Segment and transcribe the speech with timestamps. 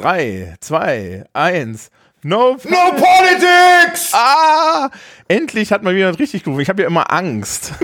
[0.00, 1.90] 3, 2, 1.
[2.22, 4.12] No, no Politics!
[4.14, 4.88] Ah!
[5.28, 6.60] Endlich hat man wieder richtig gerufen.
[6.62, 7.74] Ich habe ja immer Angst.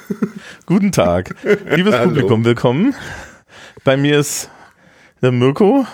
[0.66, 1.34] Guten Tag.
[1.68, 2.08] Liebes Hallo.
[2.08, 2.94] Publikum, willkommen.
[3.84, 4.50] Bei mir ist
[5.20, 5.84] der Mirko.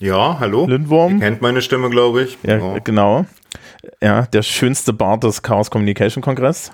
[0.00, 0.66] Ja, hallo.
[0.66, 1.14] Lindwurm.
[1.14, 2.38] Ihr kennt meine Stimme, glaube ich.
[2.42, 2.78] Ja, Ja.
[2.80, 3.26] genau.
[4.02, 6.72] Ja, der schönste Bart des Chaos Communication Kongress.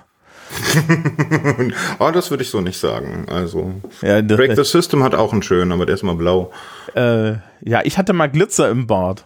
[1.99, 3.25] Oh, das würde ich so nicht sagen.
[3.29, 6.51] Also, Ja, Break the System hat auch einen schönen, aber der ist mal blau.
[6.95, 9.25] äh, ja, ich hatte mal Glitzer im Bart.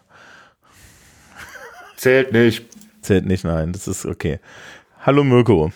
[1.98, 2.66] Zählt nicht.
[3.02, 4.40] Zählt nicht, nein, das ist okay.
[5.06, 5.72] Hallo Mirko.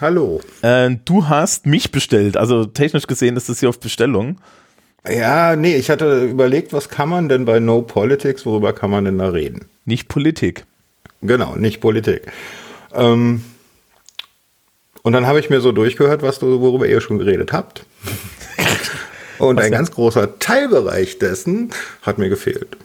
[0.00, 0.40] Hallo.
[0.62, 4.38] Äh, du hast mich bestellt, also technisch gesehen ist das hier auf Bestellung.
[5.08, 9.04] Ja, nee, ich hatte überlegt, was kann man denn bei No Politics, worüber kann man
[9.06, 9.66] denn da reden?
[9.86, 10.64] Nicht Politik.
[11.22, 12.30] Genau, nicht Politik.
[12.94, 13.42] Ähm,
[15.02, 17.84] und dann habe ich mir so durchgehört, was du, worüber ihr schon geredet habt.
[19.38, 19.78] Und Was ein denn?
[19.78, 21.70] ganz großer Teilbereich dessen
[22.02, 22.76] hat mir gefehlt.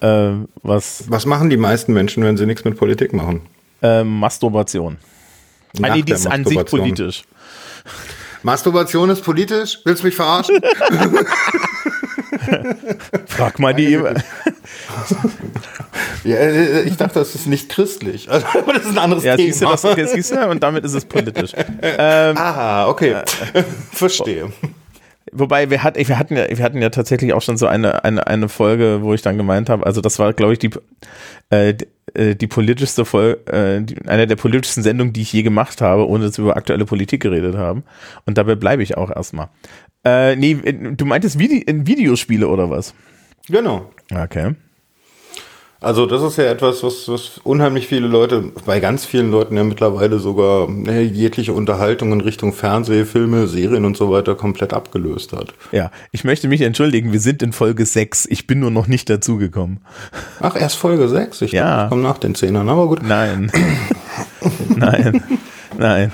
[0.00, 0.30] Äh,
[0.62, 1.04] was?
[1.08, 3.42] Was machen die meisten Menschen, wenn sie nichts mit Politik machen?
[3.82, 4.96] Äh, Masturbation.
[5.76, 7.24] Ah, Nach nee, die ist an sich politisch.
[8.42, 9.78] Masturbation ist politisch?
[9.84, 10.58] Willst du mich verarschen?
[13.26, 13.98] Frag mal die.
[16.24, 18.30] ja, äh, ich dachte, das ist nicht christlich.
[18.30, 19.48] Also, aber das ist ein anderes Ja, Thema.
[19.52, 21.52] siehst du, das, siehst du, und damit ist es politisch.
[21.82, 23.16] Ähm, Aha, okay.
[23.92, 24.52] Verstehe.
[25.32, 28.26] Wobei wir, hat, wir, hatten ja, wir hatten ja tatsächlich auch schon so eine, eine,
[28.26, 30.70] eine Folge, wo ich dann gemeint habe, also das war, glaube ich, die,
[31.50, 35.42] äh, die, äh, die politischste Folge, äh, die, eine der politischsten Sendungen, die ich je
[35.42, 37.84] gemacht habe, ohne dass wir über aktuelle Politik geredet haben.
[38.26, 39.48] Und dabei bleibe ich auch erstmal.
[40.04, 42.94] Äh, nee, du meintest Vide in Videospiele oder was?
[43.48, 43.90] Genau.
[44.12, 44.54] Okay.
[45.82, 49.64] Also das ist ja etwas, was, was unheimlich viele Leute, bei ganz vielen Leuten ja
[49.64, 55.32] mittlerweile sogar ne, jegliche Unterhaltung in Richtung Fernseh, Filme, Serien und so weiter komplett abgelöst
[55.32, 55.54] hat.
[55.72, 58.26] Ja, ich möchte mich entschuldigen, wir sind in Folge 6.
[58.26, 59.80] Ich bin nur noch nicht dazugekommen.
[60.40, 61.40] Ach, erst Folge 6?
[61.40, 61.64] Ich Ja.
[61.64, 63.02] dachte, ich komme nach den Zehnern, aber gut.
[63.02, 63.50] Nein.
[64.76, 65.22] nein.
[65.78, 66.12] Nein.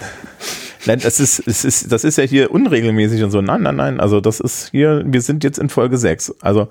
[0.86, 3.40] Nein, das ist, es ist, das ist ja hier unregelmäßig und so.
[3.40, 3.98] Nein, nein, nein.
[3.98, 6.36] Also das ist hier, wir sind jetzt in Folge 6.
[6.40, 6.68] Also,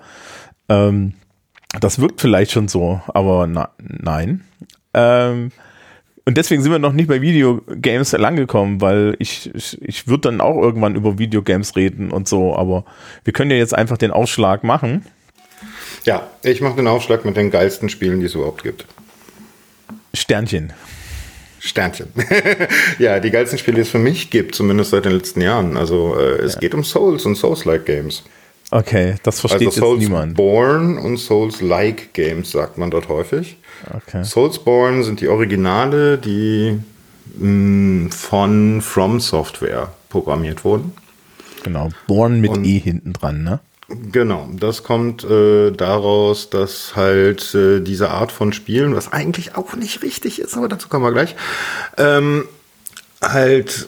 [0.69, 1.12] ähm,
[1.80, 4.44] das wirkt vielleicht schon so, aber na, nein.
[4.94, 5.52] Ähm,
[6.28, 10.41] und deswegen sind wir noch nicht bei Videogames langgekommen, weil ich, ich, ich würde dann
[10.41, 12.84] auch irgendwann über Videogames reden und so, aber
[13.24, 15.06] wir können ja jetzt einfach den Ausschlag machen.
[16.03, 18.86] Ja, ich mache den Aufschlag mit den geilsten Spielen, die es überhaupt gibt.
[20.16, 20.74] Sternchen.
[21.59, 22.07] Sternchen.
[23.00, 25.78] ja, die geilsten Spiele, die es für mich gibt, zumindest seit den letzten Jahren.
[25.78, 28.24] Also äh, es geht um Souls und Souls-like Games.
[28.75, 30.36] Okay, das versteht Also jetzt niemand.
[30.36, 33.58] Soulsborne und Souls-like Games sagt man dort häufig.
[33.94, 34.24] Okay.
[34.25, 36.78] Soulsborne sind die Originale, die
[37.38, 40.91] mh, von From Software programmiert wurden.
[41.63, 41.90] Genau.
[42.08, 43.59] Born mit Und- E hinten dran, ne?
[44.12, 49.75] Genau, das kommt äh, daraus, dass halt äh, diese Art von Spielen, was eigentlich auch
[49.75, 51.36] nicht richtig ist, aber dazu kommen wir gleich,
[51.97, 52.46] ähm,
[53.22, 53.88] halt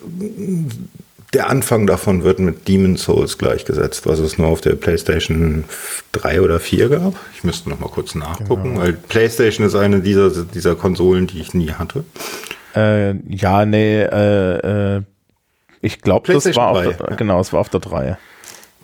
[1.34, 5.64] der Anfang davon wird mit Demon Souls gleichgesetzt, was es nur auf der PlayStation
[6.12, 7.14] 3 oder 4 gab.
[7.34, 11.52] Ich müsste noch mal kurz nachgucken, weil PlayStation ist eine dieser, dieser Konsolen, die ich
[11.52, 12.04] nie hatte.
[12.74, 15.02] Äh, ja, nee, äh, äh,
[15.80, 17.16] ich glaube, das war auf 3, der, ja.
[17.16, 18.18] genau, es war auf der 3.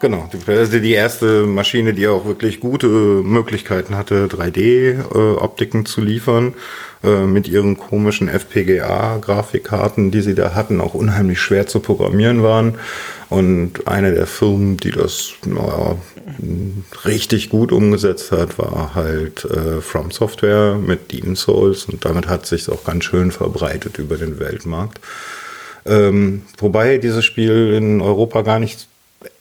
[0.05, 6.53] Genau, die- also die erste Maschine, die auch wirklich gute Möglichkeiten hatte, 3D-Optiken zu liefern,
[7.03, 12.75] äh, mit ihren komischen FPGA-Grafikkarten, die sie da hatten, auch unheimlich schwer zu programmieren waren.
[13.31, 15.97] Und eine der Firmen, die das naja,
[17.07, 22.45] richtig gut umgesetzt hat, war halt äh, From Software mit Demon Souls und damit hat
[22.45, 25.01] sich auch ganz schön verbreitet über den Weltmarkt.
[25.87, 28.87] Ähm, wobei dieses Spiel in Europa gar nicht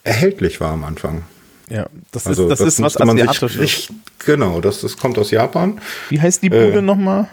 [0.03, 1.23] erhältlich war am Anfang.
[1.69, 3.57] Ja, das Also ist, das ist was Asiatisches.
[3.59, 3.89] richtig-
[4.25, 5.81] Genau, das, das kommt aus Japan.
[6.09, 7.27] Wie heißt die Bude äh, nochmal?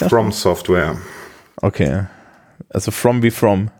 [0.00, 0.96] Ja From Software.
[1.56, 2.04] Okay.
[2.70, 3.70] Also from wie from.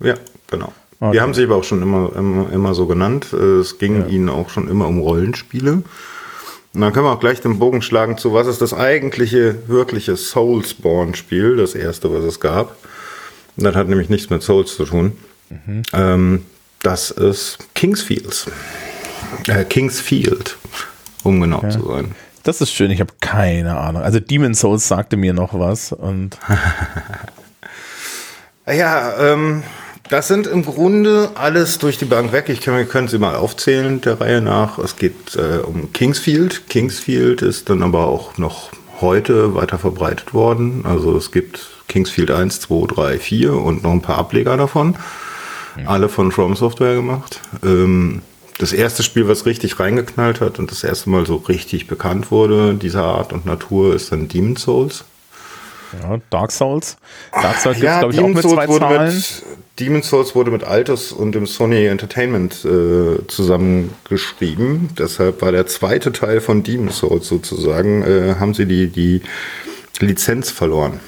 [0.00, 0.14] Ja,
[0.50, 0.72] genau.
[1.00, 1.12] Okay.
[1.12, 3.32] Die haben sich aber auch schon immer, immer, immer so genannt.
[3.32, 5.72] Es ging ihnen auch schon immer um Rollenspiele.
[6.74, 10.16] Und dann können wir auch gleich den Bogen schlagen zu, was ist das eigentliche, wirkliche
[10.16, 12.76] Soulsborne-Spiel, das erste, was es gab.
[13.56, 15.12] Und das hat nämlich nichts mit Souls zu tun.
[15.48, 15.82] Mhm.
[15.92, 16.44] Ähm,
[16.86, 18.46] das ist Kingsfields.
[19.48, 20.56] Äh, Kingsfield,
[21.24, 22.14] um genau zu sein.
[22.44, 24.02] Das ist schön, ich habe keine Ahnung.
[24.02, 26.38] Also Demon Souls sagte mir noch was und
[28.68, 29.64] Ja, ähm,
[30.10, 32.48] das sind im Grunde alles durch die Bank weg.
[32.50, 34.78] Ich kann, wir können sie mal aufzählen der Reihe nach.
[34.78, 36.68] Es geht äh, um Kingsfield.
[36.68, 40.84] Kingsfield ist dann aber auch noch heute weiter verbreitet worden.
[40.86, 44.96] Also es gibt Kingsfield 1, 2, 3, 4 und noch ein paar Ableger davon.
[45.84, 47.40] Alle von From Software gemacht.
[47.64, 48.22] Ähm,
[48.58, 52.74] das erste Spiel, was richtig reingeknallt hat und das erste Mal so richtig bekannt wurde,
[52.74, 55.04] dieser Art und Natur, ist dann Demon Souls.
[56.00, 56.96] Ja, Dark Souls.
[57.32, 59.14] Dark Souls ja, glaube ich, auch mit Souls zwei wurde Zahlen.
[59.14, 59.42] Mit,
[59.78, 64.88] Demon Souls wurde mit Altus und dem Sony Entertainment äh, zusammengeschrieben.
[64.98, 69.20] Deshalb war der zweite Teil von Demon Souls sozusagen, äh, haben sie die, die
[70.00, 71.00] Lizenz verloren.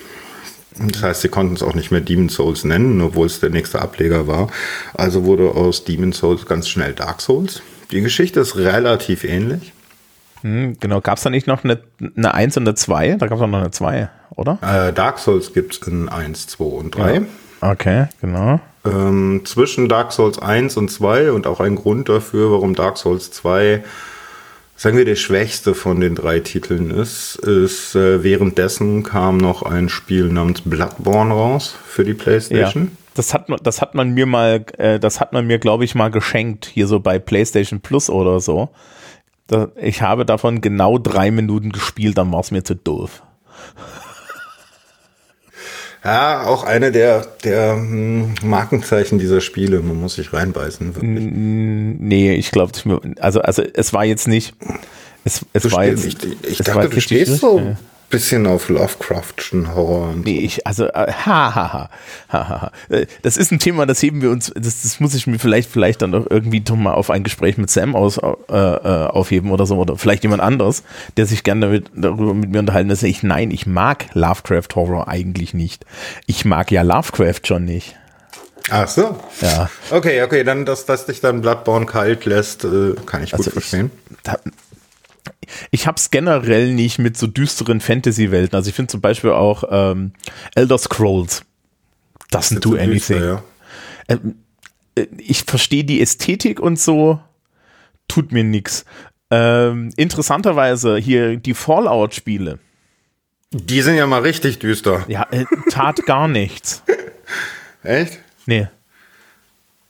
[0.79, 3.81] Das heißt, sie konnten es auch nicht mehr Demon Souls nennen, obwohl es der nächste
[3.81, 4.49] Ableger war.
[4.95, 7.63] Also wurde aus Demon Souls ganz schnell Dark Souls.
[7.91, 9.73] Die Geschichte ist relativ ähnlich.
[10.43, 11.81] Hm, genau, gab es da nicht noch eine,
[12.17, 13.17] eine 1 und eine 2?
[13.17, 14.59] Da gab es auch noch eine 2, oder?
[14.63, 17.15] Äh, Dark Souls gibt es in 1, 2 und 3.
[17.15, 17.23] Ja.
[17.61, 18.61] Okay, genau.
[18.85, 23.31] Ähm, zwischen Dark Souls 1 und 2 und auch ein Grund dafür, warum Dark Souls
[23.33, 23.83] 2
[24.79, 29.89] sagen wir, der schwächste von den drei Titeln ist, ist äh, währenddessen kam noch ein
[29.91, 32.85] Spiel namens Bloodborne raus für die PlayStation.
[32.85, 35.85] Ja, das hat man, das hat man mir mal, äh, das hat man mir, glaube
[35.85, 38.71] ich, mal geschenkt, hier so bei PlayStation Plus oder so.
[39.49, 43.23] Da, ich habe davon genau drei Minuten gespielt, dann war es mir zu doof.
[46.05, 49.81] Ja, auch eine der, der hm, Markenzeichen dieser Spiele.
[49.81, 50.95] Man muss sich reinbeißen.
[50.95, 51.29] Wirklich.
[51.33, 52.73] Nee, ich glaube,
[53.19, 54.55] also, also es war jetzt nicht.
[55.25, 56.05] Es, es du war jetzt.
[56.05, 56.17] Ich,
[56.49, 57.79] ich dachte, du stehst so ein
[58.11, 60.09] bisschen auf Lovecraftschen Horror.
[60.11, 61.91] Und nee, ich, also, äh, ha, ha, ha,
[62.31, 62.73] ha, ha.
[62.89, 65.71] Äh, Das ist ein Thema, das heben wir uns, das, das muss ich mir vielleicht,
[65.71, 69.51] vielleicht dann doch irgendwie doch mal auf ein Gespräch mit Sam aus, äh, äh, aufheben
[69.51, 70.83] oder so, oder vielleicht jemand anderes,
[71.17, 73.03] der sich gerne damit, darüber mit mir unterhalten ist.
[73.03, 75.85] Ich, nein, ich mag Lovecraft Horror eigentlich nicht.
[76.27, 77.95] Ich mag ja Lovecraft schon nicht.
[78.71, 79.19] Ach so.
[79.41, 79.71] Ja.
[79.91, 82.67] Okay, okay, dann, dass, dass dich dann Bloodborne kalt lässt,
[83.07, 83.91] kann ich gut Also verstehen.
[84.25, 84.37] Da,
[85.71, 88.57] ich habe es generell nicht mit so düsteren Fantasy-Welten.
[88.57, 90.13] Also ich finde zum Beispiel auch ähm,
[90.55, 91.45] Elder Scrolls.
[92.33, 93.19] Doesn't do anything.
[93.19, 93.43] düster, ja.
[94.09, 94.37] Ähm,
[94.95, 97.21] äh, ich verstehe die Ästhetik und so,
[98.07, 98.85] tut mir nix.
[99.31, 102.59] Ähm, interessanterweise hier die Fallout-Spiele.
[103.51, 105.05] Die sind ja mal richtig düster.
[105.09, 106.83] Ja, äh, tat gar nichts.
[107.83, 108.19] Echt?
[108.47, 108.69] Nee.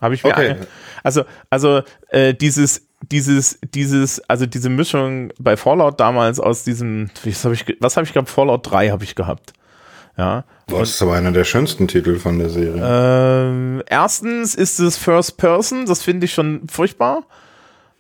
[0.00, 0.56] Habe ich mir Okay.
[1.02, 7.44] also also äh, dieses dieses dieses also diese Mischung bei Fallout damals aus diesem was
[7.44, 9.52] habe ich was habe ich gehabt Fallout 3 habe ich gehabt.
[10.16, 10.44] Ja.
[10.66, 12.82] Das ist aber einer der schönsten Titel von der Serie.
[12.82, 17.22] Ähm, erstens ist es First Person, das finde ich schon furchtbar.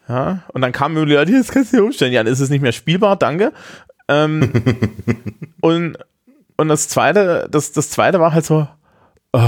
[0.08, 2.12] Ja, und dann kam mir die Leute, jetzt kannst du dir umstellen.
[2.12, 3.52] Ja, dann ist es nicht mehr spielbar, danke.
[4.08, 4.52] Ähm,
[5.60, 5.98] und,
[6.56, 8.66] und das zweite, das, das zweite war halt so,
[9.32, 9.40] oh,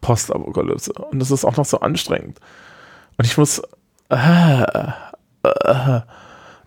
[0.00, 0.92] Postapokalypse.
[0.92, 2.40] Und das ist auch noch so anstrengend.
[3.16, 3.62] Und ich muss,
[4.10, 4.62] äh,
[5.42, 6.00] äh,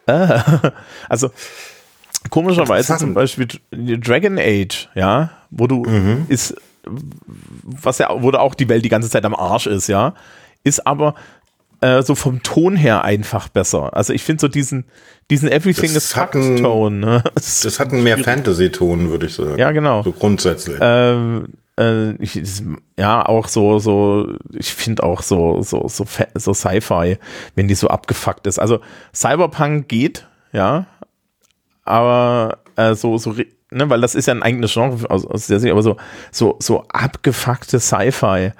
[0.07, 0.39] äh,
[1.09, 1.31] also,
[2.29, 5.83] komischerweise zum Beispiel Dragon Age, ja, wo du
[6.29, 6.55] ist,
[7.63, 10.13] was ja, wo auch die Welt die ganze Zeit am Arsch ist, ja,
[10.63, 11.15] ist aber
[11.81, 13.95] äh, so vom Ton her einfach besser.
[13.95, 14.85] Also ich finde so diesen,
[15.31, 16.95] diesen Everything Das is hat Fucked Tone.
[16.97, 17.23] Ne?
[17.33, 19.57] Das- Das hat einen mehr Fantasy-Ton, würde ich sagen.
[19.57, 20.03] Ja, genau.
[20.03, 20.77] So grundsätzlich.
[20.79, 21.47] ähm,
[21.79, 22.41] äh, ich,
[22.97, 27.17] ja, auch so, so, ich finde auch so, so, so, so Sci-Fi,
[27.55, 28.59] wenn die so abgefuckt ist.
[28.59, 28.79] Also
[29.13, 30.85] Cyberpunk geht, ja,
[31.83, 33.33] aber äh, so, so,
[33.71, 35.97] ne, weil das ist ja ein eigenes Genre, aus, aus der Sicht, aber so,
[36.31, 38.51] so, so abgefuckte Sci-Fi,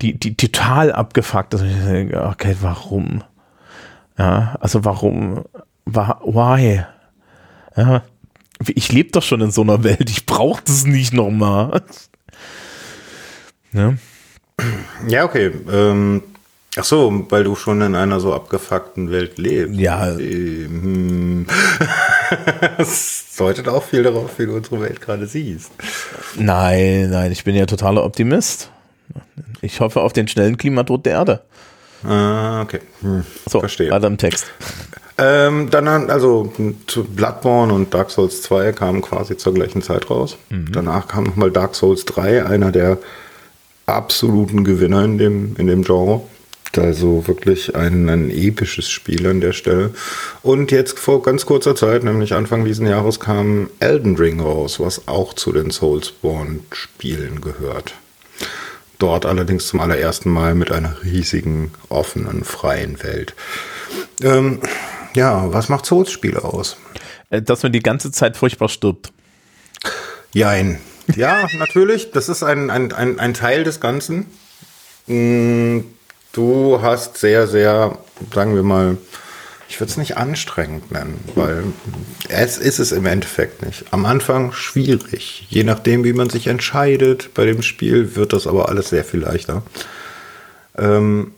[0.00, 1.62] die, die total abgefuckt ist.
[1.62, 3.22] Okay, warum?
[4.18, 5.44] Ja, also warum?
[5.84, 6.84] Wa- Why?
[7.76, 8.02] Ja,
[8.66, 11.82] ich lebe doch schon in so einer Welt, ich brauche das nicht nochmal.
[13.72, 13.98] Ne?
[15.08, 15.50] Ja, okay.
[15.72, 16.22] Ähm,
[16.76, 19.78] ach so, weil du schon in einer so abgefuckten Welt lebst.
[19.78, 20.16] Ja.
[20.18, 21.46] Ähm,
[22.78, 25.70] das deutet auch viel darauf, wie du unsere Welt gerade siehst.
[26.36, 28.70] Nein, nein, ich bin ja totaler Optimist.
[29.62, 31.40] Ich hoffe auf den schnellen Klimatod der Erde.
[32.04, 32.80] Ah, okay.
[33.02, 33.90] Hm, So, verstehe.
[33.90, 34.46] weiter im Text.
[35.18, 36.50] Ähm, dann, also
[37.14, 40.38] Bloodborne und Dark Souls 2 kamen quasi zur gleichen Zeit raus.
[40.48, 42.96] Danach kam nochmal Dark Souls 3, einer der
[43.94, 46.22] absoluten Gewinner in dem, in dem Genre.
[46.76, 49.92] Also wirklich ein, ein episches Spiel an der Stelle.
[50.42, 55.08] Und jetzt vor ganz kurzer Zeit, nämlich Anfang diesen Jahres, kam Elden Ring raus, was
[55.08, 57.94] auch zu den Soulsborne-Spielen gehört.
[59.00, 63.34] Dort allerdings zum allerersten Mal mit einer riesigen, offenen, freien Welt.
[64.22, 64.60] Ähm,
[65.14, 66.76] ja, was macht Souls-Spiele aus?
[67.30, 69.12] Äh, Dass man die ganze Zeit furchtbar stirbt.
[70.32, 70.78] Jein.
[71.16, 72.10] Ja, natürlich.
[72.12, 74.26] Das ist ein, ein, ein, ein Teil des Ganzen.
[75.06, 75.80] Mm,
[76.32, 77.98] Du hast sehr, sehr,
[78.32, 78.98] sagen wir mal,
[79.68, 81.64] ich würde es nicht anstrengend nennen, weil
[82.28, 83.86] es ist es im Endeffekt nicht.
[83.92, 85.46] Am Anfang schwierig.
[85.48, 89.20] Je nachdem, wie man sich entscheidet bei dem Spiel, wird das aber alles sehr viel
[89.20, 89.62] leichter.
[90.78, 91.32] Ähm,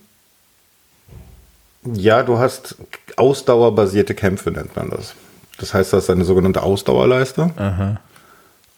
[1.85, 2.77] Ja, du hast
[3.17, 5.15] ausdauerbasierte Kämpfe, nennt man das.
[5.59, 7.51] Das heißt, das ist eine sogenannte Ausdauerleiste.
[7.57, 8.01] Aha.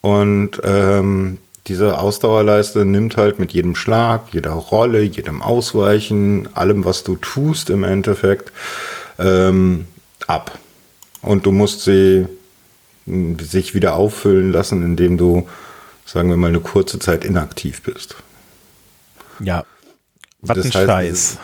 [0.05, 7.05] Und ähm, diese Ausdauerleiste nimmt halt mit jedem Schlag, jeder Rolle, jedem Ausweichen, allem, was
[7.05, 8.53] du tust im Endeffekt,
[9.19, 9.87] ähm,
[10.27, 10.59] ab.
[11.23, 12.27] Und du musst sie
[13.07, 15.49] mh, sich wieder auffüllen lassen, indem du,
[16.05, 18.17] sagen wir mal, eine kurze Zeit inaktiv bist.
[19.41, 19.65] Ja.
[20.47, 21.39] Was Das ein heißt, Scheiß.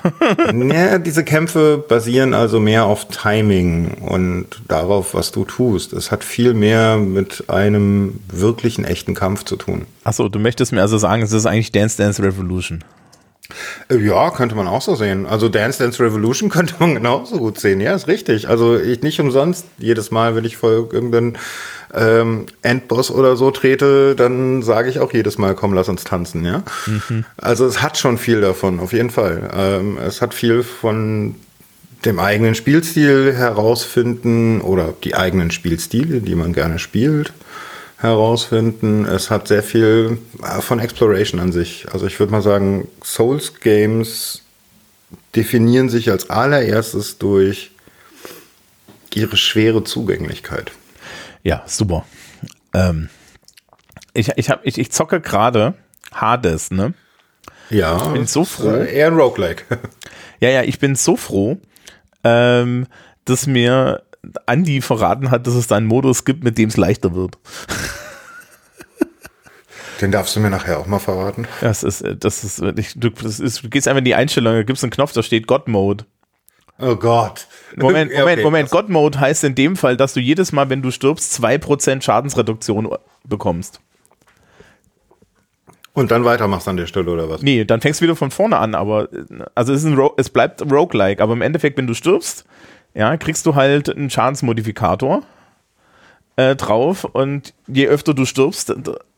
[0.73, 5.93] Ja, diese Kämpfe basieren also mehr auf Timing und darauf, was du tust.
[5.93, 9.87] Es hat viel mehr mit einem wirklichen echten Kampf zu tun.
[10.05, 12.85] Achso, du möchtest mir also sagen, es ist eigentlich Dance Dance Revolution.
[13.89, 15.27] Äh, Ja, könnte man auch so sehen.
[15.27, 17.81] Also Dance Dance Revolution könnte man genauso gut sehen.
[17.81, 18.49] Ja, ist richtig.
[18.49, 21.37] Also ich nicht umsonst jedes Mal, wenn ich vor irgendeinen
[21.95, 26.45] ähm, Endboss oder so trete, dann sage ich auch jedes Mal, komm, lass uns tanzen.
[26.45, 26.63] Ja.
[27.37, 29.51] Also es hat schon viel davon, auf jeden Fall.
[29.55, 31.35] Ähm, es hat viel von
[32.05, 37.33] dem eigenen Spielstil herausfinden oder die eigenen Spielstile, die man gerne spielt,
[37.99, 39.05] herausfinden.
[39.05, 41.87] Es hat sehr viel äh, von Exploration an sich.
[41.93, 44.43] Also ich würde mal sagen, Souls Games
[45.37, 47.73] definieren sich als allererstes durch
[49.15, 50.73] ihre schwere Zugänglichkeit.
[51.43, 52.05] Ja, super.
[52.75, 53.09] Ähm,
[54.15, 55.75] ich, ich, hab, ich, ich zocke gerade
[56.13, 56.95] Hades, ne?
[57.71, 58.71] Ja, bin so froh.
[58.71, 59.65] äh, Eher ein Roguelike.
[60.41, 61.59] Ja, ja, ich bin so froh,
[62.25, 62.87] ähm,
[63.25, 64.03] dass mir
[64.47, 67.39] Andi verraten hat, dass es da einen Modus gibt, mit dem es leichter wird.
[70.01, 71.47] Den darfst du mir nachher auch mal verraten.
[71.61, 74.63] Das ist, das ist wirklich, du, das ist, du gehst einfach in die Einstellung, da
[74.63, 76.07] gibt es einen Knopf, da steht God Mode.
[76.81, 77.47] Oh Gott.
[77.77, 78.45] Moment, Ja, Moment, okay.
[78.45, 78.71] Moment.
[78.71, 82.89] God Mode heißt in dem Fall, dass du jedes Mal, wenn du stirbst, 2% Schadensreduktion
[83.25, 83.81] bekommst.
[85.93, 87.43] Und dann weitermachst an der Stelle oder was?
[87.43, 89.09] Nee, dann fängst du wieder von vorne an, aber
[89.55, 92.45] also es, ist ein Ro es bleibt roguelike, aber im Endeffekt, wenn du stirbst,
[92.95, 95.23] ja, kriegst du halt einen Schadensmodifikator
[96.37, 98.73] äh, drauf und je öfter du stirbst,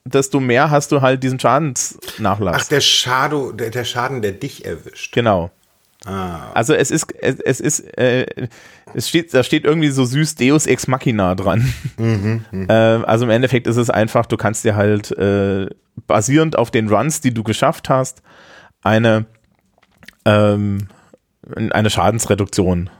[0.04, 2.62] desto mehr hast du halt diesen Schadensnachlass.
[2.62, 5.14] Ach, der, Schado, der, der Schaden, der dich erwischt.
[5.14, 5.50] Genau.
[6.04, 8.26] Ah, Also es ist, es, es ist, äh,
[8.94, 11.72] es steht, da steht irgendwie so süß Deus Ex Machina dran.
[12.68, 15.66] äh, also im Endeffekt ist es einfach, du kannst dir halt äh,
[16.06, 18.22] basierend auf den Runs, die du geschafft hast,
[18.82, 19.26] eine,
[20.24, 20.88] ähm,
[21.70, 22.90] eine Schadensreduktion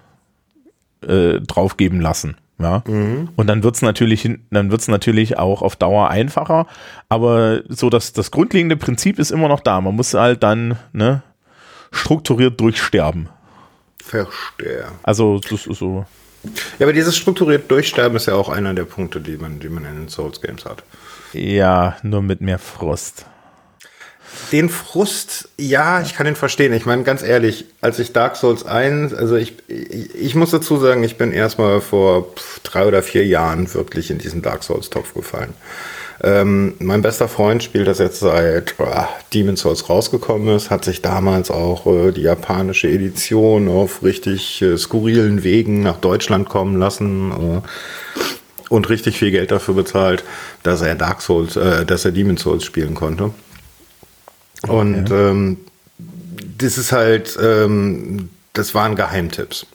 [1.07, 2.37] äh, draufgeben lassen.
[2.59, 2.83] Ja.
[2.87, 6.67] Und dann wird's natürlich, hin- dann wird's natürlich auch auf Dauer einfacher,
[7.09, 9.81] aber so das, das grundlegende Prinzip ist immer noch da.
[9.81, 11.23] Man muss halt dann, ne,
[11.93, 13.29] strukturiert durchsterben.
[14.03, 14.87] verstehe.
[15.03, 16.05] Also das ist so.
[16.79, 19.85] Ja, aber dieses strukturiert Durchsterben ist ja auch einer der Punkte, die man, die man
[19.85, 20.83] in den Souls Games hat.
[21.33, 23.27] Ja, nur mit mehr Frust.
[24.51, 26.73] Den Frust, ja, ich kann den verstehen.
[26.73, 30.79] Ich meine, ganz ehrlich, als ich Dark Souls 1, also ich, ich, ich muss dazu
[30.79, 35.55] sagen, ich bin erstmal vor drei oder vier Jahren wirklich in diesen Dark Souls-Topf gefallen.
[36.25, 41.03] Ähm, mein bester Freund spielt das jetzt seit ah, Demon Souls rausgekommen ist, hat sich
[41.03, 47.33] damals auch äh, die japanische Edition auf richtig äh, skurrilen Wegen nach Deutschland kommen lassen.
[47.33, 47.69] Äh,
[48.69, 50.25] und richtig viel Geld dafür bezahlt,
[50.63, 53.31] dass er Dark Souls, äh, dass er Demon Souls spielen konnte.
[54.67, 55.59] Und ähm,
[56.57, 59.67] das ist halt, ähm, das waren Geheimtipps.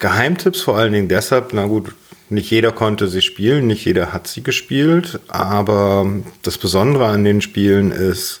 [0.00, 1.94] Geheimtipps vor allen Dingen deshalb, na gut,
[2.28, 6.10] nicht jeder konnte sie spielen, nicht jeder hat sie gespielt, aber
[6.42, 8.40] das Besondere an den Spielen ist,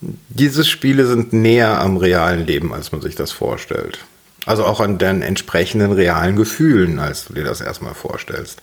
[0.00, 3.98] diese Spiele sind näher am realen Leben, als man sich das vorstellt.
[4.46, 8.62] Also auch an den entsprechenden realen Gefühlen, als du dir das erstmal vorstellst.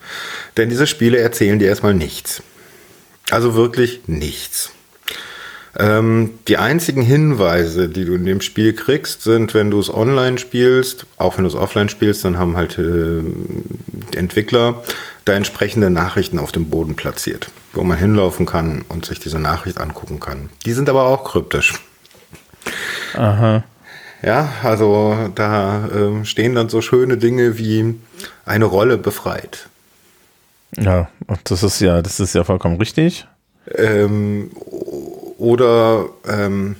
[0.57, 2.41] Denn diese Spiele erzählen dir erstmal nichts.
[3.29, 4.71] Also wirklich nichts.
[5.77, 10.37] Ähm, die einzigen Hinweise, die du in dem Spiel kriegst, sind, wenn du es online
[10.37, 13.21] spielst, auch wenn du es offline spielst, dann haben halt äh,
[14.13, 14.83] die Entwickler
[15.25, 19.79] da entsprechende Nachrichten auf dem Boden platziert, wo man hinlaufen kann und sich diese Nachricht
[19.79, 20.49] angucken kann.
[20.65, 21.73] Die sind aber auch kryptisch.
[23.15, 23.63] Aha.
[24.21, 27.95] Ja, also da ähm, stehen dann so schöne Dinge wie
[28.45, 29.67] eine Rolle befreit.
[30.77, 31.09] Ja,
[31.43, 33.27] das ist ja, das ist ja vollkommen richtig.
[33.73, 34.51] Ähm,
[35.37, 36.75] oder ähm,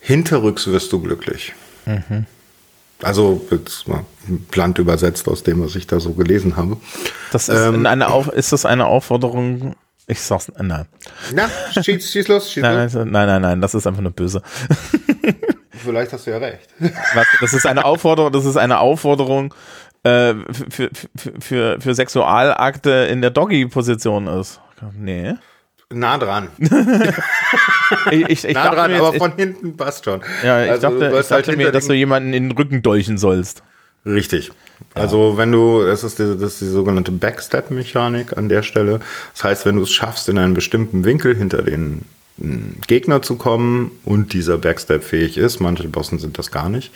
[0.00, 1.52] hinterrücks wirst du glücklich.
[3.02, 4.04] Also jetzt mal
[4.50, 6.76] plant übersetzt aus dem, was ich da so gelesen habe.
[7.32, 9.74] Das ist, Ähm, eine Auf, ist das eine Aufforderung?
[10.08, 10.86] Ich sag's, nein.
[11.34, 11.48] Na,
[11.82, 12.94] schieß, schieß los, schieß Nein, los.
[12.94, 14.40] nein, nein, nein, nein, das ist einfach nur böse.
[15.72, 16.68] Vielleicht hast du ja recht.
[17.14, 19.52] Was, das ist eine Aufforderung, das ist eine Aufforderung
[20.04, 20.34] äh,
[20.70, 24.60] für, für, für, für Sexualakte in der Doggy-Position ist.
[24.96, 25.34] Nee.
[25.92, 26.48] Nah dran.
[28.10, 30.20] ich, ich, ich nah dran, jetzt, aber von hinten passt schon.
[30.42, 32.56] Ja, ich Also, dachte, du ich halt dachte mir, hinter dass du jemanden in den
[32.56, 33.62] Rücken dolchen sollst.
[34.04, 34.50] Richtig.
[34.94, 39.00] Also wenn du, das ist die, das ist die sogenannte Backstep-Mechanik an der Stelle.
[39.34, 42.02] Das heißt, wenn du es schaffst, in einen bestimmten Winkel hinter den
[42.38, 46.92] mm, Gegner zu kommen und dieser Backstep fähig ist, manche Bossen sind das gar nicht,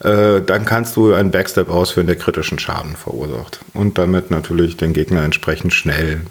[0.00, 3.60] äh, dann kannst du einen Backstep ausführen, der kritischen Schaden verursacht.
[3.72, 6.22] Und damit natürlich den Gegner entsprechend schnell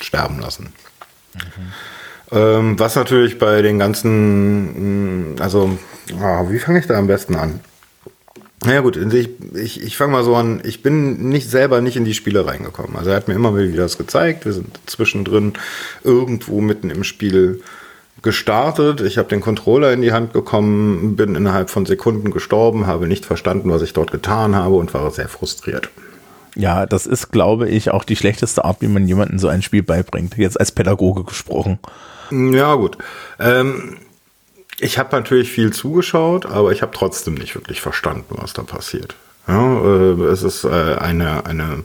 [0.00, 0.72] sterben lassen.
[2.30, 5.78] Ähm, was natürlich bei den ganzen, mh, also,
[6.20, 7.60] ah, wie fange ich da am besten an?
[8.64, 12.04] Naja gut, ich, ich, ich fange mal so an, ich bin nicht selber nicht in
[12.04, 12.96] die Spiele reingekommen.
[12.96, 15.52] Also er hat mir immer wieder das gezeigt, wir sind zwischendrin
[16.02, 17.62] irgendwo mitten im Spiel
[18.20, 19.00] gestartet.
[19.00, 23.24] Ich habe den Controller in die Hand bekommen, bin innerhalb von Sekunden gestorben, habe nicht
[23.24, 25.88] verstanden, was ich dort getan habe und war sehr frustriert.
[26.58, 29.84] Ja, das ist, glaube ich, auch die schlechteste Art, wie man jemandem so ein Spiel
[29.84, 30.36] beibringt.
[30.36, 31.78] Jetzt als Pädagoge gesprochen.
[32.32, 32.98] Ja, gut.
[33.38, 33.98] Ähm,
[34.80, 39.14] ich habe natürlich viel zugeschaut, aber ich habe trotzdem nicht wirklich verstanden, was da passiert.
[39.46, 41.84] Ja, äh, es ist äh, eine, eine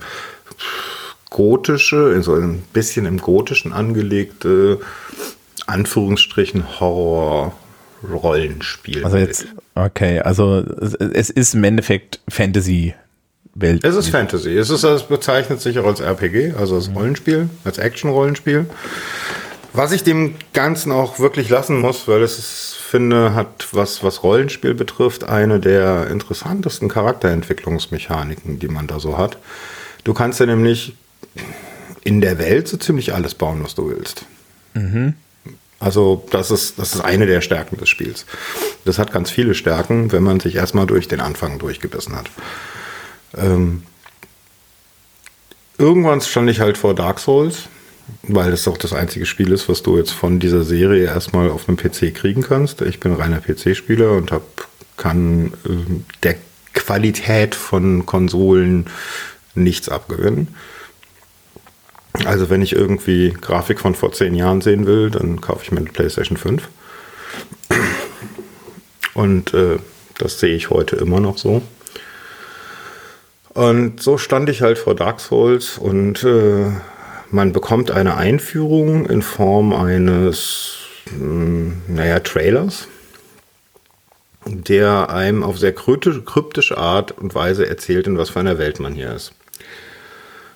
[1.29, 4.79] gotische, so ein bisschen im Gotischen angelegte,
[5.67, 9.05] Anführungsstrichen Horror-Rollenspiel.
[9.05, 12.21] Also jetzt, okay, also es, es ist im Endeffekt
[13.53, 13.83] Fantasy-Welt.
[13.83, 14.57] Es ist Fantasy.
[14.57, 18.65] Es ist, es bezeichnet sich auch als RPG, also als Rollenspiel, als Action-Rollenspiel.
[19.73, 24.21] Was ich dem Ganzen auch wirklich lassen muss, weil es ist, finde, hat, was, was
[24.21, 29.37] Rollenspiel betrifft, eine der interessantesten Charakterentwicklungsmechaniken, die man da so hat.
[30.03, 30.95] Du kannst ja nämlich
[32.03, 34.25] in der Welt so ziemlich alles bauen, was du willst.
[35.79, 38.25] Also das ist, das ist eine der Stärken des Spiels.
[38.85, 42.29] Das hat ganz viele Stärken, wenn man sich erstmal durch den Anfang durchgebissen hat.
[43.37, 43.83] Ähm,
[45.77, 47.63] irgendwann stand ich halt vor Dark Souls,
[48.23, 51.67] weil das auch das einzige Spiel ist, was du jetzt von dieser Serie erstmal auf
[51.67, 52.81] einem PC kriegen kannst.
[52.81, 56.35] Ich bin reiner PC-Spieler und hab, kann ähm, der
[56.73, 58.87] Qualität von Konsolen
[59.55, 60.55] nichts abgewinnen.
[62.25, 65.79] Also wenn ich irgendwie Grafik von vor zehn Jahren sehen will, dann kaufe ich mir
[65.79, 66.67] eine PlayStation 5.
[69.13, 69.77] Und äh,
[70.17, 71.61] das sehe ich heute immer noch so.
[73.53, 76.71] Und so stand ich halt vor Dark Souls und äh,
[77.29, 80.77] man bekommt eine Einführung in Form eines,
[81.11, 82.87] mh, naja, Trailers,
[84.45, 88.93] der einem auf sehr kryptische Art und Weise erzählt, in was für einer Welt man
[88.93, 89.33] hier ist.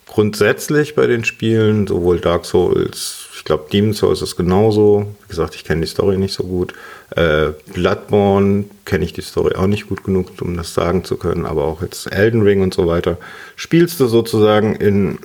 [0.07, 5.15] Grundsätzlich bei den Spielen, sowohl Dark Souls, ich glaube Demon's Souls ist genauso.
[5.23, 6.73] Wie gesagt, ich kenne die Story nicht so gut.
[7.15, 11.45] Äh, Bloodborne kenne ich die Story auch nicht gut genug, um das sagen zu können,
[11.45, 13.17] aber auch jetzt Elden Ring und so weiter.
[13.55, 15.19] Spielst du sozusagen in,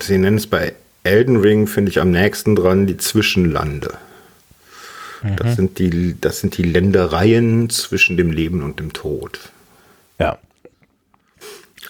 [0.00, 0.74] sie nennen es bei
[1.04, 3.94] Elden Ring, finde ich am nächsten dran, die Zwischenlande.
[5.36, 9.38] Das, sind die, das sind die Ländereien zwischen dem Leben und dem Tod.
[10.18, 10.36] Ja,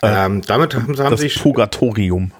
[0.02, 2.30] Ähm, damit haben, haben das sich Purgatorium.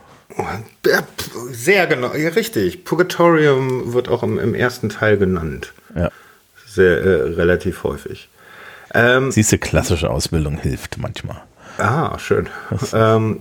[1.50, 2.84] Sehr genau, ja, richtig.
[2.84, 5.72] Purgatorium wird auch im, im ersten Teil genannt.
[5.94, 6.10] Ja.
[6.66, 8.28] Sehr äh, relativ häufig.
[8.92, 11.42] Ähm, Siehst du, klassische Ausbildung hilft manchmal.
[11.78, 12.48] ah, schön.
[12.92, 13.40] Ähm,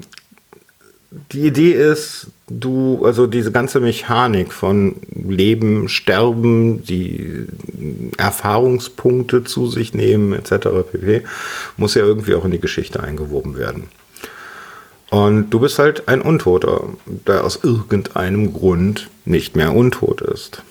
[1.32, 7.46] die Idee ist, du, also diese ganze Mechanik von Leben, Sterben, die
[8.18, 10.70] Erfahrungspunkte zu sich nehmen, etc.
[10.92, 11.22] pp.,
[11.78, 13.90] muss ja irgendwie auch in die Geschichte eingewoben werden.
[15.14, 20.64] Und du bist halt ein Untoter, der aus irgendeinem Grund nicht mehr untot ist.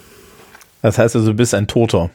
[0.82, 2.10] Das heißt also, du bist ein Toter.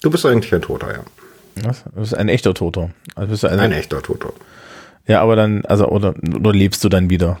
[0.00, 1.66] Du bist eigentlich ein Toter, ja.
[1.66, 1.82] Was?
[1.82, 2.90] Du bist ein echter Toter.
[3.16, 4.32] Also bist du Ein echter Toter.
[5.08, 7.40] Ja, aber dann, also, oder, oder lebst du dann wieder?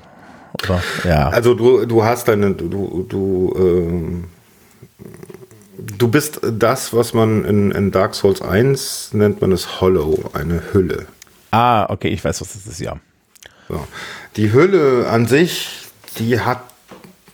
[0.64, 1.28] Oder, ja.
[1.28, 4.24] Also du, du hast deine, du, du, ähm,
[5.78, 10.60] du bist das, was man in, in Dark Souls 1 nennt man es Hollow, eine
[10.72, 11.06] Hülle.
[11.52, 12.96] ah, okay, ich weiß, was das ist, ja.
[13.70, 13.86] So.
[14.34, 15.68] Die Hülle an sich,
[16.18, 16.64] die hat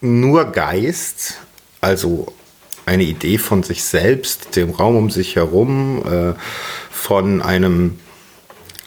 [0.03, 1.39] nur Geist,
[1.81, 2.33] also
[2.85, 6.35] eine Idee von sich selbst, dem Raum um sich herum, äh,
[6.91, 7.99] von einem,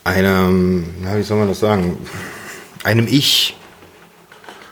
[0.03, 1.97] einem, na, wie soll man das sagen,
[2.83, 3.57] einem Ich,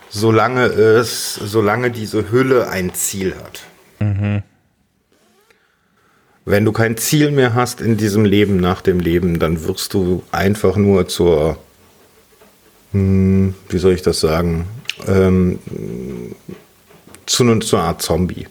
[0.10, 3.64] solange es, solange diese Hülle ein Ziel hat.
[6.46, 10.24] Wenn du kein Ziel mehr hast in diesem Leben nach dem Leben, dann wirst du
[10.32, 11.58] einfach nur zur,
[12.98, 14.66] hm, wie soll ich das sagen,
[15.08, 15.60] ähm,
[17.26, 18.48] zu, einer- zu einer Art Zombie.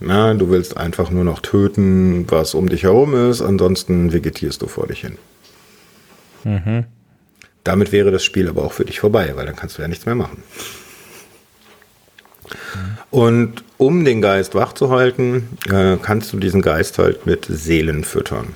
[0.00, 4.66] Na, du willst einfach nur noch töten, was um dich herum ist, ansonsten vegetierst du
[4.68, 5.18] vor dich hin.
[7.64, 10.06] Damit wäre das Spiel aber auch für dich vorbei, weil dann kannst du ja nichts
[10.06, 10.42] mehr machen.
[13.10, 18.04] Und um den Geist wach zu halten, äh, kannst du diesen Geist halt mit Seelen
[18.04, 18.54] füttern.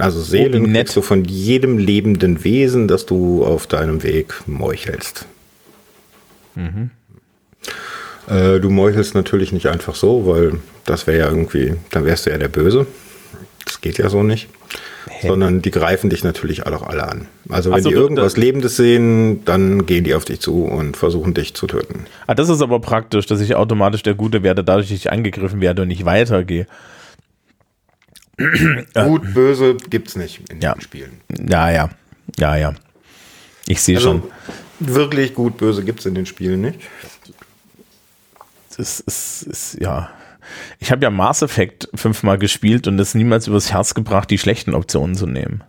[0.00, 0.94] Also Seelen Oh, nett.
[0.96, 5.26] du von jedem lebenden Wesen, das du auf deinem Weg meuchelst.
[8.28, 12.30] Äh, du meuchelst natürlich nicht einfach so, weil das wäre ja irgendwie, dann wärst du
[12.30, 12.86] ja der Böse.
[13.64, 14.48] Das geht ja so nicht.
[15.22, 17.26] Sondern die greifen dich natürlich auch alle an.
[17.48, 21.32] Also wenn so, die irgendwas Lebendes sehen, dann gehen die auf dich zu und versuchen
[21.34, 22.04] dich zu töten.
[22.26, 25.60] Ah, das ist aber praktisch, dass ich automatisch der Gute werde, dadurch dass ich angegriffen
[25.60, 26.66] werde und nicht weitergehe.
[28.94, 30.74] Gut, böse gibt's nicht in Ja.
[30.74, 31.20] den Spielen.
[31.48, 31.90] Ja, ja.
[32.38, 32.74] Ja, ja.
[33.66, 34.22] Ich sehe Also schon.
[34.80, 36.80] wirklich gut, böse gibt's in den Spielen nicht.
[38.76, 40.10] Das ist, ist ja.
[40.78, 44.72] Ich habe ja Mass Effect fünfmal gespielt und es niemals übers Herz gebracht, die schlechten
[44.74, 45.62] Optionen zu nehmen.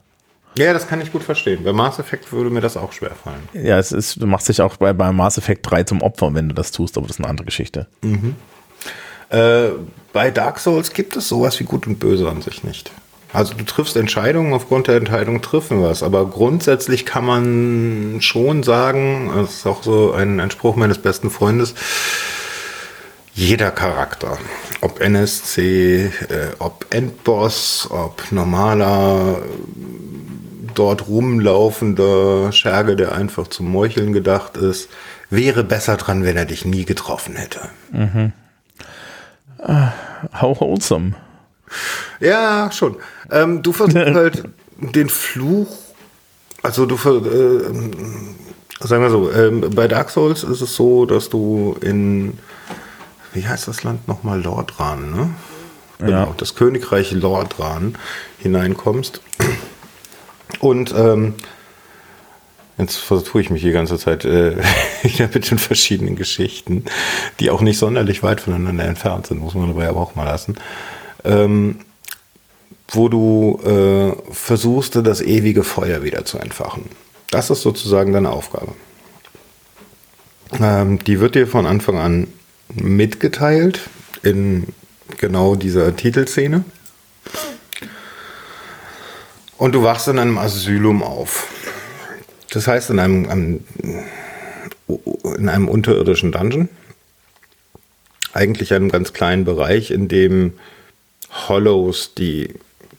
[0.56, 1.64] Ja, das kann ich gut verstehen.
[1.64, 3.42] Bei Mass Effect würde mir das auch schwer fallen.
[3.54, 6.50] Ja, es ist, du machst dich auch bei, bei Mass Effect 3 zum Opfer, wenn
[6.50, 7.88] du das tust, aber das ist eine andere Geschichte.
[9.30, 9.70] Äh,
[10.14, 12.92] bei Dark Souls gibt es sowas wie Gut und Böse an sich nicht.
[13.32, 16.02] Also du triffst Entscheidungen, aufgrund der Entscheidung treffen wir was.
[16.02, 21.30] Aber grundsätzlich kann man schon sagen, das ist auch so ein, ein Spruch meines besten
[21.30, 21.76] Freundes,
[23.36, 24.38] jeder Charakter,
[24.82, 26.12] ob NSC, äh,
[26.58, 29.42] ob Endboss, ob normaler,
[30.74, 34.90] dort rumlaufender Scherge, der einfach zum Meucheln gedacht ist,
[35.30, 37.62] wäre besser dran, wenn er dich nie getroffen hätte.
[39.62, 41.14] How wholesome.
[42.20, 42.98] Ja, schon.
[43.32, 44.44] Ähm, du versuchst halt
[44.78, 45.68] den Fluch,
[46.64, 47.92] also du, äh, ähm,
[48.80, 52.38] sagen wir so, ähm, bei Dark Souls ist es so, dass du in,
[53.34, 55.30] wie heißt das Land nochmal, Lordran, ne?
[56.00, 56.34] Genau, Ja.
[56.38, 57.98] das Königreich Lordran
[58.40, 59.22] hineinkommst.
[60.62, 61.36] Und ähm,
[62.80, 64.56] jetzt vertue ich mich die ganze Zeit äh,
[65.04, 66.86] mit den verschiedenen Geschichten,
[67.40, 70.56] die auch nicht sonderlich weit voneinander entfernt sind, muss man dabei aber auch mal lassen.
[71.24, 71.82] Ähm,
[72.92, 76.86] wo du äh, versuchst, das ewige Feuer wieder zu entfachen.
[77.30, 78.74] Das ist sozusagen deine Aufgabe.
[80.60, 82.28] Ähm, die wird dir von Anfang an
[82.74, 83.82] mitgeteilt
[84.24, 84.68] in
[85.18, 86.64] genau dieser Titelszene.
[89.58, 91.48] Und du wachst in einem Asylum auf.
[92.52, 93.64] Das heißt, in einem, einem,
[95.38, 96.70] in einem unterirdischen Dungeon.
[98.34, 100.54] Eigentlich einem ganz kleinen Bereich, in dem
[101.32, 102.56] Hollows, die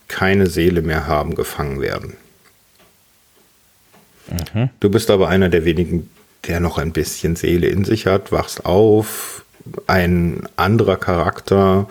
[0.09, 2.17] keine Seele mehr haben, gefangen werden.
[4.81, 6.11] Du bist aber einer der wenigen,
[6.47, 9.45] der noch ein bisschen Seele in sich hat, wachst auf,
[9.87, 11.89] ein anderer Charakter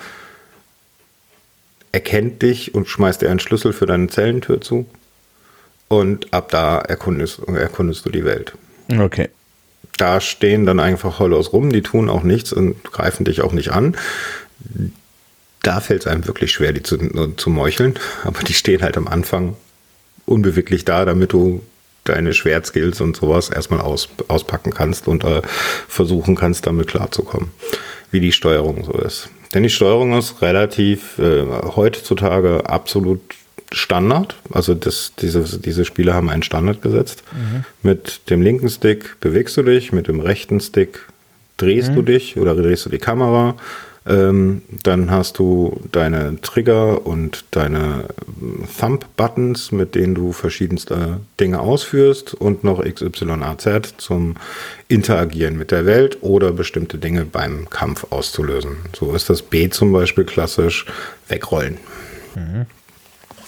[1.91, 4.86] erkennt dich und schmeißt dir einen Schlüssel für deine Zellentür zu.
[5.89, 8.54] Und ab da erkundest, erkundest du die Welt.
[8.97, 9.30] Okay.
[9.97, 13.71] Da stehen dann einfach Hollows rum, die tun auch nichts und greifen dich auch nicht
[13.71, 13.97] an.
[15.62, 16.97] Da fällt es einem wirklich schwer, die zu,
[17.36, 19.58] zu meucheln, aber die stehen halt am Anfang
[20.25, 21.62] unbeweglich da, damit du
[22.06, 25.41] deine Schwertskills und sowas erstmal aus, auspacken kannst und äh,
[25.88, 27.52] versuchen kannst, damit klarzukommen,
[28.12, 29.30] wie die Steuerung so ist.
[29.54, 33.21] Denn die Steuerung ist relativ äh, heutzutage absolut
[33.72, 34.36] Standard.
[34.52, 37.24] Also das, diese, diese Spiele haben einen Standard gesetzt.
[37.84, 41.06] Mit dem linken Stick bewegst du dich, mit dem rechten Stick
[41.58, 43.56] drehst du dich oder drehst du die Kamera.
[44.08, 48.06] Ähm, dann hast du deine Trigger und deine
[48.42, 54.36] ähm, Thumb-Buttons, mit denen du verschiedenste Dinge ausführst und noch XYAZ zum
[54.88, 58.78] Interagieren mit der Welt oder bestimmte Dinge beim Kampf auszulösen.
[58.98, 60.86] So ist das B zum Beispiel klassisch
[61.28, 61.78] wegrollen.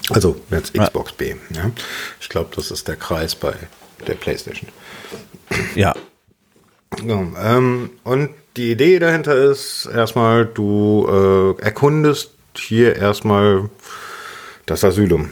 [0.10, 1.36] Also jetzt Xbox B.
[1.52, 1.72] Ja.
[2.20, 3.54] Ich glaube, das ist der Kreis bei
[4.08, 4.70] der PlayStation.
[5.76, 5.94] Ja.
[7.06, 13.70] Ja, ähm, und die Idee dahinter ist erstmal, du äh, erkundest hier erstmal
[14.66, 15.32] das Asylum.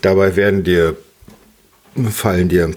[0.00, 0.96] Dabei werden dir
[2.10, 2.74] fallen dir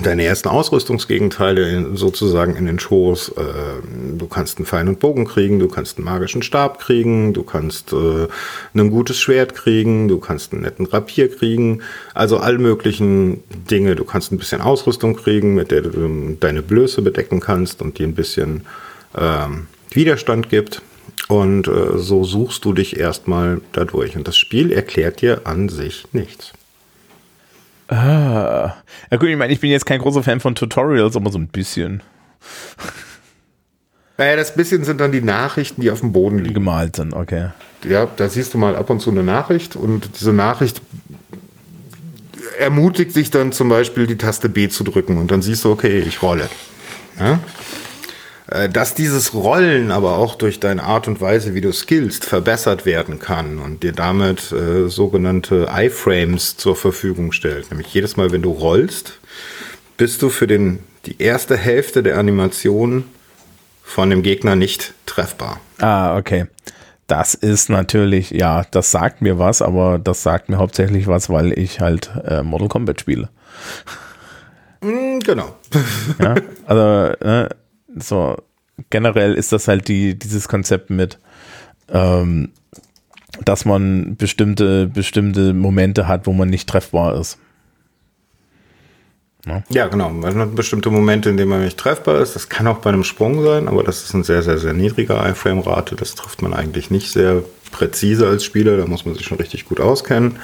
[0.00, 3.30] deine ersten Ausrüstungsgegenteile sozusagen in den Schoß.
[3.30, 7.42] Äh, du kannst einen Pfeil und Bogen kriegen, du kannst einen magischen Stab kriegen, du
[7.42, 8.28] kannst äh,
[8.74, 11.82] ein gutes Schwert kriegen, du kannst einen netten Rapier kriegen.
[12.14, 13.94] Also all möglichen Dinge.
[13.94, 18.04] Du kannst ein bisschen Ausrüstung kriegen, mit der du deine Blöße bedecken kannst und die
[18.04, 18.64] ein bisschen
[19.16, 20.82] ähm, Widerstand gibt.
[21.28, 24.16] Und äh, so suchst du dich erstmal dadurch.
[24.16, 26.52] Und das Spiel erklärt dir an sich nichts.
[27.92, 28.76] Ah.
[29.10, 31.48] Ja gut, ich meine, ich bin jetzt kein großer Fan von Tutorials, aber so ein
[31.48, 32.02] bisschen
[34.16, 36.54] Naja, das bisschen sind dann die Nachrichten, die auf dem Boden liegen.
[36.54, 37.48] gemalt sind, okay.
[37.84, 40.80] Ja, da siehst du mal ab und zu eine Nachricht und diese Nachricht
[42.58, 46.00] ermutigt sich dann zum Beispiel die Taste B zu drücken und dann siehst du, okay,
[46.00, 46.48] ich rolle.
[47.18, 47.40] Ja?
[48.48, 52.84] Äh, dass dieses Rollen aber auch durch deine Art und Weise, wie du skillst, verbessert
[52.84, 57.70] werden kann und dir damit äh, sogenannte iFrames zur Verfügung stellt.
[57.70, 59.18] Nämlich jedes Mal, wenn du rollst,
[59.96, 63.04] bist du für den, die erste Hälfte der Animation
[63.84, 65.60] von dem Gegner nicht treffbar.
[65.78, 66.46] Ah, okay.
[67.06, 71.56] Das ist natürlich, ja, das sagt mir was, aber das sagt mir hauptsächlich was, weil
[71.58, 73.28] ich halt äh, Mortal Kombat spiele.
[74.80, 75.54] Mm, genau.
[76.18, 76.34] ja,
[76.66, 77.48] also, äh,
[77.96, 78.36] so,
[78.90, 81.18] generell ist das halt die, dieses Konzept mit,
[81.88, 82.50] ähm,
[83.44, 87.38] dass man bestimmte, bestimmte Momente hat, wo man nicht treffbar ist.
[89.46, 89.62] Ja.
[89.70, 90.10] ja, genau.
[90.10, 92.36] Man hat bestimmte Momente, in denen man nicht treffbar ist.
[92.36, 95.28] Das kann auch bei einem Sprung sein, aber das ist ein sehr, sehr, sehr niedriger
[95.28, 95.96] Iframe-Rate.
[95.96, 98.76] Das trifft man eigentlich nicht sehr präzise als Spieler.
[98.76, 100.36] Da muss man sich schon richtig gut auskennen.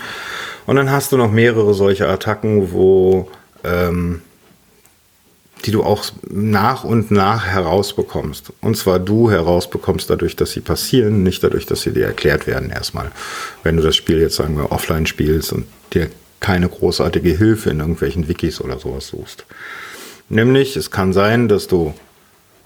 [0.66, 3.30] Und dann hast du noch mehrere solche Attacken, wo
[3.62, 4.22] ähm,
[5.64, 8.52] die du auch nach und nach herausbekommst.
[8.60, 12.70] Und zwar du herausbekommst dadurch, dass sie passieren, nicht dadurch, dass sie dir erklärt werden
[12.70, 13.10] erstmal.
[13.62, 17.80] Wenn du das Spiel jetzt, sagen wir, offline spielst und dir keine großartige Hilfe in
[17.80, 19.44] irgendwelchen Wikis oder sowas suchst.
[20.28, 21.94] Nämlich, es kann sein, dass du,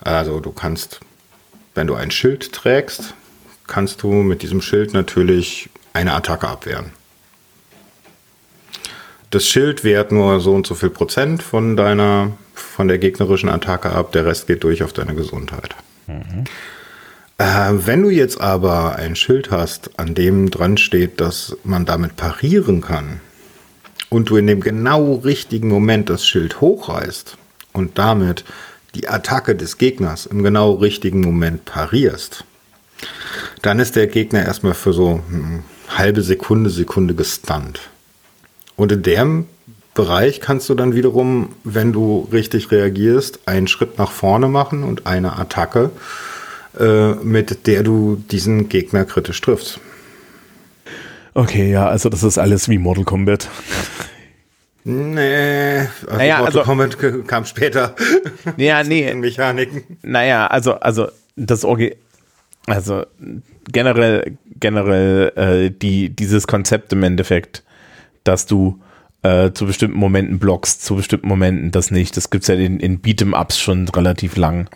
[0.01, 1.01] also du kannst,
[1.75, 3.15] wenn du ein Schild trägst,
[3.67, 6.93] kannst du mit diesem Schild natürlich eine Attacke abwehren.
[9.31, 13.91] Das Schild wehrt nur so und so viel Prozent von deiner von der gegnerischen Attacke
[13.91, 15.75] ab, der Rest geht durch auf deine Gesundheit.
[16.07, 16.45] Mhm.
[17.39, 22.17] Äh, wenn du jetzt aber ein Schild hast, an dem dran steht, dass man damit
[22.17, 23.21] parieren kann,
[24.13, 27.39] und du in dem genau richtigen Moment das Schild hochreißt
[27.73, 28.45] und damit
[28.95, 32.45] die Attacke des Gegners im genau richtigen Moment parierst,
[33.63, 37.81] dann ist der Gegner erstmal für so eine halbe Sekunde, Sekunde gestunt.
[38.77, 39.47] Und in dem
[39.95, 45.07] Bereich kannst du dann wiederum, wenn du richtig reagierst, einen Schritt nach vorne machen und
[45.07, 45.91] eine Attacke,
[46.79, 49.81] äh, mit der du diesen Gegner kritisch triffst.
[51.35, 53.49] Okay, ja, also das ist alles wie Mortal Kombat.
[54.85, 57.95] Nee, also naja, Mortal also, Kombat kam später.
[58.57, 59.13] Ja, nee.
[59.15, 59.99] Mechaniken.
[60.03, 61.95] Naja, also, also das Orgi
[62.67, 63.05] also
[63.71, 67.63] generell, generell äh, die, dieses Konzept im Endeffekt,
[68.25, 68.81] dass du
[69.23, 72.17] äh, zu bestimmten Momenten blockst, zu bestimmten Momenten das nicht.
[72.17, 74.69] Das gibt es ja in, in Beat'em-Ups schon relativ lang.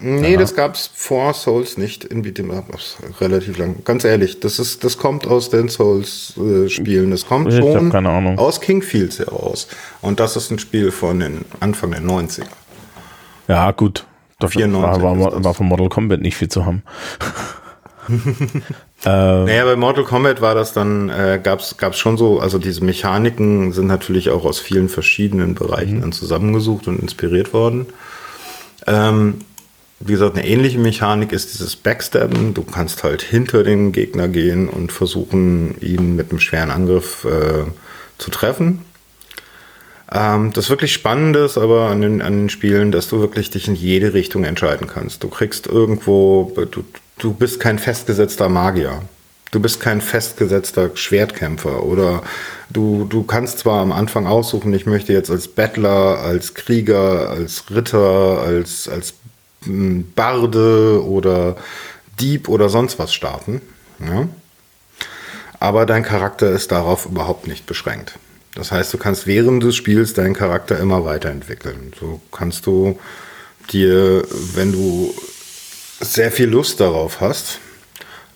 [0.00, 0.38] Nee, ja.
[0.38, 3.82] das gab's vor Souls nicht in Beat'em Ups relativ lang.
[3.84, 7.08] Ganz ehrlich, das ist, das kommt aus den Souls-Spielen.
[7.08, 8.38] Äh, das kommt ich schon keine Ahnung.
[8.38, 9.68] aus Kingfields heraus.
[10.00, 12.46] Und das ist ein Spiel von den Anfang der 90er.
[13.48, 14.06] Ja, gut.
[14.40, 16.82] 94 war, war, war von Mortal Kombat nicht viel zu haben.
[19.04, 22.82] Ähm, naja, bei Mortal Kombat war das dann, äh, gab es schon so, also diese
[22.82, 26.00] Mechaniken sind natürlich auch aus vielen verschiedenen Bereichen mhm.
[26.00, 27.86] dann zusammengesucht und inspiriert worden.
[28.86, 29.40] Ähm,
[30.00, 32.54] wie gesagt, eine ähnliche Mechanik ist dieses Backstabben.
[32.54, 37.64] Du kannst halt hinter den Gegner gehen und versuchen, ihn mit einem schweren Angriff äh,
[38.18, 38.84] zu treffen.
[40.12, 43.68] Ähm, das wirklich Spannende ist aber an den, an den Spielen, dass du wirklich dich
[43.68, 45.22] in jede Richtung entscheiden kannst.
[45.22, 46.84] Du kriegst irgendwo, du,
[47.18, 49.02] du bist kein festgesetzter Magier.
[49.50, 52.22] Du bist kein festgesetzter Schwertkämpfer oder
[52.68, 57.64] du, du kannst zwar am Anfang aussuchen, ich möchte jetzt als Bettler, als Krieger, als
[57.70, 59.14] Ritter, als, als
[59.64, 61.56] hm, Barde oder
[62.20, 63.62] Dieb oder sonst was starten.
[64.00, 64.28] Ja?
[65.60, 68.18] Aber dein Charakter ist darauf überhaupt nicht beschränkt.
[68.54, 71.92] Das heißt, du kannst während des Spiels deinen Charakter immer weiterentwickeln.
[71.98, 72.98] So kannst du
[73.70, 75.14] dir, wenn du
[76.00, 77.58] sehr viel Lust darauf hast,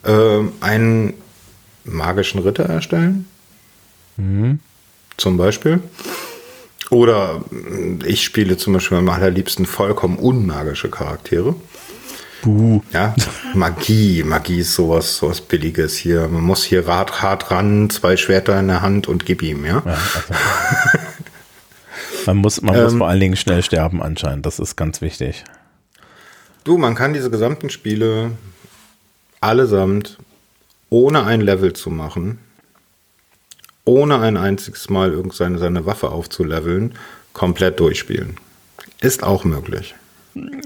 [0.03, 1.13] äh, einen
[1.83, 3.27] magischen Ritter erstellen.
[4.17, 4.59] Mhm.
[5.17, 5.81] Zum Beispiel.
[6.89, 7.43] Oder
[8.05, 11.55] ich spiele zum Beispiel am allerliebsten vollkommen unmagische Charaktere.
[12.41, 12.81] Buh.
[12.91, 13.15] Ja,
[13.53, 14.23] Magie.
[14.23, 16.27] Magie ist sowas, sowas Billiges hier.
[16.27, 19.81] Man muss hier Rad, hart ran, zwei Schwerter in der Hand und gib ihm, ja.
[19.85, 20.33] ja also.
[22.25, 24.45] man muss, man ähm, muss vor allen Dingen schnell sterben anscheinend.
[24.45, 25.45] Das ist ganz wichtig.
[26.63, 28.31] Du, man kann diese gesamten Spiele
[29.41, 30.17] allesamt
[30.89, 32.39] ohne ein Level zu machen,
[33.83, 36.93] ohne ein einziges Mal irgendeine seine Waffe aufzuleveln,
[37.33, 38.37] komplett durchspielen.
[39.01, 39.95] Ist auch möglich.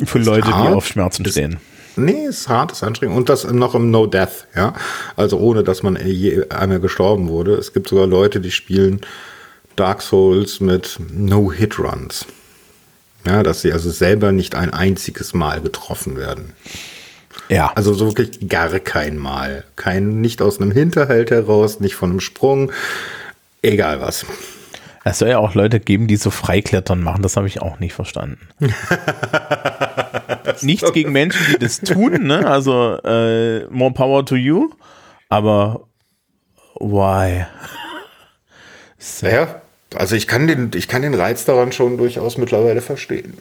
[0.05, 1.57] Für ist Leute, hart, die auf Schmerzen ist, stehen.
[1.95, 3.17] Nee, ist hart, ist anstrengend.
[3.17, 4.73] Und das noch im No Death, ja.
[5.15, 7.55] Also ohne, dass man je einmal gestorben wurde.
[7.55, 9.01] Es gibt sogar Leute, die spielen
[9.75, 12.27] Dark Souls mit No-Hit-Runs.
[13.27, 16.53] Ja, dass sie also selber nicht ein einziges Mal getroffen werden.
[17.49, 17.73] Ja.
[17.75, 19.65] Also so wirklich gar kein Mal.
[19.75, 22.71] Kein, nicht aus einem Hinterhalt heraus, nicht von einem Sprung.
[23.61, 24.25] Egal was.
[25.03, 27.21] Es soll ja auch Leute geben, die so Freiklettern machen.
[27.21, 28.39] Das habe ich auch nicht verstanden.
[30.61, 32.47] nichts gegen Menschen, die das tun, ne?
[32.47, 34.69] Also äh, more power to you.
[35.27, 35.87] Aber
[36.79, 37.45] why?
[38.97, 39.27] So.
[39.27, 39.61] Ja,
[39.95, 43.33] also ich kann den, ich kann den Reiz daran schon durchaus mittlerweile verstehen.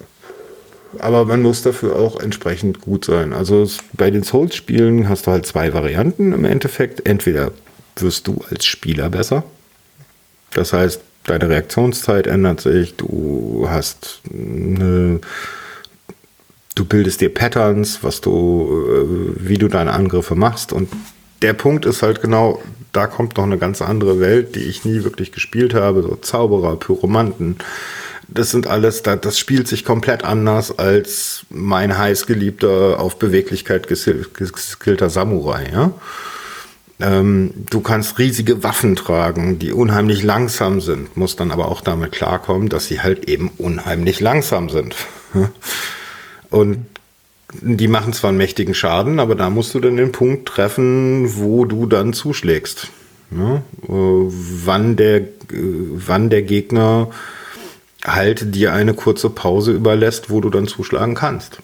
[0.98, 3.32] Aber man muss dafür auch entsprechend gut sein.
[3.32, 7.06] Also bei den Souls-Spielen hast du halt zwei Varianten im Endeffekt.
[7.06, 7.50] Entweder
[7.96, 9.44] wirst du als Spieler besser.
[10.52, 15.20] Das heißt, deine Reaktionszeit ändert sich, du hast eine,
[16.74, 20.88] du bildest dir Patterns, was du, äh, wie du deine Angriffe machst und
[21.42, 22.62] der Punkt ist halt genau,
[22.96, 26.76] da kommt noch eine ganz andere Welt, die ich nie wirklich gespielt habe, so Zauberer,
[26.76, 27.56] Pyromanten.
[28.28, 35.70] Das sind alles, das spielt sich komplett anders als mein heißgeliebter, auf Beweglichkeit geskillter Samurai,
[35.72, 35.92] ja.
[36.98, 42.12] Ähm, du kannst riesige Waffen tragen, die unheimlich langsam sind, musst dann aber auch damit
[42.12, 44.96] klarkommen, dass sie halt eben unheimlich langsam sind.
[46.50, 46.86] Und
[47.52, 51.64] die machen zwar einen mächtigen Schaden, aber da musst du dann den Punkt treffen, wo
[51.64, 52.88] du dann zuschlägst.
[53.30, 57.10] Ja, äh, wann, der, äh, wann der Gegner
[58.04, 61.58] halt dir eine kurze Pause überlässt, wo du dann zuschlagen kannst.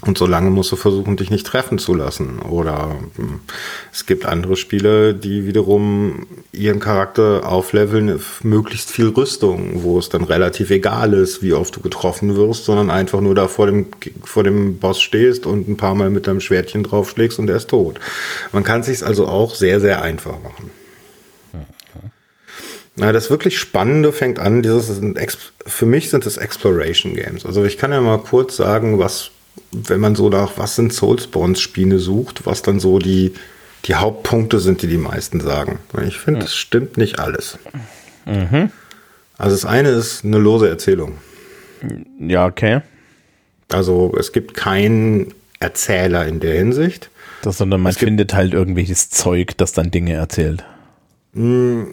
[0.00, 2.40] Und solange musst du versuchen, dich nicht treffen zu lassen.
[2.40, 3.40] Oder hm,
[3.92, 10.24] es gibt andere Spiele, die wiederum ihren Charakter aufleveln, möglichst viel Rüstung, wo es dann
[10.24, 13.86] relativ egal ist, wie oft du getroffen wirst, sondern einfach nur da vor dem,
[14.24, 17.70] vor dem Boss stehst und ein paar Mal mit deinem Schwertchen draufschlägst und er ist
[17.70, 17.98] tot.
[18.52, 20.70] Man kann es sich also auch sehr, sehr einfach machen.
[22.96, 25.00] Na, das wirklich Spannende fängt an, dieses,
[25.66, 27.44] für mich sind es Exploration Games.
[27.44, 29.30] Also ich kann ja mal kurz sagen, was
[29.72, 33.34] wenn man so nach, was sind Soulsborne-Spiele sucht, was dann so die,
[33.86, 35.78] die Hauptpunkte sind, die die meisten sagen.
[36.06, 37.58] Ich finde, das stimmt nicht alles.
[38.24, 38.70] Mhm.
[39.36, 41.18] Also das eine ist eine lose Erzählung.
[42.18, 42.80] Ja, okay.
[43.68, 47.10] Also es gibt keinen Erzähler in der Hinsicht.
[47.42, 50.64] Das, sondern man findet halt irgendwelches Zeug, das dann Dinge erzählt.
[51.34, 51.88] Hm,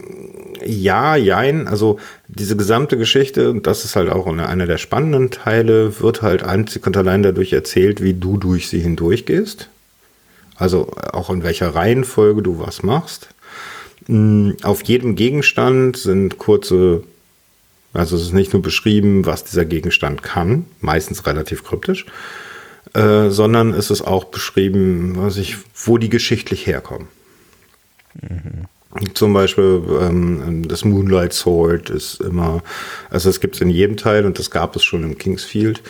[0.63, 1.67] ja, jein.
[1.67, 6.85] Also diese gesamte Geschichte, das ist halt auch einer der spannenden Teile, wird halt einzig
[6.85, 9.69] und allein dadurch erzählt, wie du durch sie hindurchgehst.
[10.55, 13.29] Also auch in welcher Reihenfolge du was machst.
[14.05, 17.03] Hm, auf jedem Gegenstand sind kurze,
[17.93, 22.05] also es ist nicht nur beschrieben, was dieser Gegenstand kann, meistens relativ kryptisch,
[22.93, 27.07] äh, sondern es ist auch beschrieben, was ich, wo die geschichtlich herkommen.
[28.21, 28.65] Mhm.
[29.13, 32.61] Zum Beispiel ähm, das Moonlight Sword ist immer,
[33.09, 35.81] also es gibt es in jedem Teil und das gab es schon im Kingsfield.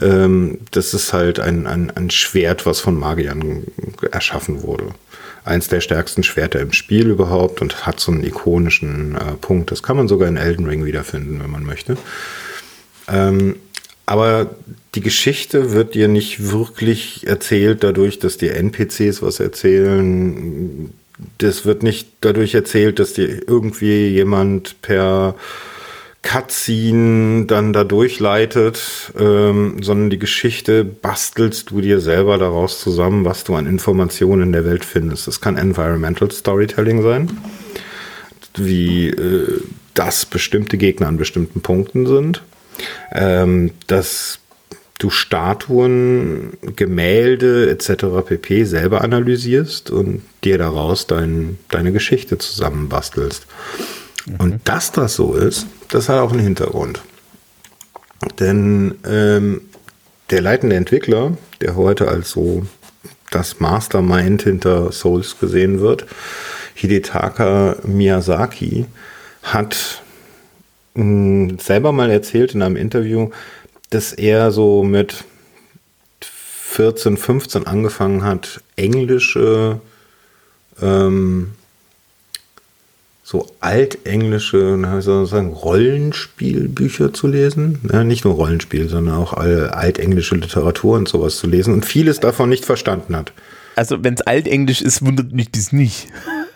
[0.00, 3.64] Ähm, das ist halt ein, ein, ein Schwert, was von Magiern
[4.10, 4.86] erschaffen wurde.
[5.44, 9.70] Eins der stärksten Schwerter im Spiel überhaupt und hat so einen ikonischen äh, Punkt.
[9.70, 11.96] Das kann man sogar in Elden Ring wiederfinden, wenn man möchte.
[13.08, 13.56] Ähm,
[14.04, 14.50] aber
[14.94, 20.92] die Geschichte wird dir nicht wirklich erzählt dadurch, dass die NPCs was erzählen
[21.38, 25.34] das wird nicht dadurch erzählt, dass dir irgendwie jemand per
[26.22, 33.44] Cutscene dann da durchleitet, ähm, sondern die Geschichte bastelst du dir selber daraus zusammen, was
[33.44, 35.26] du an Informationen in der Welt findest.
[35.26, 37.38] Das kann Environmental Storytelling sein,
[38.56, 39.60] wie äh,
[39.94, 42.42] dass bestimmte Gegner an bestimmten Punkten sind.
[43.12, 44.40] Ähm, das
[44.98, 48.26] du Statuen, Gemälde etc.
[48.26, 48.64] pp.
[48.64, 53.46] selber analysierst und dir daraus dein, deine Geschichte zusammenbastelst.
[54.26, 54.36] Mhm.
[54.38, 57.00] Und dass das so ist, das hat auch einen Hintergrund.
[58.40, 59.62] Denn ähm,
[60.30, 62.66] der leitende Entwickler, der heute als so
[63.30, 66.06] das Mastermind hinter Souls gesehen wird,
[66.74, 68.86] Hidetaka Miyazaki,
[69.42, 70.02] hat
[70.94, 71.02] mh,
[71.50, 73.30] hm, selber mal erzählt in einem Interview,
[73.90, 75.24] dass er so mit
[76.20, 79.80] 14, 15 angefangen hat, englische,
[80.80, 81.52] ähm,
[83.24, 87.80] so altenglische, wie soll ich sagen, Rollenspielbücher zu lesen.
[87.92, 92.48] Ja, nicht nur Rollenspiel, sondern auch altenglische Literatur und sowas zu lesen und vieles davon
[92.48, 93.32] nicht verstanden hat.
[93.76, 96.08] Also wenn es altenglisch ist, wundert mich das nicht.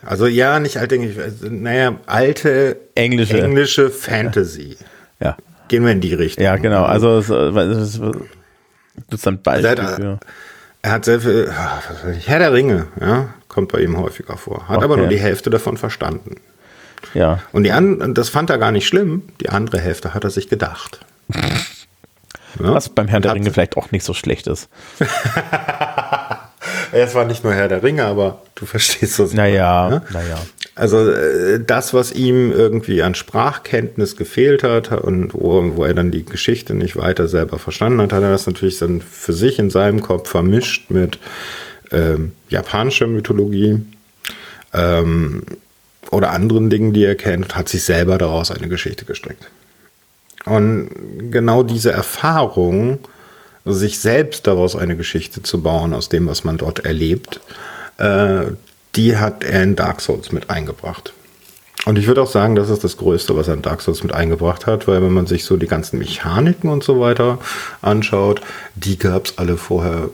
[0.05, 4.76] Also ja, nicht altenglisch, also, naja, alte englische, englische Fantasy.
[5.20, 5.37] Ja
[5.73, 6.45] gehen wir in die Richtung.
[6.45, 6.85] Ja, genau.
[6.85, 7.99] Also es, es,
[9.11, 9.64] ist dann bald.
[9.64, 10.20] Er hat,
[10.83, 11.81] er hat sehr viel, ah,
[12.27, 14.68] Herr der Ringe, ja, kommt bei ihm häufiger vor.
[14.68, 14.85] Hat okay.
[14.85, 16.37] aber nur die Hälfte davon verstanden.
[17.14, 17.41] Ja.
[17.53, 19.23] Und die an, das fand er gar nicht schlimm.
[19.41, 21.01] Die andere Hälfte hat er sich gedacht.
[22.57, 24.68] Was beim Herrn der Ringe vielleicht auch nicht so schlecht ist.
[26.93, 29.32] Es war nicht nur Herr der Ringe, aber du verstehst was.
[29.32, 30.03] Naja, ne?
[30.12, 30.38] naja.
[30.74, 36.11] Also äh, das, was ihm irgendwie an Sprachkenntnis gefehlt hat und wo, wo er dann
[36.11, 39.70] die Geschichte nicht weiter selber verstanden hat, hat er das natürlich dann für sich in
[39.70, 41.18] seinem Kopf vermischt mit
[41.90, 43.80] ähm, japanischer Mythologie
[44.72, 45.43] ähm,
[46.11, 49.51] oder anderen Dingen, die er kennt, und hat sich selber daraus eine Geschichte gestrickt.
[50.45, 50.90] Und
[51.30, 52.99] genau diese Erfahrung,
[53.64, 57.40] sich selbst daraus eine Geschichte zu bauen, aus dem, was man dort erlebt,
[57.98, 58.46] äh,
[58.96, 61.12] die hat er in Dark Souls mit eingebracht.
[61.84, 64.14] Und ich würde auch sagen, das ist das Größte, was er in Dark Souls mit
[64.14, 67.38] eingebracht hat, weil wenn man sich so die ganzen Mechaniken und so weiter
[67.80, 68.40] anschaut,
[68.76, 70.10] die gab es alle vorher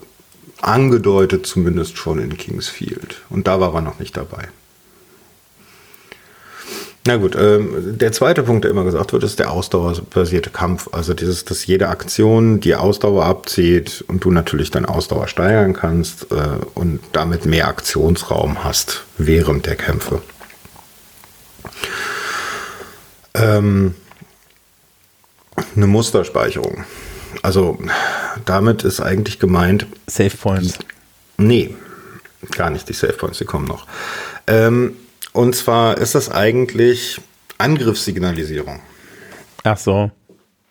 [0.63, 3.23] angedeutet, zumindest schon in Kingsfield.
[3.29, 4.49] Und da war er noch nicht dabei.
[7.09, 10.91] Na gut, ähm, der zweite Punkt, der immer gesagt wird, ist der ausdauerbasierte Kampf.
[10.93, 16.31] Also dieses, dass jede Aktion die Ausdauer abzieht und du natürlich deine Ausdauer steigern kannst
[16.31, 16.37] äh,
[16.75, 20.21] und damit mehr Aktionsraum hast während der Kämpfe.
[23.33, 23.95] Ähm,
[25.77, 26.85] eine Musterspeicherung.
[27.41, 27.79] Also
[28.45, 29.87] damit ist eigentlich gemeint.
[30.09, 30.75] Save Points.
[31.39, 31.75] Nee,
[32.51, 33.87] gar nicht die Save Points, die kommen noch.
[34.47, 34.95] Ähm,
[35.33, 37.21] und zwar ist das eigentlich
[37.59, 38.81] Angriffssignalisierung.
[39.65, 40.11] Ach so.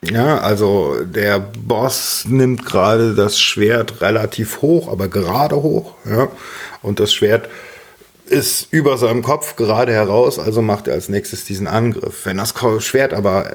[0.01, 5.95] Ja, also der Boss nimmt gerade das Schwert relativ hoch, aber gerade hoch.
[6.05, 6.29] Ja,
[6.81, 7.49] und das Schwert
[8.25, 12.25] ist über seinem Kopf gerade heraus, also macht er als nächstes diesen Angriff.
[12.25, 13.51] Wenn das Schwert aber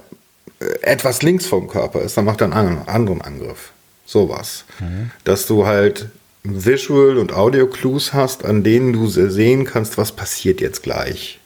[0.61, 3.73] äh, etwas links vom Körper ist, dann macht er einen anderen Angriff.
[4.05, 4.65] Sowas.
[4.81, 5.11] Mhm.
[5.25, 6.09] Dass du halt
[6.45, 11.39] Visual- und Audio-Clues hast, an denen du sehen kannst, was passiert jetzt gleich.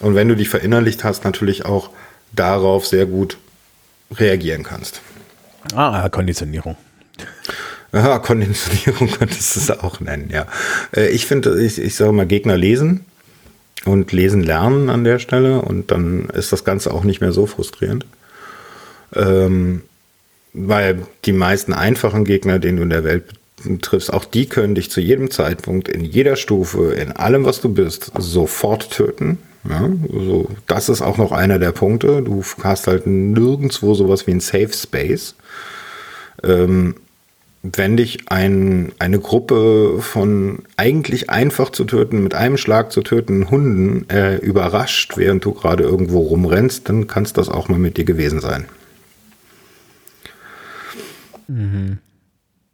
[0.00, 1.90] Und wenn du die verinnerlicht hast, natürlich auch
[2.32, 3.38] darauf sehr gut
[4.12, 5.00] reagieren kannst.
[5.74, 6.76] Ah, Konditionierung.
[7.92, 10.46] Aha, Konditionierung könntest du es auch nennen, ja.
[10.94, 13.04] Äh, ich finde, ich, ich sage mal, Gegner lesen
[13.84, 17.46] und lesen lernen an der Stelle und dann ist das Ganze auch nicht mehr so
[17.46, 18.06] frustrierend.
[19.14, 19.82] Ähm,
[20.52, 23.24] weil die meisten einfachen Gegner, denen du in der Welt
[23.80, 27.68] triffst, auch die können dich zu jedem Zeitpunkt, in jeder Stufe, in allem, was du
[27.68, 29.38] bist, sofort töten.
[29.68, 32.22] Ja, also das ist auch noch einer der Punkte.
[32.22, 35.34] Du hast halt nirgendwo sowas wie ein Safe Space.
[36.42, 36.94] Ähm,
[37.62, 43.50] wenn dich ein, eine Gruppe von eigentlich einfach zu töten, mit einem Schlag zu töten
[43.50, 47.98] Hunden äh, überrascht, während du gerade irgendwo rumrennst, dann kann es das auch mal mit
[47.98, 48.64] dir gewesen sein.
[51.48, 51.98] Mhm.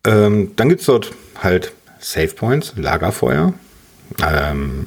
[0.07, 3.53] Ähm, dann gibt es dort halt Save Points, Lagerfeuer.
[4.23, 4.87] Ähm,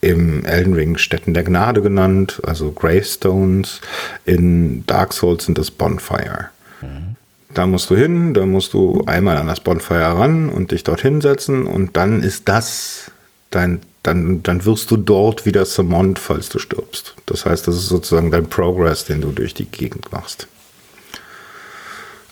[0.00, 3.80] Im Elden Ring Städten der Gnade genannt, also Gravestones.
[4.26, 6.50] In Dark Souls sind das Bonfire.
[6.82, 7.16] Mhm.
[7.54, 11.00] Da musst du hin, da musst du einmal an das Bonfire ran und dich dort
[11.00, 13.10] hinsetzen und dann ist das
[13.50, 17.14] dein, dann, dann wirst du dort wieder summoned, falls du stirbst.
[17.24, 20.46] Das heißt, das ist sozusagen dein Progress, den du durch die Gegend machst.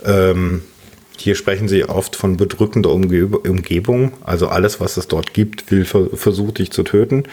[0.04, 0.62] Ähm,
[1.16, 4.12] hier sprechen sie oft von bedrückender Umge Umgebung.
[4.24, 7.24] Also alles, was es dort gibt, will versucht dich zu töten.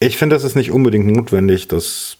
[0.00, 2.16] Ich finde, das ist nicht unbedingt notwendig, dass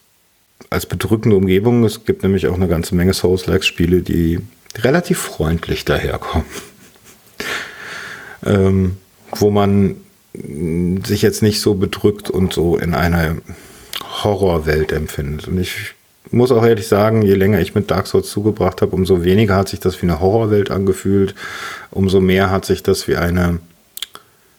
[0.71, 4.41] als bedrückende Umgebung, es gibt nämlich auch eine ganze Menge Souls-like-Spiele, die
[4.77, 6.47] relativ freundlich daherkommen.
[8.45, 8.97] ähm,
[9.33, 9.97] wo man
[11.05, 13.37] sich jetzt nicht so bedrückt und so in einer
[14.23, 15.49] Horrorwelt empfindet.
[15.49, 15.95] Und ich
[16.33, 19.69] muss auch ehrlich sagen, je länger ich mit Dark Souls zugebracht habe, umso weniger hat
[19.69, 21.35] sich das wie eine Horrorwelt angefühlt,
[21.91, 23.61] umso mehr hat sich das wie eine,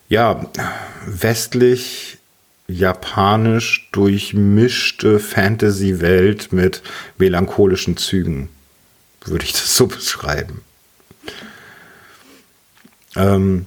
[0.07, 0.45] ja,
[1.05, 2.17] westlich
[2.67, 6.81] japanisch durchmischte Fantasy-Welt mit
[7.17, 8.49] melancholischen Zügen,
[9.25, 10.61] würde ich das so beschreiben.
[13.15, 13.65] Ähm,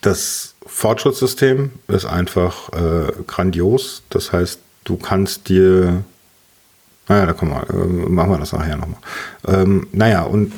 [0.00, 4.02] das Fortschrittssystem ist einfach äh, grandios.
[4.10, 6.04] Das heißt, du kannst dir
[7.08, 9.00] naja, da kommen wir, äh, machen wir das nachher nochmal.
[9.46, 10.52] Ähm, naja, und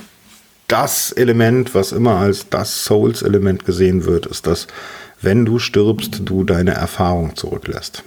[0.69, 4.67] das Element, was immer als das Souls-Element gesehen wird, ist, dass
[5.23, 8.03] wenn du stirbst, du deine Erfahrung zurücklässt.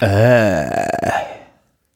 [0.00, 1.39] Äh.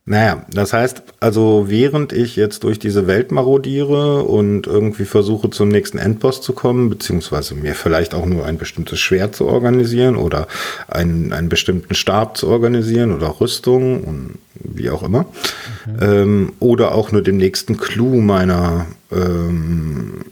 [0.06, 5.70] Naja, das heißt, also während ich jetzt durch diese Welt marodiere und irgendwie versuche zum
[5.70, 10.46] nächsten Endboss zu kommen, beziehungsweise mir vielleicht auch nur ein bestimmtes Schwert zu organisieren oder
[10.88, 15.24] einen, einen bestimmten Stab zu organisieren oder Rüstung und wie auch immer,
[15.86, 16.02] mhm.
[16.02, 20.26] ähm, oder auch nur dem nächsten Clou meiner ähm,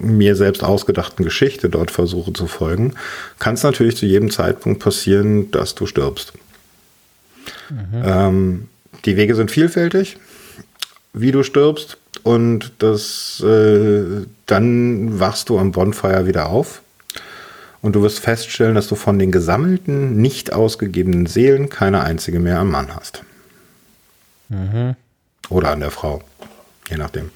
[0.00, 2.94] mir selbst ausgedachten Geschichte dort versuche zu folgen,
[3.40, 6.32] kann es natürlich zu jedem Zeitpunkt passieren, dass du stirbst.
[7.70, 8.02] Mhm.
[8.04, 8.68] Ähm,
[9.04, 10.18] die Wege sind vielfältig.
[11.12, 16.82] wie du stirbst und das, äh, dann wachst du am Bonfire wieder auf
[17.82, 22.60] und du wirst feststellen, dass du von den gesammelten, nicht ausgegebenen Seelen keine einzige mehr
[22.60, 23.24] am Mann hast.
[24.48, 24.94] Mhm.
[25.48, 26.22] Oder an der Frau,
[26.88, 27.30] je nachdem.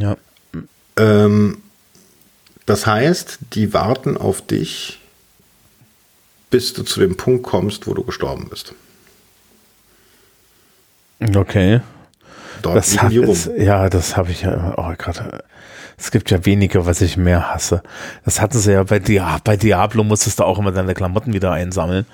[0.00, 0.16] Ja.
[0.96, 1.58] Ähm,
[2.66, 5.00] das heißt, die warten auf dich,
[6.50, 8.74] bis du zu dem Punkt kommst, wo du gestorben bist.
[11.20, 11.80] Okay.
[12.62, 15.44] Dort das hab, ist, ja, das habe ich ja oh, gerade.
[15.96, 17.82] Es gibt ja weniger, was ich mehr hasse.
[18.24, 21.52] Das hatten sie ja bei, Dia bei Diablo, musstest du auch immer deine Klamotten wieder
[21.52, 22.06] einsammeln.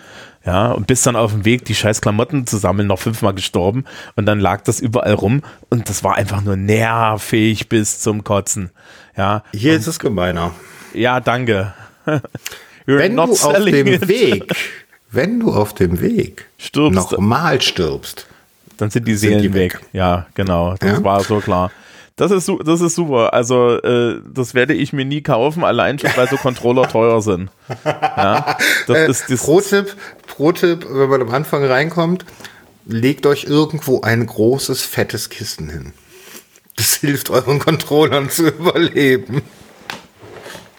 [0.45, 3.85] Ja, und bist dann auf dem Weg, die scheiß Klamotten zu sammeln, noch fünfmal gestorben
[4.15, 8.71] und dann lag das überall rum und das war einfach nur nervig bis zum Kotzen.
[9.17, 9.43] Ja.
[9.55, 10.53] Hier und, ist es gemeiner.
[10.93, 11.73] Ja, danke.
[12.87, 14.09] wenn du auf dem it.
[14.09, 14.55] Weg,
[15.11, 18.27] wenn du auf dem Weg nochmal stirbst,
[18.77, 19.75] dann sind die Seelen sind die weg.
[19.75, 19.89] weg.
[19.93, 20.75] Ja, genau.
[20.79, 21.05] Das ja?
[21.05, 21.71] war so klar.
[22.17, 23.35] Das ist, das ist super.
[23.35, 27.51] Also, äh, das werde ich mir nie kaufen, allein schon, weil so Controller teuer sind.
[27.85, 28.57] Ja,
[28.87, 29.97] das äh, ist das Pro-Tipp,
[30.29, 32.25] Pro-Tipp, wenn man am Anfang reinkommt,
[32.87, 35.93] legt euch irgendwo ein großes, fettes Kissen hin.
[36.77, 39.43] Das hilft euren Controllern zu überleben.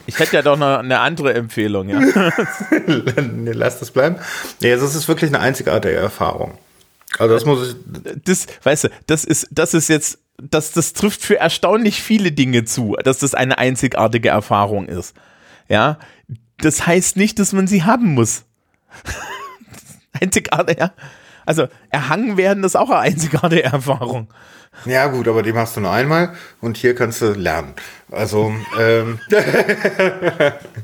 [0.07, 1.99] Ich hätte ja doch noch eine andere Empfehlung, ja.
[2.85, 4.17] Lass das bleiben.
[4.61, 6.57] Ja, das ist wirklich eine einzigartige Erfahrung.
[7.19, 7.75] Also das muss ich.
[8.23, 12.65] Das, weißt du, das ist, das ist jetzt, das, das trifft für erstaunlich viele Dinge
[12.65, 15.15] zu, dass das eine einzigartige Erfahrung ist.
[15.67, 15.99] Ja.
[16.57, 18.43] Das heißt nicht, dass man sie haben muss.
[20.21, 20.93] Einzigartig, ja.
[21.45, 24.29] Also, erhangen werden ist auch eine einzigartige Erfahrung.
[24.85, 27.73] Ja, gut, aber dem hast du nur einmal und hier kannst du lernen.
[28.11, 29.19] Also, ähm.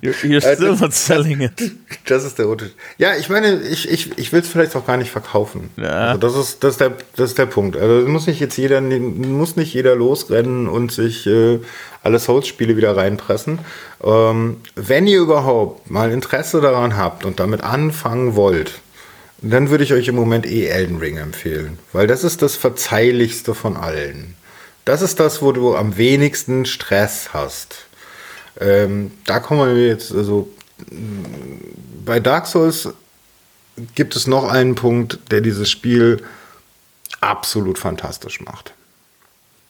[0.01, 1.53] you're, you're still not selling it.
[2.05, 2.75] Das ist der Unterschied.
[2.97, 5.69] Ja, ich meine, ich, ich, ich will es vielleicht auch gar nicht verkaufen.
[5.77, 6.09] Ja.
[6.09, 7.77] Also das, ist, das, ist der, das ist der Punkt.
[7.77, 11.59] Also, muss nicht jetzt jeder, muss nicht jeder losrennen und sich äh,
[12.01, 13.59] alle Souls-Spiele wieder reinpressen.
[14.03, 18.81] Ähm, wenn ihr überhaupt mal Interesse daran habt und damit anfangen wollt,
[19.41, 23.55] dann würde ich euch im Moment eh Elden Ring empfehlen, weil das ist das verzeihlichste
[23.55, 24.35] von allen.
[24.85, 27.85] Das ist das, wo du am wenigsten Stress hast.
[28.59, 30.49] Ähm, da kommen wir jetzt, also
[32.05, 32.89] bei Dark Souls
[33.95, 36.23] gibt es noch einen Punkt, der dieses Spiel
[37.19, 38.73] absolut fantastisch macht.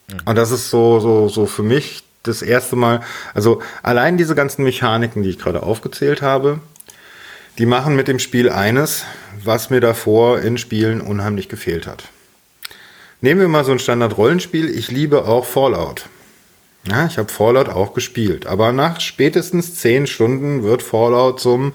[0.08, 0.20] Mhm.
[0.26, 3.02] Und das ist so, so, so für mich das erste Mal,
[3.34, 6.60] also allein diese ganzen Mechaniken, die ich gerade aufgezählt habe,
[7.58, 9.04] die machen mit dem Spiel eines,
[9.46, 12.06] was mir davor in Spielen unheimlich gefehlt hat.
[13.22, 14.70] Nehmen wir mal so ein Standard-Rollenspiel.
[14.70, 16.06] Ich liebe auch Fallout.
[16.88, 18.48] Ja, ich habe Fallout auch gespielt.
[18.48, 21.74] Aber nach spätestens zehn Stunden wird Fallout zum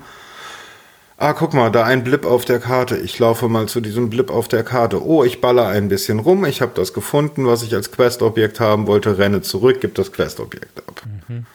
[1.18, 2.98] Ah, guck mal, da ein Blip auf der Karte.
[2.98, 5.02] Ich laufe mal zu diesem Blip auf der Karte.
[5.02, 6.44] Oh, ich baller ein bisschen rum.
[6.44, 9.16] Ich habe das gefunden, was ich als Questobjekt haben wollte.
[9.16, 11.02] Renne zurück, gib das Questobjekt ab.
[11.28, 11.46] Mhm.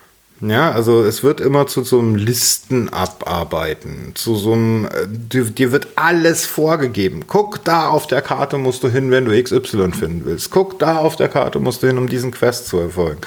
[0.41, 5.43] Ja, also es wird immer zu so einem Listen abarbeiten, zu so einem, äh, dir,
[5.43, 7.25] dir, wird alles vorgegeben.
[7.27, 10.49] Guck, da auf der Karte musst du hin, wenn du XY finden willst.
[10.49, 13.21] Guck, da auf der Karte musst du hin, um diesen Quest zu erfolgen.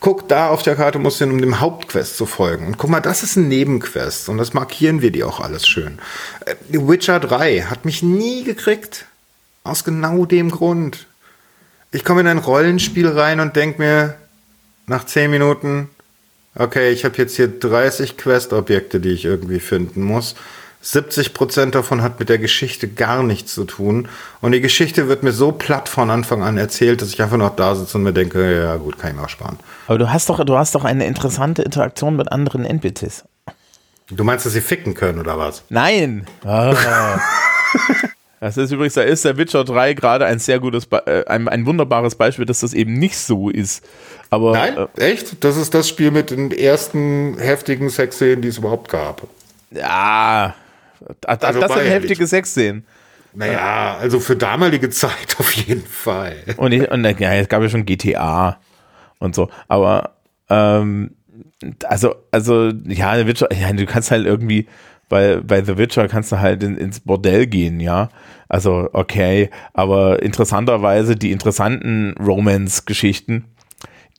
[0.00, 2.66] Guck, da auf der Karte musst du hin, um dem Hauptquest zu folgen.
[2.66, 5.98] Und guck mal, das ist ein Nebenquest und das markieren wir dir auch alles schön.
[6.44, 9.06] Äh, Witcher 3 hat mich nie gekriegt.
[9.64, 11.06] Aus genau dem Grund.
[11.92, 14.16] Ich komme in ein Rollenspiel rein und denk mir,
[14.86, 15.88] nach 10 Minuten,
[16.54, 20.34] okay, ich habe jetzt hier 30 Quest-Objekte, die ich irgendwie finden muss.
[20.82, 24.08] 70% davon hat mit der Geschichte gar nichts zu tun.
[24.40, 27.56] Und die Geschichte wird mir so platt von Anfang an erzählt, dass ich einfach noch
[27.56, 29.58] da sitze und mir denke, ja gut, kann ich mal sparen.
[29.88, 33.24] Aber du hast doch, du hast doch eine interessante Interaktion mit anderen NPCs.
[34.10, 35.64] Du meinst, dass sie ficken können oder was?
[35.68, 36.26] Nein.
[36.44, 37.18] Ah.
[38.40, 41.66] Das ist übrigens, da ist der Witcher 3 gerade ein sehr gutes, äh, ein, ein
[41.66, 43.84] wunderbares Beispiel, dass das eben nicht so ist.
[44.30, 45.42] Aber, Nein, äh, echt?
[45.42, 49.26] Das ist das Spiel mit den ersten heftigen Sexszenen, die es überhaupt gab.
[49.70, 50.54] Ja,
[51.26, 52.84] also das sind heftige Sexszenen.
[53.34, 56.36] Naja, also für damalige Zeit auf jeden Fall.
[56.56, 58.58] Und, ich, und ja, es gab ja schon GTA
[59.18, 60.14] und so, aber
[60.48, 61.10] ähm,
[61.84, 64.68] also, also, ja, Witcher, ja, du kannst halt irgendwie
[65.08, 68.10] bei, bei The Witcher kannst du halt in, ins Bordell gehen, ja.
[68.48, 73.44] Also, okay, aber interessanterweise die interessanten Romance-Geschichten,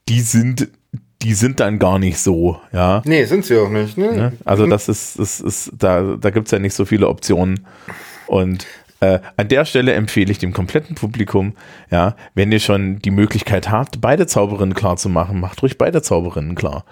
[0.07, 0.69] die sind,
[1.21, 3.01] die sind dann gar nicht so, ja.
[3.05, 4.11] Nee, sind sie auch nicht, ne?
[4.11, 4.33] ne?
[4.45, 7.65] Also, das ist, das ist, da, da gibt's ja nicht so viele Optionen.
[8.27, 8.67] Und
[8.99, 11.53] äh, an der Stelle empfehle ich dem kompletten Publikum,
[11.89, 16.01] ja, wenn ihr schon die Möglichkeit habt, beide Zauberinnen klar zu machen, macht ruhig beide
[16.01, 16.85] Zauberinnen klar.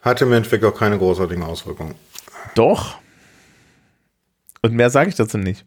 [0.00, 1.94] Hatte im Endeffekt auch keine großartigen Auswirkungen.
[2.54, 2.96] Doch.
[4.62, 5.64] Und mehr sage ich dazu nicht.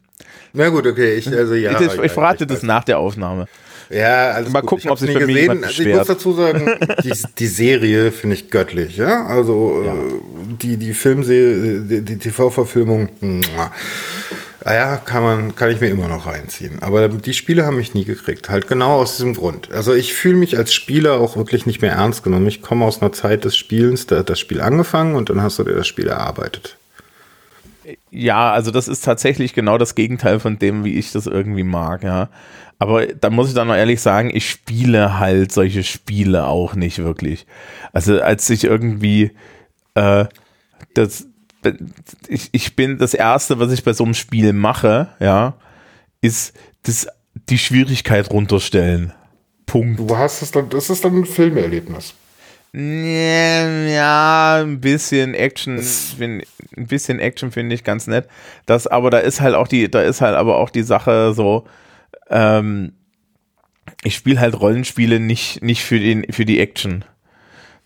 [0.52, 1.80] Na gut, okay, ich, also ja.
[1.80, 3.46] Ich, ich verrate das nach der Aufnahme.
[3.90, 7.46] Ja, also mal gucken, ob sich mir jemand also Ich muss dazu sagen, die, die
[7.46, 9.26] Serie finde ich göttlich, ja.
[9.26, 9.94] Also ja.
[9.94, 9.96] Äh,
[10.62, 13.08] die, die Filmserie, die, die TV-Verfilmung,
[14.64, 16.80] naja, kann man, kann ich mir immer noch reinziehen.
[16.82, 18.48] Aber die Spiele haben mich nie gekriegt.
[18.48, 19.72] Halt genau aus diesem Grund.
[19.72, 22.46] Also ich fühle mich als Spieler auch wirklich nicht mehr ernst genommen.
[22.46, 25.58] Ich komme aus einer Zeit des Spielens, da hat das Spiel angefangen und dann hast
[25.58, 26.76] du dir das Spiel erarbeitet.
[28.10, 32.02] Ja, also das ist tatsächlich genau das Gegenteil von dem, wie ich das irgendwie mag,
[32.02, 32.28] ja.
[32.78, 36.98] Aber da muss ich dann noch ehrlich sagen, ich spiele halt solche Spiele auch nicht
[36.98, 37.46] wirklich.
[37.92, 39.32] Also als ich irgendwie
[39.94, 40.26] äh,
[40.94, 41.26] das,
[42.28, 45.54] ich, ich bin das erste, was ich bei so einem Spiel mache, ja,
[46.22, 47.06] ist das,
[47.48, 49.12] die Schwierigkeit runterstellen.
[49.66, 50.00] Punkt.
[50.00, 52.14] Du hast es dann, das ist dann ein Filmerlebnis.
[52.72, 55.80] Ja, ein bisschen Action,
[56.20, 58.28] ein bisschen Action finde ich ganz nett.
[58.66, 61.66] Das, aber da ist halt auch die, da ist halt aber auch die Sache so,
[62.28, 62.92] ähm,
[64.04, 67.04] ich spiele halt Rollenspiele nicht, nicht für, den, für die Action.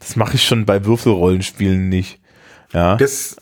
[0.00, 2.18] Das mache ich schon bei Würfelrollenspielen nicht.
[2.74, 3.36] Ja, das,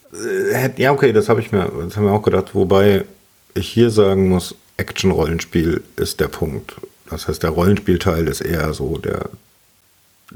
[0.52, 3.04] äh, ja okay, das habe ich mir, das haben wir auch gedacht, wobei
[3.54, 6.76] ich hier sagen muss, Action-Rollenspiel ist der Punkt.
[7.10, 9.28] Das heißt, der Rollenspielteil ist eher so der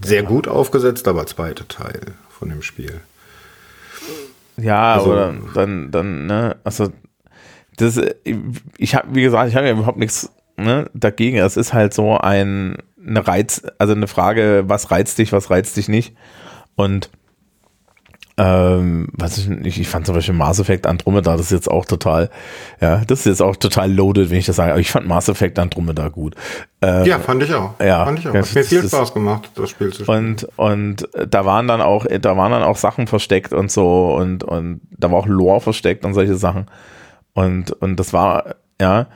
[0.03, 0.29] sehr ja.
[0.29, 3.01] gut aufgesetzt, aber zweite Teil von dem Spiel.
[4.57, 6.91] Ja, also, aber dann, dann, ne, also
[7.77, 8.01] das,
[8.79, 11.39] ich habe, wie gesagt, ich habe ja überhaupt nichts ne, dagegen.
[11.39, 15.77] Es ist halt so ein eine Reiz, also eine Frage, was reizt dich, was reizt
[15.77, 16.15] dich nicht.
[16.75, 17.11] Und
[18.39, 22.29] ähm, was ich, ich fand zum Beispiel Mass Effect Andromeda, das ist jetzt auch total,
[22.83, 25.29] ja, das ist jetzt auch total loaded, wenn ich das sage, aber ich fand Mass
[25.29, 26.35] Effect Andromeda gut.
[26.83, 27.81] Ähm, ja, fand ich auch.
[27.81, 28.35] Ja, fand ich auch.
[28.35, 30.37] Hat mir viel das, Spaß gemacht, das Spiel zu spielen.
[30.37, 34.45] Und, und da waren dann auch, da waren dann auch Sachen versteckt und so und,
[34.45, 36.67] und da war auch Lore versteckt und solche Sachen.
[37.33, 39.07] Und, und das war, ja,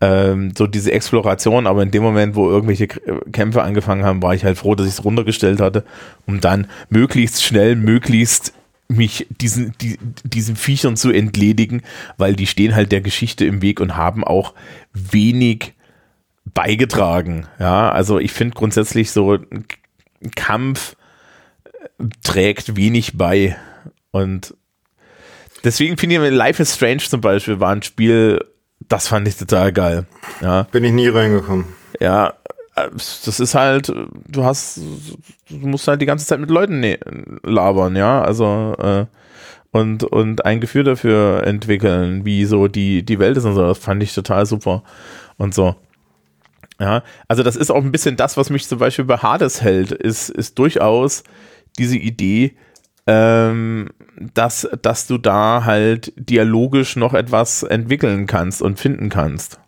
[0.00, 4.44] ähm, so diese Exploration, aber in dem Moment, wo irgendwelche Kämpfe angefangen haben, war ich
[4.44, 5.84] halt froh, dass ich es runtergestellt hatte,
[6.26, 8.54] um dann möglichst schnell, möglichst
[8.96, 11.82] mich diesen, die, diesen Viechern zu entledigen,
[12.16, 14.54] weil die stehen halt der Geschichte im Weg und haben auch
[14.92, 15.74] wenig
[16.44, 17.46] beigetragen.
[17.58, 19.66] Ja, also ich finde grundsätzlich so ein
[20.34, 20.96] Kampf
[21.64, 23.56] äh, trägt wenig bei
[24.10, 24.54] und
[25.64, 28.44] deswegen finde ich Life is Strange zum Beispiel war ein Spiel,
[28.88, 30.06] das fand ich total geil.
[30.40, 30.64] Ja.
[30.64, 31.66] Bin ich nie reingekommen.
[32.00, 32.34] Ja,
[32.74, 33.92] das ist halt,
[34.28, 34.80] du hast,
[35.50, 36.98] du musst halt die ganze Zeit mit Leuten ne
[37.42, 39.06] labern, ja, also äh,
[39.72, 43.78] und, und ein Gefühl dafür entwickeln, wie so die, die Welt ist und so, das
[43.78, 44.82] fand ich total super
[45.36, 45.74] und so.
[46.80, 49.92] Ja, also das ist auch ein bisschen das, was mich zum Beispiel bei Hades hält,
[49.92, 51.22] ist, ist durchaus
[51.78, 52.56] diese Idee,
[53.06, 59.60] ähm, dass, dass du da halt dialogisch noch etwas entwickeln kannst und finden kannst.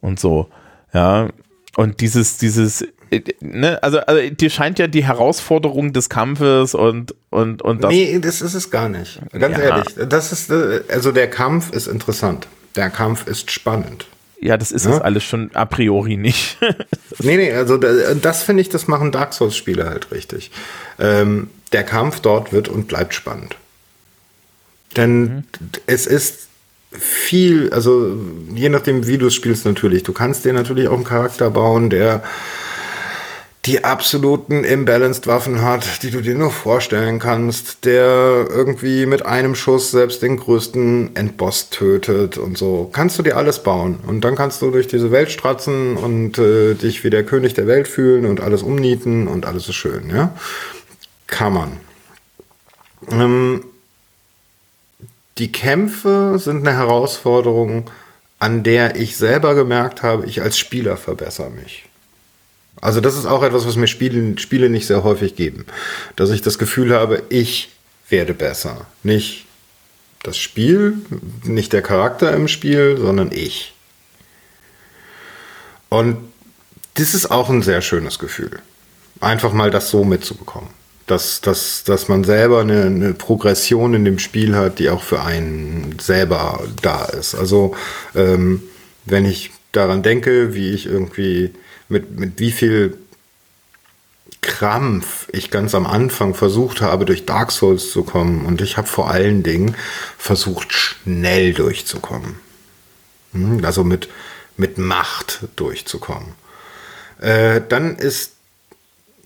[0.00, 0.48] Und so.
[0.92, 1.28] Ja.
[1.76, 7.14] Und dieses, dieses, äh, ne, also, also dir scheint ja die Herausforderung des Kampfes und,
[7.30, 7.90] und, und das.
[7.90, 9.20] Nee, das ist es gar nicht.
[9.32, 9.64] Ganz ja.
[9.64, 10.08] ehrlich.
[10.08, 12.46] Das ist, äh, also der Kampf ist interessant.
[12.76, 14.06] Der Kampf ist spannend.
[14.40, 14.92] Ja, das ist ja?
[14.92, 16.56] das alles schon a priori nicht.
[17.18, 20.50] nee, nee, also das finde ich, das machen Dark Souls-Spiele halt richtig.
[20.98, 23.56] Ähm, der Kampf dort wird und bleibt spannend.
[24.96, 25.44] Denn mhm.
[25.86, 26.48] es ist
[26.90, 28.16] viel, also
[28.54, 30.02] je nachdem, wie du es spielst natürlich.
[30.02, 32.22] Du kannst dir natürlich auch einen Charakter bauen, der
[33.66, 39.54] die absoluten imbalanced Waffen hat, die du dir nur vorstellen kannst, der irgendwie mit einem
[39.54, 42.88] Schuss selbst den größten Endboss tötet und so.
[42.90, 43.98] Kannst du dir alles bauen.
[44.06, 47.66] Und dann kannst du durch diese Welt stratzen und äh, dich wie der König der
[47.66, 50.34] Welt fühlen und alles umnieten und alles ist schön, ja.
[51.26, 51.72] Kann man.
[53.10, 53.62] Ähm,
[55.40, 57.90] die Kämpfe sind eine Herausforderung,
[58.38, 61.84] an der ich selber gemerkt habe, ich als Spieler verbessere mich.
[62.80, 65.66] Also das ist auch etwas, was mir Spiele, Spiele nicht sehr häufig geben.
[66.16, 67.70] Dass ich das Gefühl habe, ich
[68.08, 68.86] werde besser.
[69.02, 69.46] Nicht
[70.22, 70.98] das Spiel,
[71.44, 73.72] nicht der Charakter im Spiel, sondern ich.
[75.88, 76.18] Und
[76.94, 78.60] das ist auch ein sehr schönes Gefühl.
[79.20, 80.79] Einfach mal das so mitzubekommen
[81.10, 85.22] dass, dass, dass man selber eine, eine, Progression in dem Spiel hat, die auch für
[85.22, 87.34] einen selber da ist.
[87.34, 87.74] Also
[88.14, 88.62] ähm,
[89.04, 91.52] wenn ich daran denke, wie ich irgendwie
[91.88, 92.96] mit, mit wie viel
[94.40, 98.86] Krampf ich ganz am Anfang versucht habe, durch Dark Souls zu kommen und ich habe
[98.86, 99.76] vor allen Dingen
[100.16, 102.36] versucht, schnell durchzukommen.
[103.32, 104.08] Hm, also mit,
[104.56, 106.34] mit Macht durchzukommen.
[107.20, 108.32] Äh, dann ist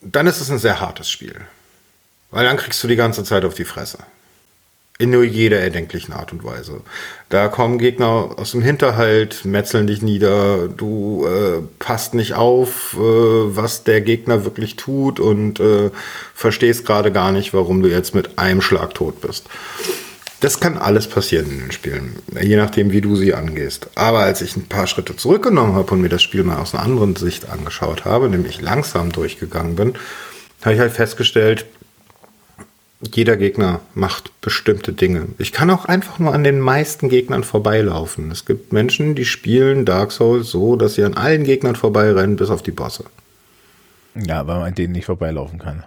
[0.05, 1.35] dann ist es ein sehr hartes Spiel.
[2.35, 3.99] Weil dann kriegst du die ganze Zeit auf die Fresse.
[4.99, 6.81] In nur jeder erdenklichen Art und Weise.
[7.29, 12.99] Da kommen Gegner aus dem Hinterhalt, metzeln dich nieder, du äh, passt nicht auf, äh,
[12.99, 15.91] was der Gegner wirklich tut und äh,
[16.35, 19.47] verstehst gerade gar nicht, warum du jetzt mit einem Schlag tot bist.
[20.41, 23.89] Das kann alles passieren in den Spielen, je nachdem, wie du sie angehst.
[23.95, 26.83] Aber als ich ein paar Schritte zurückgenommen habe und mir das Spiel mal aus einer
[26.83, 29.95] anderen Sicht angeschaut habe, nämlich langsam durchgegangen bin,
[30.65, 31.67] habe ich halt festgestellt,
[33.13, 35.27] jeder Gegner macht bestimmte Dinge.
[35.39, 38.31] Ich kann auch einfach nur an den meisten Gegnern vorbeilaufen.
[38.31, 42.51] Es gibt Menschen, die spielen Dark Souls so, dass sie an allen Gegnern vorbeirennen, bis
[42.51, 43.05] auf die Bosse.
[44.15, 45.85] Ja, weil man an denen nicht vorbeilaufen kann.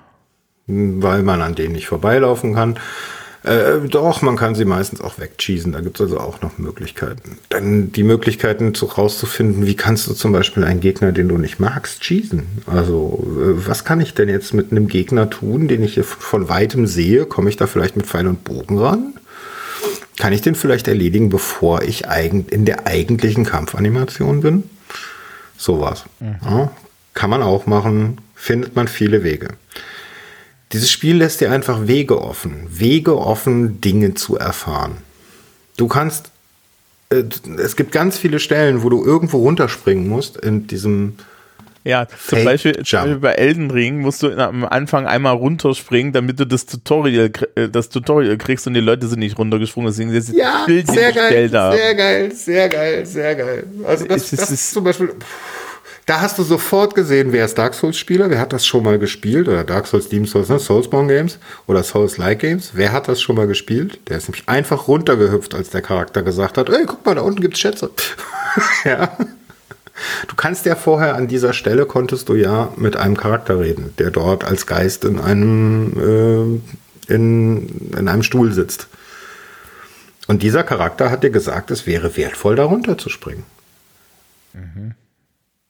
[0.68, 2.78] Weil man an denen nicht vorbeilaufen kann.
[3.48, 5.72] Äh, doch, man kann sie meistens auch wegcheesen.
[5.72, 7.38] Da gibt es also auch noch Möglichkeiten.
[7.50, 11.60] Dann die Möglichkeiten zu, rauszufinden, wie kannst du zum Beispiel einen Gegner, den du nicht
[11.60, 12.48] magst, cheesen.
[12.66, 16.88] Also, äh, was kann ich denn jetzt mit einem Gegner tun, den ich von weitem
[16.88, 17.26] sehe?
[17.26, 19.14] Komme ich da vielleicht mit Pfeil und Bogen ran?
[20.20, 24.64] Kann ich den vielleicht erledigen, bevor ich in der eigentlichen Kampfanimation bin?
[25.58, 26.06] Sowas.
[26.20, 26.38] Mhm.
[26.44, 26.72] Ja,
[27.14, 29.50] kann man auch machen, findet man viele Wege.
[30.78, 32.68] Dieses Spiel lässt dir einfach Wege offen.
[32.70, 34.98] Wege offen, Dinge zu erfahren.
[35.76, 36.30] Du kannst,
[37.10, 37.24] äh,
[37.58, 41.16] es gibt ganz viele Stellen, wo du irgendwo runterspringen musst in diesem.
[41.84, 46.40] Ja, zum Beispiel, zum Beispiel, bei Elden Ring musst du am Anfang einmal runterspringen, damit
[46.40, 50.22] du das Tutorial, äh, das Tutorial kriegst und die Leute sind nicht runtergesprungen, deswegen sind
[50.22, 53.64] sie ja, sehr geil, sehr geil, sehr geil, sehr geil.
[53.84, 55.08] Also das, das ist zum Beispiel.
[55.08, 55.67] Pff
[56.08, 59.50] da hast du sofort gesehen, wer ist Dark Souls-Spieler, wer hat das schon mal gespielt,
[59.50, 60.58] oder Dark Souls, Demon Souls, ne?
[60.58, 61.38] Soulsborne Games
[61.68, 64.00] oder Souls-like Games, wer hat das schon mal gespielt?
[64.08, 67.42] Der ist nämlich einfach runtergehüpft, als der Charakter gesagt hat, ey, guck mal, da unten
[67.42, 67.92] gibt's Schätze.
[68.86, 69.18] ja.
[70.30, 74.10] Du kannst ja vorher an dieser Stelle konntest du ja mit einem Charakter reden, der
[74.10, 76.62] dort als Geist in einem,
[77.10, 78.88] äh, in, in einem Stuhl sitzt.
[80.28, 83.44] Und dieser Charakter hat dir gesagt, es wäre wertvoll, da runterzuspringen.
[84.54, 84.94] Mhm.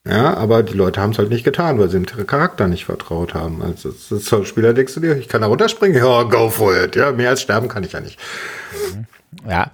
[0.09, 3.33] Ja, aber die Leute haben es halt nicht getan, weil sie dem Charakter nicht vertraut
[3.33, 3.61] haben.
[3.61, 6.95] Also als Spieler denkst du dir, ich kann da runterspringen, ja, go for it.
[6.95, 8.19] Ja, mehr als sterben kann ich ja nicht.
[9.47, 9.71] Ja.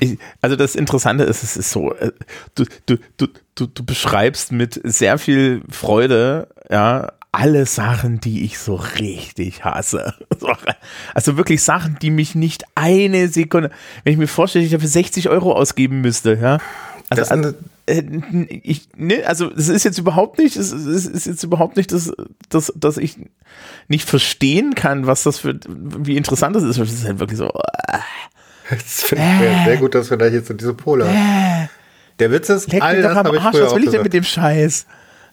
[0.00, 2.10] Ich, also das Interessante ist, es ist so, äh,
[2.54, 8.58] du, du, du, du, du beschreibst mit sehr viel Freude, ja, alle Sachen, die ich
[8.58, 10.14] so richtig hasse.
[11.14, 13.70] Also wirklich Sachen, die mich nicht eine Sekunde,
[14.02, 16.58] wenn ich mir vorstelle, ich dafür 60 Euro ausgeben müsste, ja.
[17.08, 17.54] Also, das, äh,
[17.86, 22.12] ich, ne, also es ist jetzt überhaupt nicht, es ist jetzt überhaupt nicht, dass,
[22.48, 23.16] dass, dass ich
[23.88, 26.78] nicht verstehen kann, was das für, wie interessant das ist.
[26.78, 27.48] Es ist halt wirklich so.
[27.48, 27.98] Äh,
[28.70, 31.64] das finde ich äh, sehr gut, dass wir da jetzt so diese Pole haben.
[31.64, 31.68] Äh,
[32.20, 34.86] Der Witz ist, all das habe ich früher Was will ich denn mit dem Scheiß?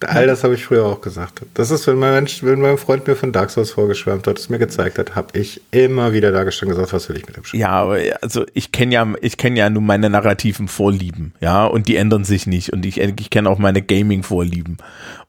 [0.08, 1.42] All das habe ich früher auch gesagt.
[1.54, 4.50] Das ist, wenn mein, Mensch, wenn mein Freund mir von Dark Souls vorgeschwärmt hat, es
[4.50, 7.44] mir gezeigt hat, habe ich immer wieder da gestanden gesagt, was will ich mit dem
[7.44, 7.60] Spiel?
[7.60, 11.88] Ja, aber also ich kenne ja, ich kenne ja nur meine narrativen Vorlieben, ja, und
[11.88, 12.74] die ändern sich nicht.
[12.74, 14.78] Und ich, ich kenne auch meine Gaming-Vorlieben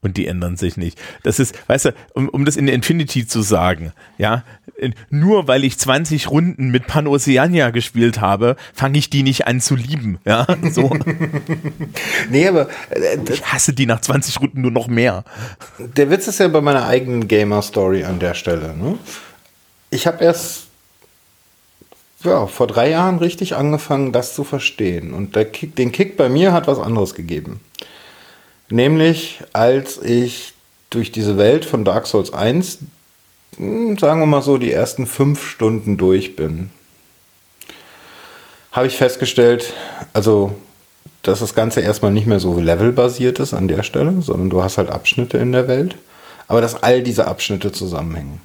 [0.01, 1.01] und die ändern sich nicht.
[1.23, 4.45] Das ist, weißt du, um, um das in Infinity zu sagen, ja,
[5.11, 9.77] nur weil ich 20 Runden mit Panoceania gespielt habe, fange ich die nicht an zu
[9.77, 10.97] lieben, ja, so.
[12.31, 15.25] nee, aber äh, ich hasse die nach 20 Runden nur noch mehr.
[15.79, 18.99] Der Witz ist ja bei meiner eigenen Gamer-Story an der Stelle, ne?
[19.91, 20.69] Ich habe erst
[22.25, 25.13] ja, vor drei Jahren richtig angefangen, das zu verstehen.
[25.13, 27.61] Und der Kick, den Kick bei mir hat was anderes gegeben.
[28.69, 30.55] Nämlich, als ich
[30.91, 32.79] durch diese Welt von Dark Souls 1,
[33.57, 36.71] hm, sagen wir mal so, die ersten fünf Stunden durch bin,
[38.71, 39.75] habe ich festgestellt,
[40.13, 40.57] also,
[41.23, 44.79] dass das Ganze erstmal nicht mehr so levelbasiert ist an der Stelle, sondern du hast
[44.79, 45.97] halt Abschnitte in der Welt,
[46.49, 48.41] aber dass all diese Abschnitte zusammenhängen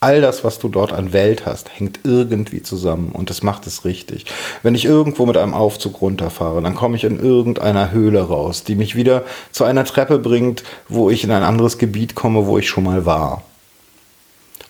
[0.00, 3.84] all das, was du dort an Welt hast, hängt irgendwie zusammen und das macht es
[3.84, 4.26] richtig.
[4.62, 8.76] Wenn ich irgendwo mit einem Aufzug runterfahre, dann komme ich in irgendeiner Höhle raus, die
[8.76, 12.68] mich wieder zu einer Treppe bringt, wo ich in ein anderes Gebiet komme, wo ich
[12.68, 13.42] schon mal war.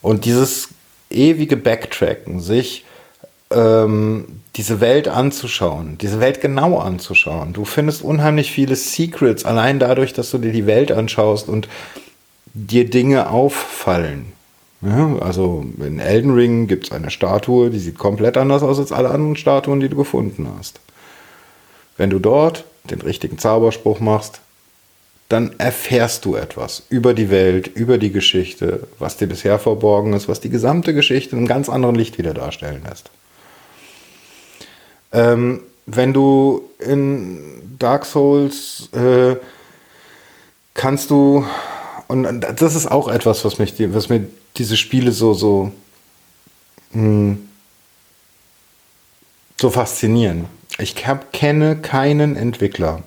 [0.01, 0.69] Und dieses
[1.11, 2.85] ewige Backtracken, sich
[3.51, 7.53] ähm, diese Welt anzuschauen, diese Welt genau anzuschauen.
[7.53, 11.67] Du findest unheimlich viele Secrets, allein dadurch, dass du dir die Welt anschaust und
[12.53, 14.33] dir Dinge auffallen
[14.81, 18.91] ja, also in Elden Ring gibt es eine Statue, die sieht komplett anders aus als
[18.91, 20.79] alle anderen Statuen, die du gefunden hast.
[21.97, 24.39] Wenn du dort den richtigen Zauberspruch machst,
[25.27, 30.29] dann erfährst du etwas über die Welt, über die Geschichte, was dir bisher verborgen ist,
[30.29, 33.11] was die gesamte Geschichte in einem ganz anderen Licht wieder darstellen lässt.
[35.11, 39.35] Ähm, wenn du in Dark Souls äh,
[40.73, 41.45] kannst du,
[42.07, 45.71] und das ist auch etwas, was, mich, was mir diese Spiele so, so,
[46.91, 47.49] mh, hm,
[49.59, 50.47] so faszinierend.
[50.77, 53.03] Ich kenne keinen Entwickler,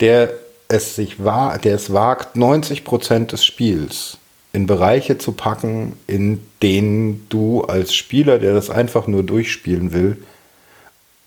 [0.00, 0.32] der
[0.68, 4.16] es sich war, der es wagt, 90 Prozent des Spiels
[4.54, 10.16] in Bereiche zu packen, in denen du als Spieler, der das einfach nur durchspielen will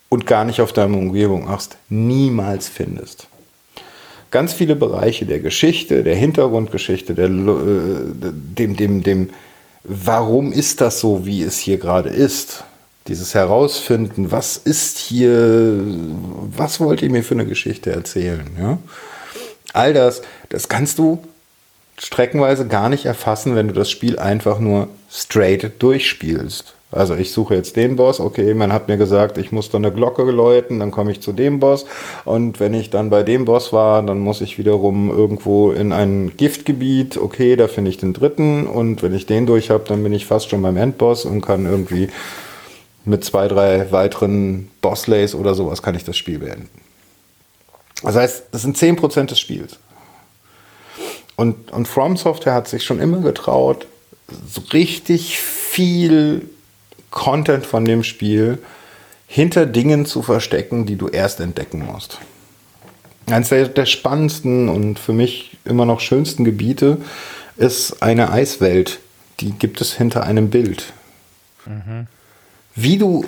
[0.10, 3.28] und gar nicht auf deine Umgebung achtest, niemals findest.
[4.32, 9.30] Ganz viele Bereiche der Geschichte, der Hintergrundgeschichte, der, äh, dem, dem, dem,
[9.84, 12.64] warum ist das so, wie es hier gerade ist,
[13.08, 15.80] dieses Herausfinden, was ist hier,
[16.56, 18.78] was wollt ihr mir für eine Geschichte erzählen, ja?
[19.74, 21.22] All das, das kannst du
[21.98, 26.76] streckenweise gar nicht erfassen, wenn du das Spiel einfach nur straight durchspielst.
[26.96, 29.94] Also ich suche jetzt den Boss, okay, man hat mir gesagt, ich muss dann eine
[29.94, 31.86] Glocke läuten, dann komme ich zu dem Boss
[32.24, 36.32] und wenn ich dann bei dem Boss war, dann muss ich wiederum irgendwo in ein
[36.38, 40.14] Giftgebiet, okay, da finde ich den dritten und wenn ich den durch habe, dann bin
[40.14, 42.08] ich fast schon beim Endboss und kann irgendwie
[43.04, 46.70] mit zwei, drei weiteren Bosslays oder sowas kann ich das Spiel beenden.
[48.04, 49.80] Das heißt, das sind 10% des Spiels.
[51.36, 53.86] Und, und From Software hat sich schon immer getraut,
[54.50, 56.50] so richtig viel
[57.16, 58.60] Content von dem Spiel
[59.26, 62.20] hinter Dingen zu verstecken, die du erst entdecken musst.
[63.26, 67.00] Eines der, der spannendsten und für mich immer noch schönsten Gebiete
[67.58, 69.00] ist eine Eiswelt.
[69.40, 70.94] Die gibt es hinter einem Bild.
[71.66, 72.06] Mhm.
[72.76, 73.26] Wie du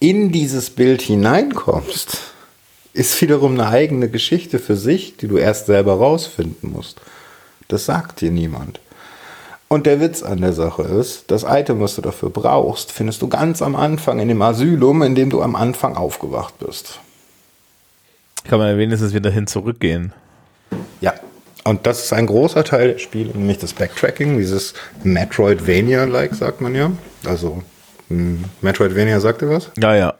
[0.00, 2.18] in dieses Bild hineinkommst,
[2.92, 7.00] ist wiederum eine eigene Geschichte für sich, die du erst selber rausfinden musst.
[7.68, 8.80] Das sagt dir niemand.
[9.68, 13.28] Und der Witz an der Sache ist, das Item, was du dafür brauchst, findest du
[13.28, 17.00] ganz am Anfang in dem Asylum, in dem du am Anfang aufgewacht bist.
[18.44, 20.12] Kann man ja wenigstens wieder hin zurückgehen.
[21.00, 21.14] Ja,
[21.64, 26.76] und das ist ein großer Teil des Spiels, nämlich das Backtracking, dieses Metroidvania-like, sagt man
[26.76, 26.92] ja.
[27.24, 27.64] Also,
[28.08, 29.72] hm, Metroidvania sagt ihr was?
[29.76, 30.14] Ja, ja.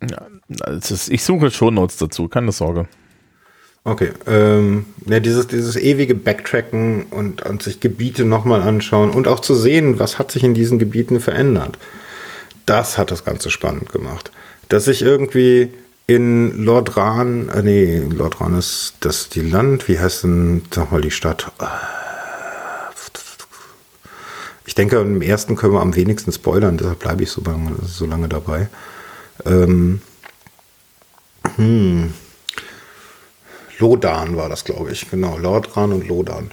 [0.00, 2.86] ja ist, ich suche schon Notes dazu, keine Sorge.
[3.82, 9.40] Okay, ähm, ja, dieses, dieses ewige Backtracken und, und sich Gebiete nochmal anschauen und auch
[9.40, 11.78] zu sehen, was hat sich in diesen Gebieten verändert.
[12.66, 14.32] Das hat das Ganze spannend gemacht.
[14.68, 15.72] Dass ich irgendwie
[16.06, 21.50] in Lordran, äh, nee, Lordran ist das die Land, wie heißt denn nochmal die Stadt?
[24.66, 28.06] Ich denke, im ersten können wir am wenigsten spoilern, deshalb bleibe ich so lange, so
[28.06, 28.68] lange dabei.
[29.46, 30.02] Ähm,
[31.56, 32.12] hm.
[33.80, 35.10] Lodan war das, glaube ich.
[35.10, 36.50] Genau, Lordran und Lodan.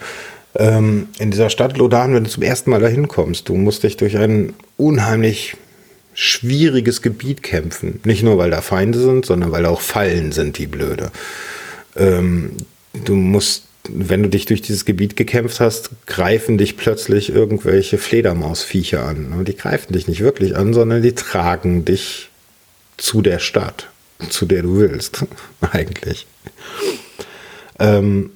[0.56, 3.98] Ähm, in dieser Stadt Lodan, wenn du zum ersten Mal dahin kommst, du musst dich
[3.98, 5.56] durch ein unheimlich
[6.14, 8.00] schwieriges Gebiet kämpfen.
[8.04, 11.12] Nicht nur, weil da Feinde sind, sondern weil da auch Fallen sind, die blöde.
[11.96, 12.54] Ähm,
[13.06, 19.06] du musst, wenn du dich durch dieses Gebiet gekämpft hast, greifen dich plötzlich irgendwelche Fledermausviecher
[19.06, 19.46] an.
[19.46, 22.30] Die greifen dich nicht wirklich an, sondern die tragen dich
[22.98, 23.90] zu der Stadt,
[24.30, 25.24] zu der du willst,
[25.72, 26.26] eigentlich.
[27.80, 28.32] Ähm,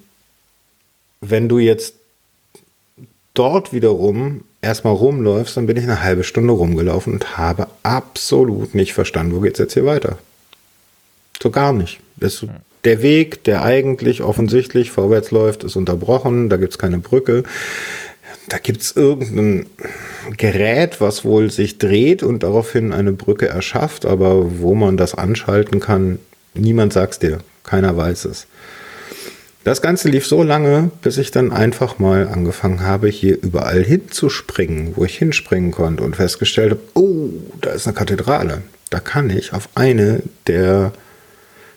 [1.22, 1.96] wenn du jetzt
[3.34, 8.94] dort wiederum erstmal rumläufst, dann bin ich eine halbe Stunde rumgelaufen und habe absolut nicht
[8.94, 10.18] verstanden, wo geht's jetzt hier weiter.
[11.42, 12.00] So gar nicht.
[12.18, 12.46] Das,
[12.84, 17.44] der Weg, der eigentlich offensichtlich vorwärts läuft, ist unterbrochen, da gibt's keine Brücke.
[18.48, 19.66] Da gibt's irgendein
[20.38, 25.80] Gerät, was wohl sich dreht und daraufhin eine Brücke erschafft, aber wo man das anschalten
[25.80, 26.20] kann,
[26.54, 28.48] niemand sagt's dir, keiner weiß es.
[29.64, 34.96] Das Ganze lief so lange, bis ich dann einfach mal angefangen habe, hier überall hinzuspringen,
[34.96, 37.30] wo ich hinspringen konnte und festgestellt habe, oh,
[37.62, 38.64] da ist eine Kathedrale.
[38.90, 40.94] Da kann ich auf eine der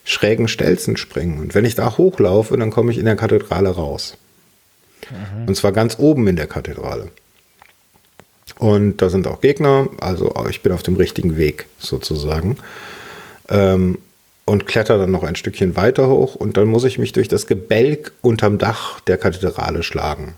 [0.05, 1.39] schrägen Stelzen springen.
[1.39, 4.16] Und wenn ich da hochlaufe, dann komme ich in der Kathedrale raus.
[5.11, 5.49] Mhm.
[5.49, 7.09] Und zwar ganz oben in der Kathedrale.
[8.59, 12.57] Und da sind auch Gegner, also ich bin auf dem richtigen Weg sozusagen.
[13.49, 13.99] Ähm,
[14.45, 17.47] und kletter dann noch ein Stückchen weiter hoch und dann muss ich mich durch das
[17.47, 20.35] Gebälk unterm Dach der Kathedrale schlagen.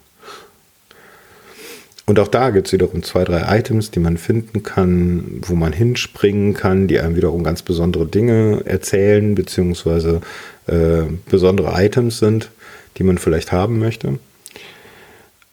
[2.09, 5.73] Und auch da gibt es wiederum zwei, drei Items, die man finden kann, wo man
[5.73, 10.21] hinspringen kann, die einem wiederum ganz besondere Dinge erzählen, beziehungsweise
[10.69, 12.51] äh, besondere Items sind,
[12.97, 14.21] die man vielleicht haben möchte.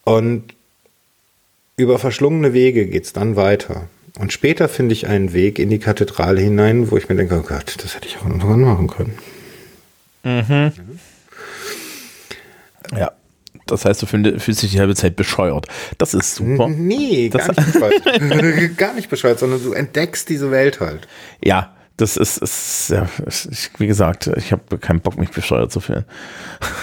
[0.03, 0.53] Und
[1.75, 3.87] über verschlungene Wege geht es dann weiter.
[4.19, 7.47] Und später finde ich einen Weg in die Kathedrale hinein, wo ich mir denke, oh
[7.47, 9.17] Gott, das hätte ich auch noch machen können.
[10.23, 10.71] Mhm.
[12.95, 13.11] Ja.
[13.65, 15.67] Das heißt, du fühlst dich die halbe Zeit bescheuert.
[15.97, 16.67] Das ist super.
[16.67, 18.77] Nee, gar, nicht bescheuert.
[18.77, 21.07] gar nicht bescheuert, sondern du entdeckst diese Welt halt.
[21.43, 23.07] Ja, das ist, ist ja,
[23.77, 26.05] wie gesagt, ich habe keinen Bock, mich bescheuert zu fühlen.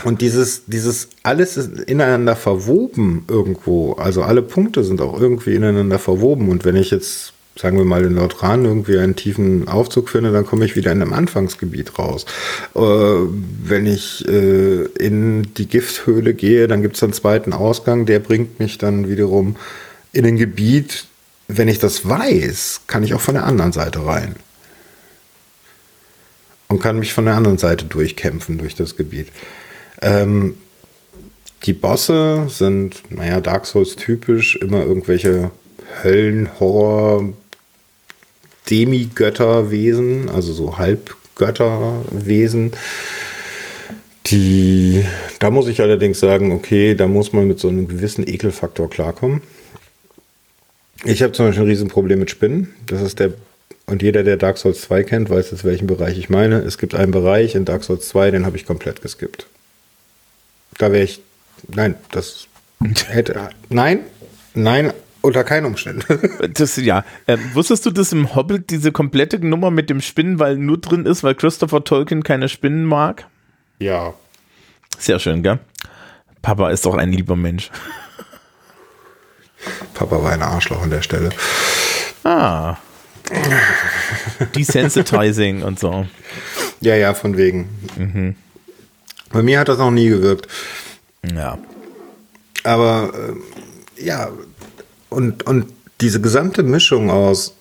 [0.05, 3.95] Und dieses, dieses alles ist ineinander verwoben irgendwo.
[3.95, 6.49] Also alle Punkte sind auch irgendwie ineinander verwoben.
[6.49, 10.47] Und wenn ich jetzt sagen wir mal in Nordrhein irgendwie einen tiefen Aufzug finde, dann
[10.47, 12.25] komme ich wieder in einem Anfangsgebiet raus.
[12.75, 18.21] Äh, wenn ich äh, in die Gifthöhle gehe, dann gibt es einen zweiten Ausgang, der
[18.21, 19.57] bringt mich dann wiederum
[20.13, 21.07] in ein Gebiet.
[21.49, 24.37] Wenn ich das weiß, kann ich auch von der anderen Seite rein.
[26.71, 29.27] Und kann mich von der anderen Seite durchkämpfen durch das Gebiet.
[30.03, 30.55] Ähm,
[31.65, 35.51] die Bosse sind, naja, Dark Souls typisch, immer irgendwelche
[36.03, 37.35] Höllen, Horror,
[38.71, 42.71] Demigötterwesen, also so Halbgötterwesen.
[44.27, 45.05] Die,
[45.41, 49.43] da muss ich allerdings sagen, okay, da muss man mit so einem gewissen Ekelfaktor klarkommen.
[51.05, 52.75] Ich habe zum Beispiel ein Riesenproblem mit Spinnen.
[52.87, 53.33] Das ist der,
[53.91, 56.59] und jeder, der Dark Souls 2 kennt, weiß jetzt, welchen Bereich ich meine.
[56.59, 59.47] Es gibt einen Bereich in Dark Souls 2, den habe ich komplett geskippt.
[60.79, 61.21] Da wäre ich,
[61.69, 62.47] nein, das
[63.09, 64.01] hätte, nein,
[64.55, 66.03] nein, unter keinen Umständen.
[66.55, 67.05] das, ja.
[67.27, 71.23] Äh, wusstest du, dass im Hobbit diese komplette Nummer mit dem Spinnenwall nur drin ist,
[71.23, 73.27] weil Christopher Tolkien keine Spinnen mag?
[73.81, 74.15] Ja.
[74.99, 75.59] Sehr schön, gell?
[76.43, 77.71] Papa ist doch ein lieber Mensch.
[79.95, 81.31] Papa war ein Arschloch an der Stelle.
[82.25, 82.77] Ah.
[84.55, 86.07] Desensitizing und so.
[86.81, 87.69] Ja, ja, von wegen.
[87.97, 88.35] Mhm.
[89.31, 90.49] Bei mir hat das noch nie gewirkt.
[91.23, 91.59] Ja.
[92.65, 94.31] Aber äh, ja,
[95.09, 95.67] und, und
[96.01, 97.55] diese gesamte Mischung aus,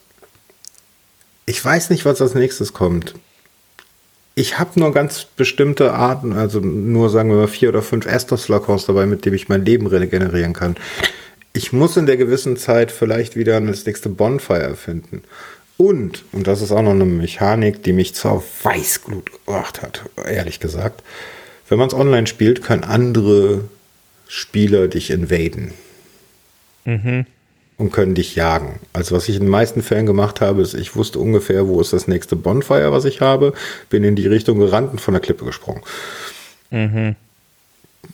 [1.46, 3.16] ich weiß nicht, was als nächstes kommt.
[4.36, 8.86] Ich habe nur ganz bestimmte Arten, also nur sagen wir mal vier oder fünf Estos-Flakons
[8.86, 10.78] dabei, mit dem ich mein Leben regenerieren kann.
[11.52, 15.24] Ich muss in der gewissen Zeit vielleicht wieder das nächste Bonfire finden.
[15.80, 20.60] Und, und das ist auch noch eine Mechanik, die mich zur Weißglut gebracht hat, ehrlich
[20.60, 21.04] gesagt.
[21.70, 23.64] Wenn man es online spielt, können andere
[24.28, 25.72] Spieler dich invaden.
[26.84, 27.26] Mhm
[27.80, 28.82] und können dich jagen.
[28.92, 31.94] Also was ich in den meisten Fällen gemacht habe, ist, ich wusste ungefähr, wo ist
[31.94, 33.54] das nächste Bonfire, was ich habe,
[33.90, 35.82] bin in die Richtung gerannt und von der Klippe gesprungen.
[36.72, 37.16] Mhm.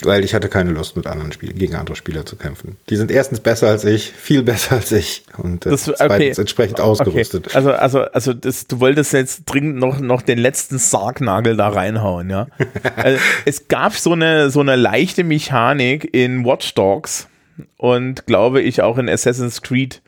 [0.02, 2.76] Weil ich hatte keine Lust, mit anderen Spiel gegen andere Spieler zu kämpfen.
[2.90, 6.08] Die sind erstens besser als ich, viel besser als ich und äh, das, okay.
[6.08, 7.48] zweitens entsprechend ausgerüstet.
[7.48, 7.56] Okay.
[7.56, 12.30] Also, also, also das, du wolltest jetzt dringend noch, noch den letzten Sargnagel da reinhauen,
[12.30, 12.48] ja.
[12.96, 17.28] also, es gab so eine, so eine leichte Mechanik in Watch Dogs,
[17.78, 20.02] und glaube ich auch in Assassin's Creed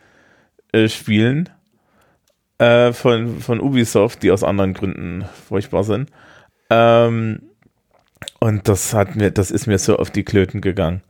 [0.71, 1.49] äh, Spielen
[2.57, 6.09] äh, von, von Ubisoft, die aus anderen Gründen furchtbar sind.
[6.69, 7.41] Ähm,
[8.39, 11.01] und das hat mir, das ist mir so auf die Klöten gegangen.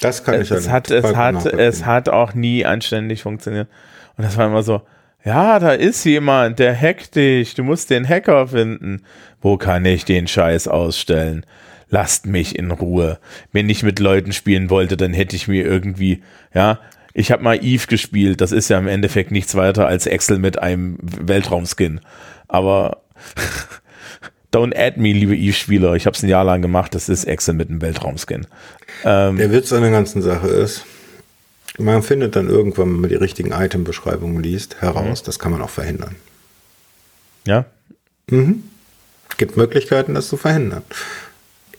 [0.00, 3.68] Das kann ich es ja hat, es hat, es hat auch nie anständig funktioniert.
[4.16, 4.82] Und das war immer so,
[5.24, 9.02] ja, da ist jemand, der hackt dich, du musst den Hacker finden.
[9.42, 11.44] Wo kann ich den Scheiß ausstellen?
[11.90, 13.18] lasst mich in Ruhe.
[13.52, 16.22] Wenn ich mit Leuten spielen wollte, dann hätte ich mir irgendwie,
[16.54, 16.78] ja,
[17.12, 20.60] ich habe mal Eve gespielt, das ist ja im Endeffekt nichts weiter als Excel mit
[20.60, 22.00] einem Weltraumskin.
[22.46, 23.02] Aber
[24.52, 25.94] don't add me, liebe Eve-Spieler.
[25.94, 28.46] Ich habe es ein Jahr lang gemacht, das ist Excel mit einem Weltraumskin.
[29.04, 30.84] Ähm, Der Witz an der ganzen Sache ist,
[31.78, 35.26] man findet dann irgendwann, wenn man die richtigen Item-Beschreibungen liest, heraus, mhm.
[35.26, 36.16] das kann man auch verhindern.
[37.46, 37.64] Ja?
[38.28, 38.64] Mhm.
[39.38, 40.82] Gibt Möglichkeiten, das zu verhindern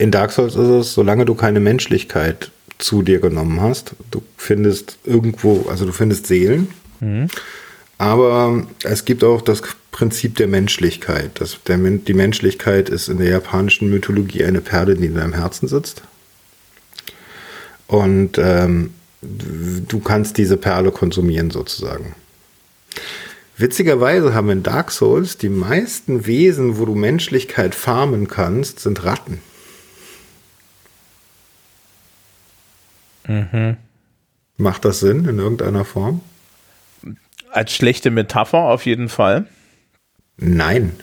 [0.01, 2.49] in Dark Souls ist es, solange du keine Menschlichkeit
[2.79, 6.69] zu dir genommen hast, du findest irgendwo, also du findest Seelen,
[6.99, 7.27] mhm.
[7.99, 9.61] aber es gibt auch das
[9.91, 11.31] Prinzip der Menschlichkeit.
[11.35, 15.67] Das, der, die Menschlichkeit ist in der japanischen Mythologie eine Perle, die in deinem Herzen
[15.67, 16.01] sitzt.
[17.87, 22.15] Und ähm, du kannst diese Perle konsumieren sozusagen.
[23.57, 29.41] Witzigerweise haben in Dark Souls die meisten Wesen, wo du Menschlichkeit farmen kannst, sind Ratten.
[33.27, 33.77] Mhm.
[34.57, 36.21] Macht das Sinn in irgendeiner Form?
[37.51, 39.47] Als schlechte Metapher auf jeden Fall.
[40.37, 40.93] Nein.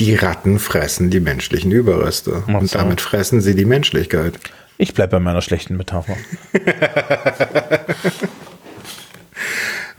[0.00, 2.44] Die Ratten fressen die menschlichen Überreste.
[2.46, 2.78] Ach und so.
[2.78, 4.38] damit fressen sie die Menschlichkeit.
[4.76, 6.16] Ich bleibe bei meiner schlechten Metapher.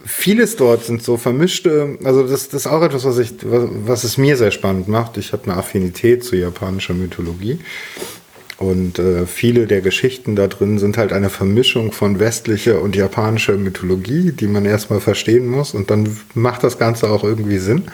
[0.05, 4.03] Vieles dort sind so vermischte, also das, das ist auch etwas, was, ich, was, was
[4.05, 5.18] es mir sehr spannend macht.
[5.18, 7.60] Ich habe eine Affinität zu japanischer Mythologie.
[8.57, 13.57] Und äh, viele der Geschichten da drin sind halt eine Vermischung von westlicher und japanischer
[13.57, 15.74] Mythologie, die man erstmal verstehen muss.
[15.74, 17.86] Und dann macht das Ganze auch irgendwie Sinn.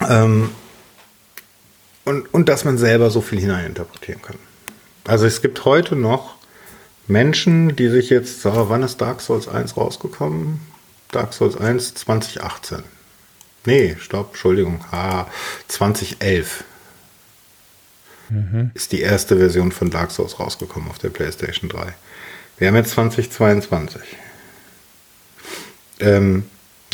[0.00, 0.50] Ähm,
[2.04, 4.36] und, und dass man selber so viel hineininterpretieren kann.
[5.04, 6.36] Also es gibt heute noch
[7.06, 10.60] Menschen, die sich jetzt, so, wann ist Dark Souls 1 rausgekommen?
[11.10, 12.82] Dark Souls 1 2018.
[13.66, 15.26] Nee, stopp, Entschuldigung, ah,
[15.68, 16.64] 2011
[18.28, 18.70] mhm.
[18.74, 21.94] ist die erste Version von Dark Souls rausgekommen auf der PlayStation 3.
[22.58, 24.00] Wir haben jetzt 2022.
[26.00, 26.44] Ähm,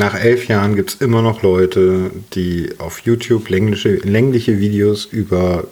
[0.00, 5.66] Nach elf Jahren gibt es immer noch Leute, die auf YouTube längliche, längliche Videos über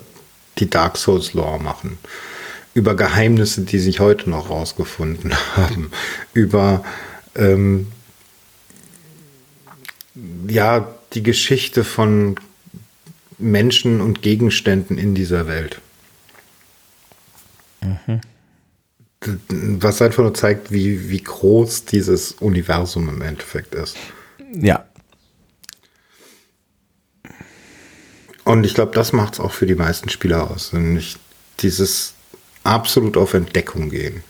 [0.58, 1.96] die Dark Souls Lore machen.
[2.74, 5.90] Über Geheimnisse, die sich heute noch rausgefunden haben.
[6.34, 6.84] Über
[7.36, 7.90] ähm,
[10.46, 12.36] ja, die Geschichte von
[13.38, 15.80] Menschen und Gegenständen in dieser Welt.
[17.80, 18.20] Mhm.
[19.80, 23.96] Was einfach nur zeigt, wie, wie groß dieses Universum im Endeffekt ist.
[24.52, 24.84] Ja.
[28.44, 30.72] Und ich glaube, das macht es auch für die meisten Spieler aus.
[30.72, 31.16] Nämlich
[31.60, 32.14] dieses
[32.64, 34.22] absolut auf Entdeckung gehen.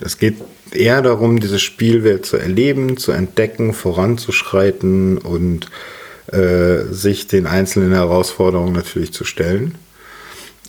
[0.00, 0.36] Es geht
[0.72, 5.70] eher darum, diese Spielwelt zu erleben, zu entdecken, voranzuschreiten und
[6.32, 9.76] äh, sich den einzelnen Herausforderungen natürlich zu stellen.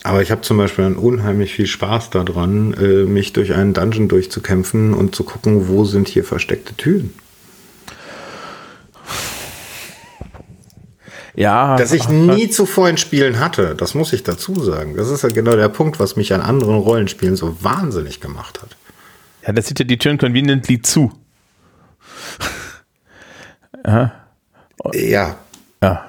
[0.04, 4.08] Aber ich habe zum Beispiel dann unheimlich viel Spaß daran, äh, mich durch einen Dungeon
[4.08, 7.14] durchzukämpfen und zu gucken, wo sind hier versteckte Türen.
[11.36, 11.76] Ja.
[11.76, 14.96] Dass ich nie zuvor in Spielen hatte, das muss ich dazu sagen.
[14.96, 18.76] Das ist ja genau der Punkt, was mich an anderen Rollenspielen so wahnsinnig gemacht hat.
[19.46, 21.12] Ja, das sieht ja die Türen conveniently zu.
[23.86, 24.12] ja.
[24.94, 25.38] Ja.
[25.82, 26.06] Ja.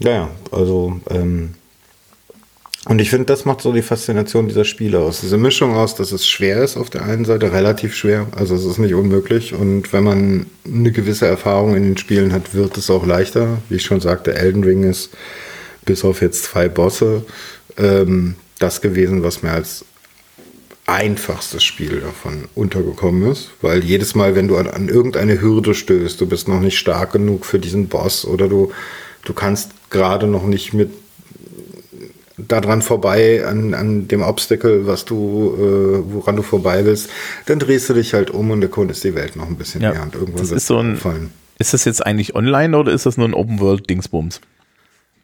[0.00, 1.54] Ja, also ähm,
[2.86, 5.22] und ich finde, das macht so die Faszination dieser Spiele aus.
[5.22, 8.64] Diese Mischung aus, dass es schwer ist auf der einen Seite, relativ schwer, also es
[8.64, 9.54] ist nicht unmöglich.
[9.54, 13.58] Und wenn man eine gewisse Erfahrung in den Spielen hat, wird es auch leichter.
[13.70, 15.10] Wie ich schon sagte, Elden Ring ist
[15.86, 17.24] bis auf jetzt zwei Bosse
[17.78, 19.84] ähm, das gewesen, was mir als
[20.86, 26.20] einfachstes Spiel davon untergekommen ist, weil jedes Mal, wenn du an, an, irgendeine Hürde stößt,
[26.20, 28.72] du bist noch nicht stark genug für diesen Boss oder du,
[29.24, 30.90] du kannst gerade noch nicht mit
[32.48, 37.10] daran vorbei, an, an dem Obstacle, was du, äh, woran du vorbei willst,
[37.46, 40.02] dann drehst du dich halt um und erkundest die Welt noch ein bisschen ja, mehr
[40.02, 41.30] und irgendwann das ist so ein, fallen.
[41.58, 44.40] Ist das jetzt eigentlich online oder ist das nur ein Open World Dingsbums?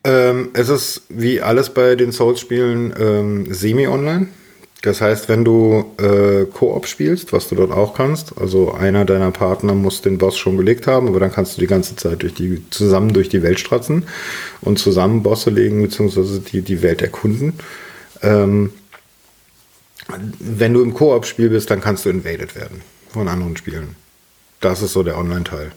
[0.04, 4.28] Ähm, es ist wie alles bei den Souls-Spielen ähm, semi-online.
[4.82, 9.30] Das heißt, wenn du äh, Koop spielst, was du dort auch kannst, also einer deiner
[9.30, 12.32] Partner muss den Boss schon gelegt haben, aber dann kannst du die ganze Zeit durch
[12.32, 14.04] die, zusammen durch die Welt stratzen
[14.62, 17.54] und zusammen Bosse legen, beziehungsweise die, die Welt erkunden.
[18.22, 18.72] Ähm,
[20.38, 22.80] wenn du im Koop-Spiel bist, dann kannst du invaded werden
[23.12, 23.96] von anderen Spielen.
[24.60, 25.72] Das ist so der Online-Teil,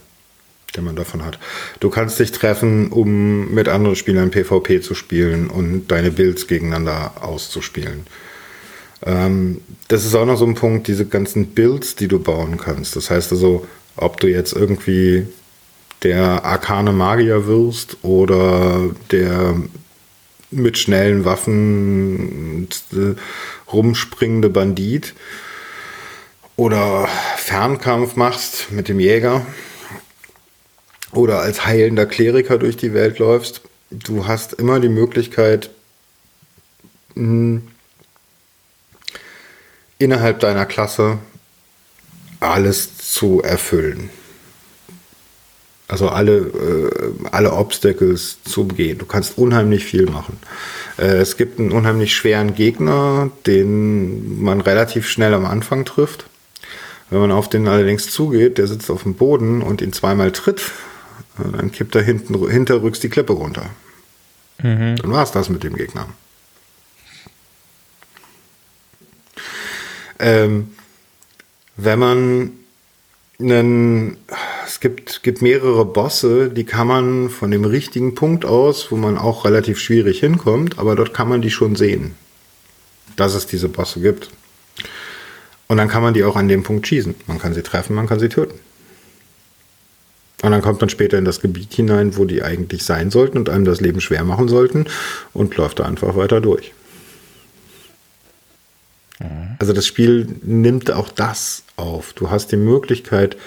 [0.78, 1.40] den man davon hat.
[1.82, 7.14] Du kannst dich treffen, um mit anderen Spielern PvP zu spielen und deine Builds gegeneinander
[7.22, 8.08] auszuspielen.
[9.06, 12.96] Ähm, das ist auch noch so ein Punkt, diese ganzen Builds, die du bauen kannst.
[12.96, 15.28] Das heißt also, ob du jetzt irgendwie
[16.04, 19.56] der arkane Magier wirst oder der
[20.52, 23.16] mit schnellen Waffen äh,
[23.72, 25.14] rumspringende Bandit
[26.56, 29.46] oder Fernkampf machst mit dem Jäger
[31.12, 33.62] oder als heilender Kleriker durch die Welt läufst.
[33.90, 35.70] Du hast immer die Möglichkeit,
[40.04, 41.20] innerhalb deiner Klasse
[42.40, 44.10] alles zu erfüllen.
[45.88, 48.98] Also alle, äh, alle Obstacles zu umgehen.
[48.98, 50.38] Du kannst unheimlich viel machen.
[50.98, 56.26] Äh, es gibt einen unheimlich schweren Gegner, den man relativ schnell am Anfang trifft.
[57.10, 60.72] Wenn man auf den allerdings zugeht, der sitzt auf dem Boden und ihn zweimal tritt,
[61.38, 63.68] äh, dann kippt er hinten hinterrücks die Klippe runter.
[64.62, 64.96] Mhm.
[64.96, 66.08] Dann war es das mit dem Gegner.
[70.24, 70.70] Ähm,
[71.76, 72.52] wenn man
[73.40, 74.18] einen,
[74.66, 79.18] es gibt, gibt mehrere Bosse, die kann man von dem richtigen Punkt aus, wo man
[79.18, 82.16] auch relativ schwierig hinkommt, aber dort kann man die schon sehen,
[83.18, 84.30] dass es diese Bosse gibt.
[85.68, 87.16] Und dann kann man die auch an dem Punkt schießen.
[87.28, 88.58] Man kann sie treffen, man kann sie töten.
[90.42, 93.50] Und dann kommt man später in das Gebiet hinein, wo die eigentlich sein sollten und
[93.50, 94.86] einem das Leben schwer machen sollten
[95.34, 96.74] und läuft da einfach weiter durch.
[99.60, 102.14] Also das Spiel nimmt auch das auf.
[102.14, 103.38] Du hast die Möglichkeit,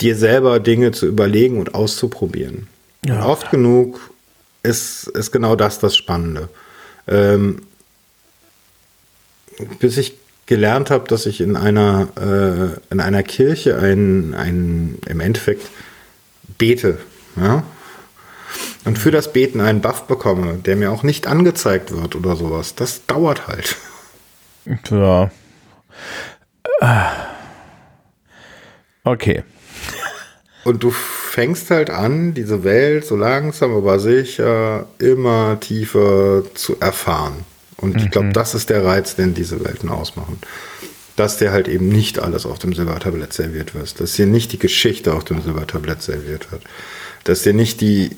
[0.00, 2.66] dir selber Dinge zu überlegen und auszuprobieren.
[3.06, 3.20] Ja.
[3.20, 4.10] Und oft genug
[4.62, 6.48] ist, ist genau das das Spannende.
[7.08, 7.62] Ähm,
[9.78, 10.14] bis ich
[10.46, 15.68] gelernt habe, dass ich in einer, äh, in einer Kirche ein, ein, im Endeffekt
[16.58, 16.98] bete.
[17.36, 17.64] Ja?
[18.84, 22.74] Und für das Beten einen Buff bekomme, der mir auch nicht angezeigt wird oder sowas.
[22.76, 23.76] Das dauert halt.
[25.06, 25.30] Ja.
[29.04, 29.44] Okay.
[30.64, 37.44] Und du fängst halt an, diese Welt so langsam aber sicher immer tiefer zu erfahren.
[37.76, 38.32] Und ich glaube, mhm.
[38.32, 40.38] das ist der Reiz, den diese Welten ausmachen.
[41.14, 44.58] dass dir halt eben nicht alles auf dem Silbertablett serviert wird, dass dir nicht die
[44.58, 46.62] Geschichte auf dem Silbertablett serviert wird,
[47.24, 48.10] dass dir nicht die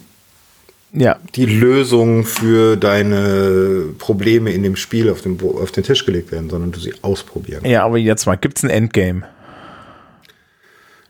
[0.93, 1.19] ja.
[1.35, 6.51] die Lösung für deine Probleme in dem Spiel auf den, auf den Tisch gelegt werden,
[6.51, 7.65] sondern du sie ausprobieren.
[7.65, 9.23] Ja, aber jetzt mal, gibt es ein Endgame?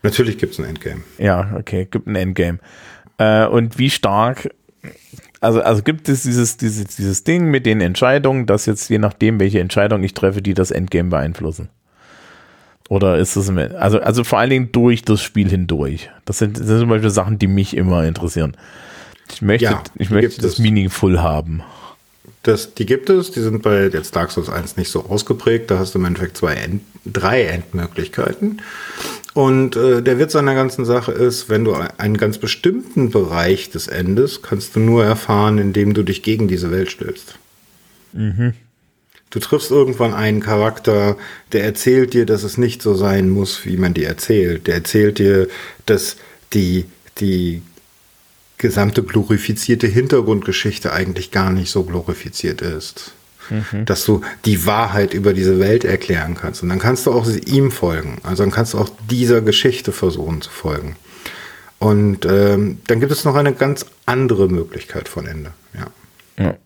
[0.01, 1.01] Natürlich gibt es ein Endgame.
[1.17, 2.59] Ja, okay, gibt ein Endgame.
[3.17, 4.49] Äh, und wie stark,
[5.41, 9.39] also, also gibt es dieses, dieses, dieses Ding mit den Entscheidungen, dass jetzt je nachdem,
[9.39, 11.69] welche Entscheidung ich treffe, die das Endgame beeinflussen?
[12.89, 16.09] Oder ist es, also, also vor allen Dingen durch das Spiel hindurch?
[16.25, 18.57] Das sind, das sind zum Beispiel Sachen, die mich immer interessieren.
[19.31, 21.61] Ich möchte, ja, ich möchte das Meaningful haben.
[22.43, 25.69] Das, die gibt es, die sind bei jetzt Dark Souls 1 nicht so ausgeprägt.
[25.69, 28.61] Da hast du im Endeffekt zwei End, drei Endmöglichkeiten.
[29.33, 33.69] Und äh, der Witz an der ganzen Sache ist, wenn du einen ganz bestimmten Bereich
[33.69, 37.35] des Endes kannst du nur erfahren, indem du dich gegen diese Welt stellst.
[38.13, 38.53] Mhm.
[39.29, 41.15] Du triffst irgendwann einen Charakter,
[41.51, 44.65] der erzählt dir, dass es nicht so sein muss, wie man dir erzählt.
[44.65, 45.47] Der erzählt dir,
[45.85, 46.17] dass
[46.53, 46.85] die,
[47.19, 47.61] die
[48.59, 53.13] gesamte glorifizierte Hintergrundgeschichte eigentlich gar nicht so glorifiziert ist.
[53.49, 53.85] Mhm.
[53.85, 56.61] Dass du die Wahrheit über diese Welt erklären kannst.
[56.61, 58.19] Und dann kannst du auch ihm folgen.
[58.21, 60.97] Also dann kannst du auch dieser Geschichte versuchen zu folgen.
[61.79, 65.51] Und ähm, dann gibt es noch eine ganz andere Möglichkeit von Ende.
[65.73, 66.43] Ja.
[66.43, 66.57] ja.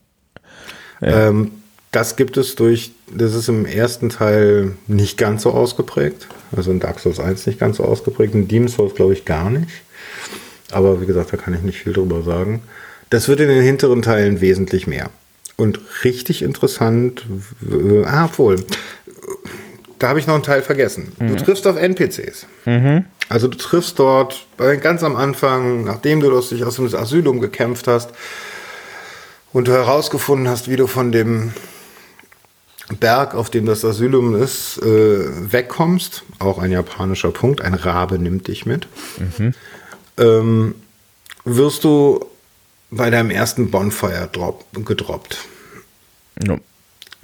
[0.99, 1.29] ja.
[1.29, 1.51] Ähm,
[1.91, 6.27] das gibt es durch, das ist im ersten Teil nicht ganz so ausgeprägt.
[6.51, 8.33] Also in Dark Souls 1 nicht ganz so ausgeprägt.
[8.33, 9.69] In Demon's Souls glaube ich gar nicht.
[10.73, 12.61] Aber wie gesagt, da kann ich nicht viel drüber sagen.
[13.09, 15.09] Das wird in den hinteren Teilen wesentlich mehr.
[15.55, 17.25] Und richtig interessant,
[17.61, 18.57] äh, ah, wohl,
[19.99, 21.13] da habe ich noch einen Teil vergessen.
[21.19, 21.27] Mhm.
[21.27, 22.47] Du triffst auf NPCs.
[22.65, 23.05] Mhm.
[23.29, 28.11] Also du triffst dort ganz am Anfang, nachdem du dich aus dem Asylum gekämpft hast
[29.53, 31.53] und du herausgefunden hast, wie du von dem
[32.99, 36.23] Berg, auf dem das Asylum ist, äh, wegkommst.
[36.39, 37.61] Auch ein japanischer Punkt.
[37.61, 38.87] Ein Rabe nimmt dich mit.
[39.19, 39.53] Mhm
[40.17, 40.75] ähm,
[41.45, 42.25] wirst du
[42.91, 45.37] bei deinem ersten Bonfire drop, gedroppt.
[46.45, 46.57] Ja.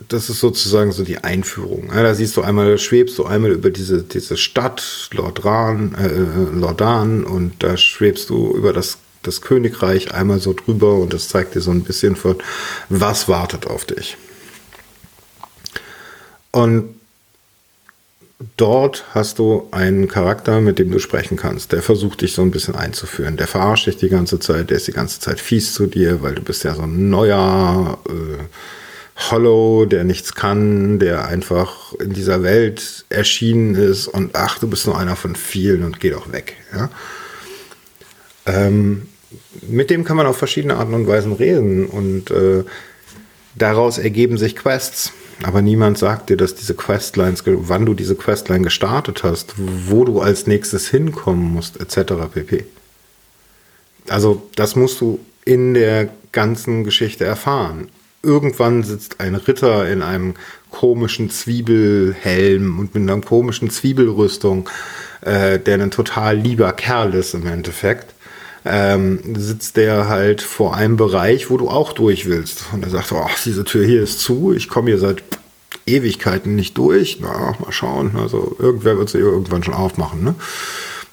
[0.07, 1.89] Das ist sozusagen so die Einführung.
[1.93, 7.25] Ja, da siehst du einmal, schwebst du einmal über diese, diese Stadt, Lordran, äh, Lordan,
[7.25, 11.61] und da schwebst du über das, das Königreich einmal so drüber und das zeigt dir
[11.61, 12.37] so ein bisschen von,
[12.87, 14.15] was wartet auf dich.
[16.51, 16.98] Und
[18.55, 21.71] dort hast du einen Charakter, mit dem du sprechen kannst.
[21.73, 23.37] Der versucht dich so ein bisschen einzuführen.
[23.37, 26.35] Der verarscht dich die ganze Zeit, der ist die ganze Zeit fies zu dir, weil
[26.35, 28.43] du bist ja so ein neuer äh,
[29.29, 34.87] Hollow, der nichts kann, der einfach in dieser Welt erschienen ist und ach, du bist
[34.87, 36.55] nur einer von vielen und geh doch weg.
[36.73, 36.89] Ja?
[38.45, 39.09] Ähm,
[39.67, 42.63] mit dem kann man auf verschiedene Arten und Weisen reden und äh,
[43.55, 45.11] daraus ergeben sich Quests
[45.43, 50.19] aber niemand sagt dir, dass diese Questlines, wann du diese Questline gestartet hast, wo du
[50.19, 52.13] als nächstes hinkommen musst, etc.
[52.33, 52.65] pp.
[54.09, 57.87] Also das musst du in der ganzen Geschichte erfahren.
[58.21, 60.33] Irgendwann sitzt ein Ritter in einem
[60.71, 64.69] komischen Zwiebelhelm und mit einer komischen Zwiebelrüstung,
[65.21, 68.13] äh, der ein total lieber Kerl ist im Endeffekt
[68.69, 72.65] ähm, sitzt der halt vor einem Bereich, wo du auch durch willst.
[72.71, 75.23] Und er sagt, oh, diese Tür hier ist zu, ich komme hier seit
[75.85, 77.19] Ewigkeiten nicht durch.
[77.21, 78.15] Na, mal schauen.
[78.15, 80.23] Also irgendwer wird sie irgendwann schon aufmachen.
[80.23, 80.35] Ne?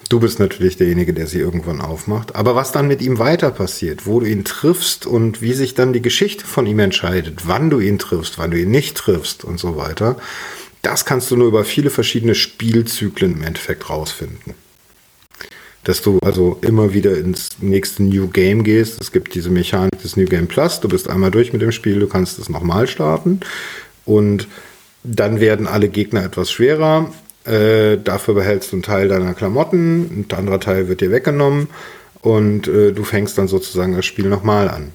[0.09, 2.37] Du bist natürlich derjenige, der sie irgendwann aufmacht.
[2.37, 5.93] Aber was dann mit ihm weiter passiert, wo du ihn triffst und wie sich dann
[5.93, 9.59] die Geschichte von ihm entscheidet, wann du ihn triffst, wann du ihn nicht triffst und
[9.59, 10.17] so weiter,
[10.83, 14.55] das kannst du nur über viele verschiedene Spielzyklen im Endeffekt rausfinden
[15.87, 19.01] dass du also immer wieder ins nächste New Game gehst.
[19.01, 20.81] Es gibt diese Mechanik des New Game Plus.
[20.81, 23.39] Du bist einmal durch mit dem Spiel, du kannst es nochmal starten.
[24.05, 24.49] Und
[25.05, 27.13] dann werden alle Gegner etwas schwerer.
[27.45, 31.69] Äh, dafür behältst du einen Teil deiner Klamotten, ein anderer Teil wird dir weggenommen
[32.21, 34.91] und äh, du fängst dann sozusagen das Spiel nochmal an.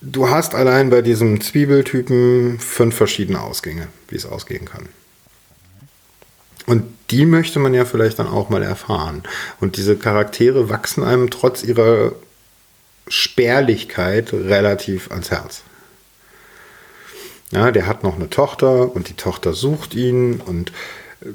[0.00, 4.88] Du hast allein bei diesem Zwiebeltypen fünf verschiedene Ausgänge, wie es ausgehen kann.
[6.68, 9.22] Und die möchte man ja vielleicht dann auch mal erfahren.
[9.58, 12.12] Und diese Charaktere wachsen einem trotz ihrer
[13.08, 15.62] Spärlichkeit relativ ans Herz.
[17.52, 20.70] Ja, der hat noch eine Tochter und die Tochter sucht ihn und
[21.22, 21.28] äh,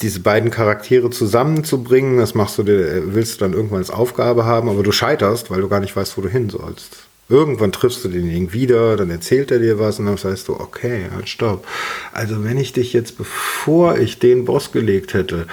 [0.00, 4.70] diese beiden Charaktere zusammenzubringen, das machst du dir, willst du dann irgendwann als Aufgabe haben,
[4.70, 7.04] aber du scheiterst, weil du gar nicht weißt, wo du hin sollst.
[7.28, 11.06] Irgendwann triffst du denjenigen wieder, dann erzählt er dir was und dann sagst du, okay,
[11.14, 11.66] halt stopp.
[12.12, 15.46] Also wenn ich dich jetzt, bevor ich den Boss gelegt hätte,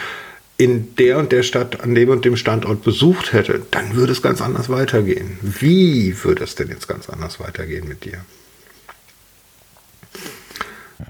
[0.58, 4.22] in der und der Stadt, an dem und dem Standort besucht hätte, dann würde es
[4.22, 5.40] ganz anders weitergehen.
[5.42, 8.24] Wie würde es denn jetzt ganz anders weitergehen mit dir?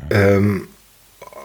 [0.10, 0.68] Ähm,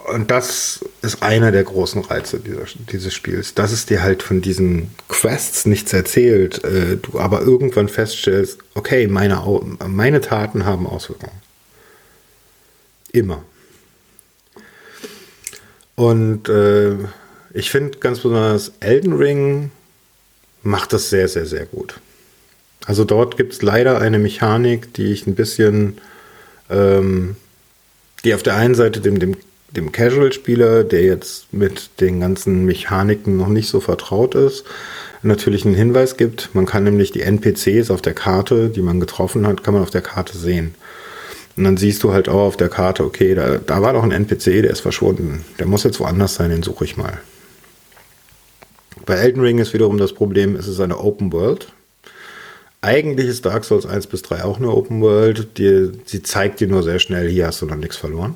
[0.07, 4.41] und das ist einer der großen Reize dieser, dieses Spiels, dass es dir halt von
[4.41, 9.43] diesen Quests nichts erzählt, äh, du aber irgendwann feststellst, okay, meine,
[9.87, 11.41] meine Taten haben Auswirkungen.
[13.11, 13.43] Immer.
[15.95, 16.95] Und äh,
[17.53, 19.71] ich finde ganz besonders Elden Ring
[20.63, 21.99] macht das sehr, sehr, sehr gut.
[22.85, 25.97] Also dort gibt es leider eine Mechanik, die ich ein bisschen,
[26.69, 27.35] ähm,
[28.23, 29.35] die auf der einen Seite dem, dem,
[29.71, 34.63] dem Casual-Spieler, der jetzt mit den ganzen Mechaniken noch nicht so vertraut ist,
[35.23, 36.49] natürlich einen Hinweis gibt.
[36.53, 39.89] Man kann nämlich die NPCs auf der Karte, die man getroffen hat, kann man auf
[39.89, 40.75] der Karte sehen.
[41.57, 44.11] Und dann siehst du halt auch auf der Karte, okay, da, da war doch ein
[44.11, 45.43] NPC, der ist verschwunden.
[45.59, 47.19] Der muss jetzt woanders sein, den suche ich mal.
[49.05, 51.67] Bei Elden Ring ist wiederum das Problem, es ist eine Open World.
[52.81, 55.57] Eigentlich ist Dark Souls 1 bis 3 auch eine Open World.
[55.57, 58.35] Die, sie zeigt dir nur sehr schnell, hier hast du noch nichts verloren.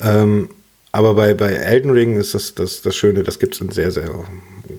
[0.00, 0.48] Ähm,
[0.92, 3.90] aber bei, bei Elden Ring ist das, das, das Schöne, das gibt es in sehr,
[3.90, 4.10] sehr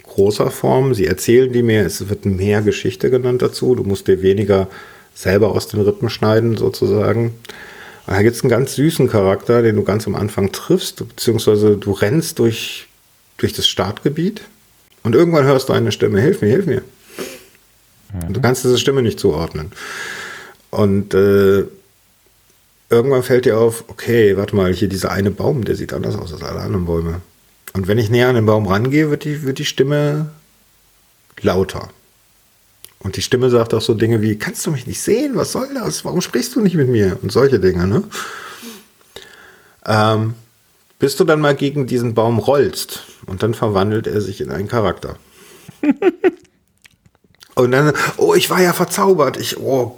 [0.04, 0.94] großer Form.
[0.94, 3.76] Sie erzählen die mehr, es wird mehr Geschichte genannt dazu.
[3.76, 4.68] Du musst dir weniger
[5.14, 7.34] selber aus den Rippen schneiden, sozusagen.
[8.08, 11.92] Da gibt es einen ganz süßen Charakter, den du ganz am Anfang triffst, beziehungsweise du
[11.92, 12.88] rennst durch,
[13.38, 14.42] durch das Startgebiet
[15.04, 16.82] und irgendwann hörst du eine Stimme, hilf mir, hilf mir.
[18.14, 18.34] Mhm.
[18.34, 19.72] Du kannst diese Stimme nicht zuordnen.
[20.70, 21.66] Und äh,
[22.90, 26.34] irgendwann fällt dir auf, okay, warte mal, hier dieser eine Baum, der sieht anders aus
[26.34, 27.22] als alle anderen Bäume.
[27.74, 30.30] Und wenn ich näher an den Baum rangehe, wird die, wird die Stimme
[31.42, 31.90] lauter.
[33.00, 35.36] Und die Stimme sagt auch so Dinge wie, kannst du mich nicht sehen?
[35.36, 36.04] Was soll das?
[36.04, 37.20] Warum sprichst du nicht mit mir?
[37.22, 38.04] Und solche Dinge, ne?
[39.86, 40.34] Ähm,
[41.00, 44.68] bis du dann mal gegen diesen Baum rollst und dann verwandelt er sich in einen
[44.68, 45.18] Charakter.
[47.58, 49.38] und dann, oh, ich war ja verzaubert.
[49.38, 49.96] Ich, oh,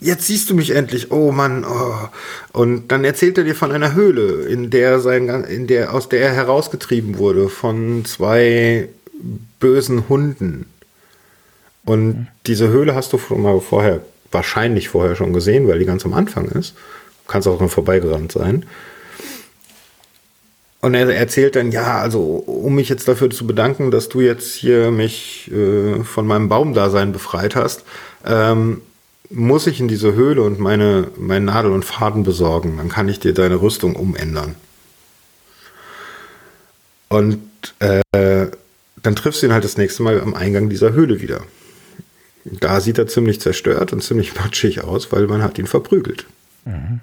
[0.00, 1.12] jetzt siehst du mich endlich.
[1.12, 1.64] Oh Mann.
[1.64, 2.08] Oh.
[2.52, 6.20] Und dann erzählt er dir von einer Höhle, in der sein, in der, aus der
[6.22, 8.88] er herausgetrieben wurde von zwei
[9.60, 10.66] bösen Hunden.
[11.84, 14.00] Und diese Höhle hast du schon mal vorher,
[14.32, 16.74] wahrscheinlich vorher schon gesehen, weil die ganz am Anfang ist.
[16.74, 18.66] Du kannst auch noch vorbeigerannt sein.
[20.80, 24.54] Und er erzählt dann, ja, also um mich jetzt dafür zu bedanken, dass du jetzt
[24.54, 27.84] hier mich äh, von meinem Baumdasein befreit hast,
[28.24, 28.82] ähm,
[29.28, 32.76] muss ich in diese Höhle und meine, meine Nadel und Faden besorgen.
[32.76, 34.54] Dann kann ich dir deine Rüstung umändern.
[37.08, 37.40] Und
[37.80, 38.02] äh,
[39.02, 41.42] dann triffst du ihn halt das nächste Mal am Eingang dieser Höhle wieder.
[42.44, 46.26] Da sieht er ziemlich zerstört und ziemlich matschig aus, weil man hat ihn verprügelt.
[46.64, 47.00] Mhm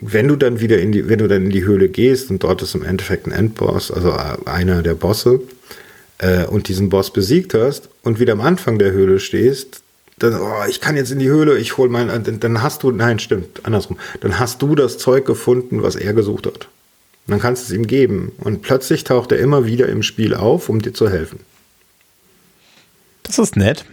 [0.00, 2.62] wenn du dann wieder in die, wenn du dann in die Höhle gehst und dort
[2.62, 4.12] ist im Endeffekt ein Endboss, also
[4.44, 5.40] einer der Bosse,
[6.18, 9.82] äh, und diesen Boss besiegt hast und wieder am Anfang der Höhle stehst,
[10.18, 12.90] dann, oh, ich kann jetzt in die Höhle, ich hol mein, dann, dann hast du,
[12.90, 16.68] nein, stimmt, andersrum, dann hast du das Zeug gefunden, was er gesucht hat.
[17.26, 18.32] Und dann kannst du es ihm geben.
[18.38, 21.40] Und plötzlich taucht er immer wieder im Spiel auf, um dir zu helfen.
[23.22, 23.84] Das ist nett.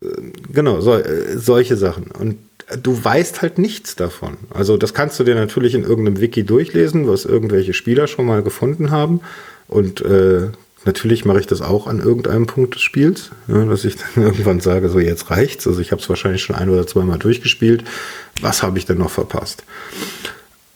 [0.00, 0.06] Äh,
[0.52, 2.10] genau, so, äh, solche Sachen.
[2.12, 2.38] Und
[2.82, 4.36] du weißt halt nichts davon.
[4.50, 8.42] Also das kannst du dir natürlich in irgendeinem Wiki durchlesen, was irgendwelche Spieler schon mal
[8.42, 9.20] gefunden haben.
[9.68, 10.48] Und äh,
[10.84, 14.60] natürlich mache ich das auch an irgendeinem Punkt des Spiels, ja, dass ich dann irgendwann
[14.60, 15.66] sage, so jetzt reicht's.
[15.66, 17.84] Also ich habe es wahrscheinlich schon ein oder zweimal durchgespielt.
[18.40, 19.62] Was habe ich denn noch verpasst?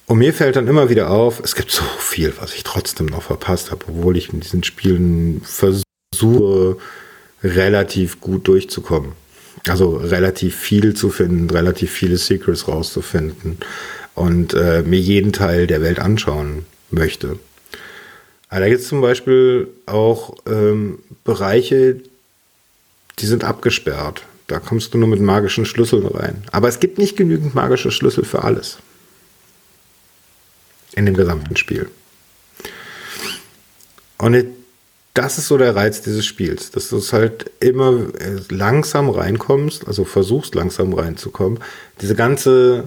[0.06, 3.22] Und mir fällt dann immer wieder auf, es gibt so viel, was ich trotzdem noch
[3.22, 6.78] verpasst habe, obwohl ich in diesen Spielen versuche,
[7.42, 9.12] relativ gut durchzukommen.
[9.66, 13.58] Also relativ viel zu finden, relativ viele Secrets rauszufinden
[14.14, 17.38] und äh, mir jeden Teil der Welt anschauen möchte.
[18.48, 22.00] Aber da gibt es zum Beispiel auch ähm, Bereiche,
[23.18, 24.24] die sind abgesperrt.
[24.48, 26.42] Da kommst du nur mit magischen Schlüsseln rein.
[26.50, 28.78] Aber es gibt nicht genügend magische Schlüssel für alles.
[30.96, 31.88] In dem gesamten Spiel.
[34.18, 34.34] Und
[35.14, 39.86] das ist so der Reiz dieses Spiels, dass du es halt immer äh, langsam reinkommst,
[39.86, 41.58] also versuchst langsam reinzukommen.
[42.00, 42.84] Diese ganze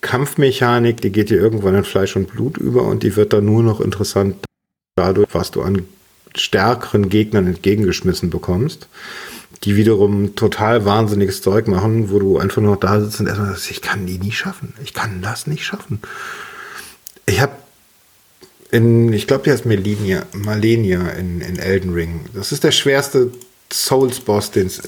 [0.00, 3.62] Kampfmechanik, die geht dir irgendwann in Fleisch und Blut über und die wird dann nur
[3.62, 4.36] noch interessant
[4.96, 5.86] dadurch, was du an
[6.36, 8.88] stärkeren Gegnern entgegengeschmissen bekommst,
[9.64, 13.70] die wiederum total wahnsinniges Zeug machen, wo du einfach nur da sitzt und erstmal sagst,
[13.70, 14.74] ich kann die nie schaffen.
[14.82, 16.00] Ich kann das nicht schaffen.
[17.26, 17.52] Ich habe
[18.70, 22.20] in, ich glaube, der heißt Melenia, Malenia in, in Elden Ring.
[22.34, 23.30] Das ist der schwerste
[23.72, 24.82] Souls-Boss, den es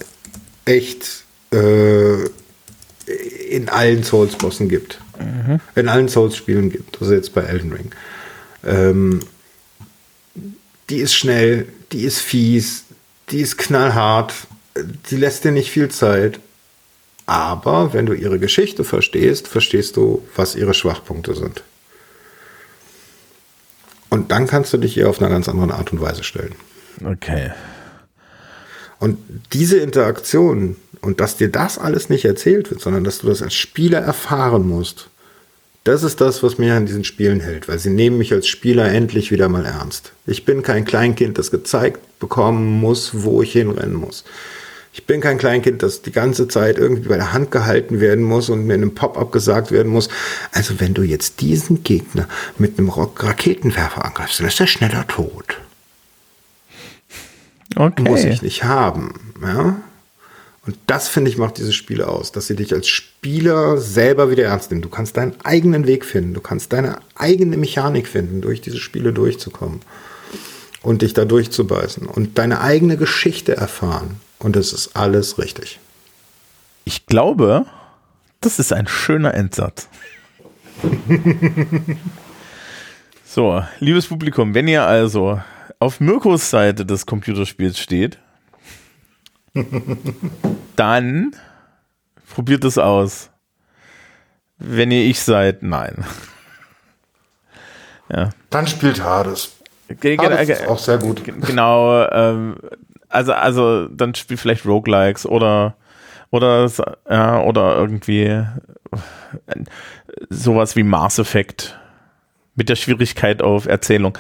[0.65, 2.25] echt äh,
[3.49, 5.01] in allen Souls-Bossen gibt.
[5.19, 5.61] Mhm.
[5.75, 7.01] In allen Souls-Spielen gibt.
[7.01, 7.91] Also jetzt bei Elden Ring.
[8.65, 9.21] Ähm,
[10.91, 12.85] die ist schnell, die ist fies,
[13.31, 14.35] die ist knallhart,
[15.11, 16.41] die lässt dir nicht viel Zeit.
[17.27, 21.63] Aber wenn du ihre Geschichte verstehst, verstehst du, was ihre Schwachpunkte sind.
[24.17, 26.55] Und dann kannst du dich ihr auf einer ganz anderen Art und Weise stellen.
[27.05, 27.51] Okay.
[28.99, 29.19] Und
[29.53, 33.53] diese Interaktion und dass dir das alles nicht erzählt wird, sondern dass du das als
[33.53, 35.11] Spieler erfahren musst,
[35.85, 38.91] das ist das, was mich an diesen Spielen hält, weil sie nehmen mich als Spieler
[38.91, 40.13] endlich wieder mal ernst.
[40.27, 44.25] Ich bin kein Kleinkind, das gezeigt bekommen muss, wo ich hinrennen muss.
[44.97, 48.49] Ich bin kein Kleinkind, das die ganze Zeit irgendwie bei der Hand gehalten werden muss
[48.49, 50.09] und mir in einem Pop-up gesagt werden muss.
[50.53, 55.59] Also wenn du jetzt diesen Gegner mit einem Raketenwerfer angreifst, dann ist er schneller tot.
[57.77, 58.05] Okay.
[58.05, 59.35] Muss ich nicht haben.
[59.43, 59.77] Ja?
[60.65, 64.45] Und das, finde ich, macht diese Spiele aus, dass sie dich als Spieler selber wieder
[64.45, 64.81] ernst nehmen.
[64.81, 69.13] Du kannst deinen eigenen Weg finden, du kannst deine eigene Mechanik finden, durch diese Spiele
[69.13, 69.83] durchzukommen
[70.81, 74.23] und dich da durchzubeißen und deine eigene Geschichte erfahren.
[74.39, 75.79] Und es ist alles richtig.
[76.85, 77.67] Ich glaube,
[78.41, 79.89] das ist ein schöner Endsatz.
[83.25, 85.41] so, liebes Publikum, wenn ihr also
[85.79, 88.19] auf Mirkos Seite des Computerspiels steht,
[90.77, 91.35] dann
[92.29, 93.31] probiert es aus.
[94.59, 96.05] Wenn ihr ich seid, nein.
[98.09, 98.31] ja.
[98.51, 99.53] Dann spielt Hades.
[99.89, 101.23] Hades ist auch sehr gut.
[101.25, 102.57] Genau, ähm,
[103.09, 105.77] also, also dann spielt vielleicht Roguelikes oder
[106.31, 106.71] oder
[107.09, 108.47] ja, oder irgendwie äh,
[110.29, 111.79] sowas wie Mass Effect
[112.55, 114.19] mit der Schwierigkeit auf Erzählung.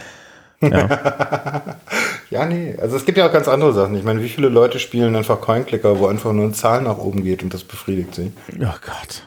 [0.60, 1.76] Ja.
[2.30, 2.76] ja, nee.
[2.80, 3.96] Also es gibt ja auch ganz andere Sachen.
[3.96, 7.24] Ich meine, wie viele Leute spielen einfach Coinclicker, wo einfach nur eine Zahl nach oben
[7.24, 8.32] geht und das befriedigt sie?
[8.60, 9.26] Oh Gott.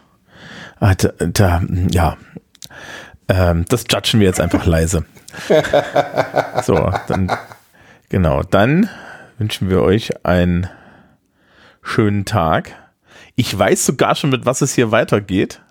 [0.79, 1.61] Ah, da, da,
[1.91, 2.17] ja.
[3.27, 5.05] Ähm, das judgen wir jetzt einfach leise.
[6.63, 7.31] so, dann,
[8.09, 8.89] genau, dann
[9.39, 10.69] wünschen wir euch einen
[11.81, 12.75] schönen Tag.
[13.35, 15.61] Ich weiß sogar schon, mit was es hier weitergeht.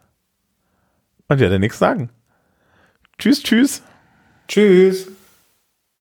[1.28, 2.10] Und werde nichts sagen.
[3.18, 3.82] Tschüss, tschüss.
[4.48, 5.08] Tschüss.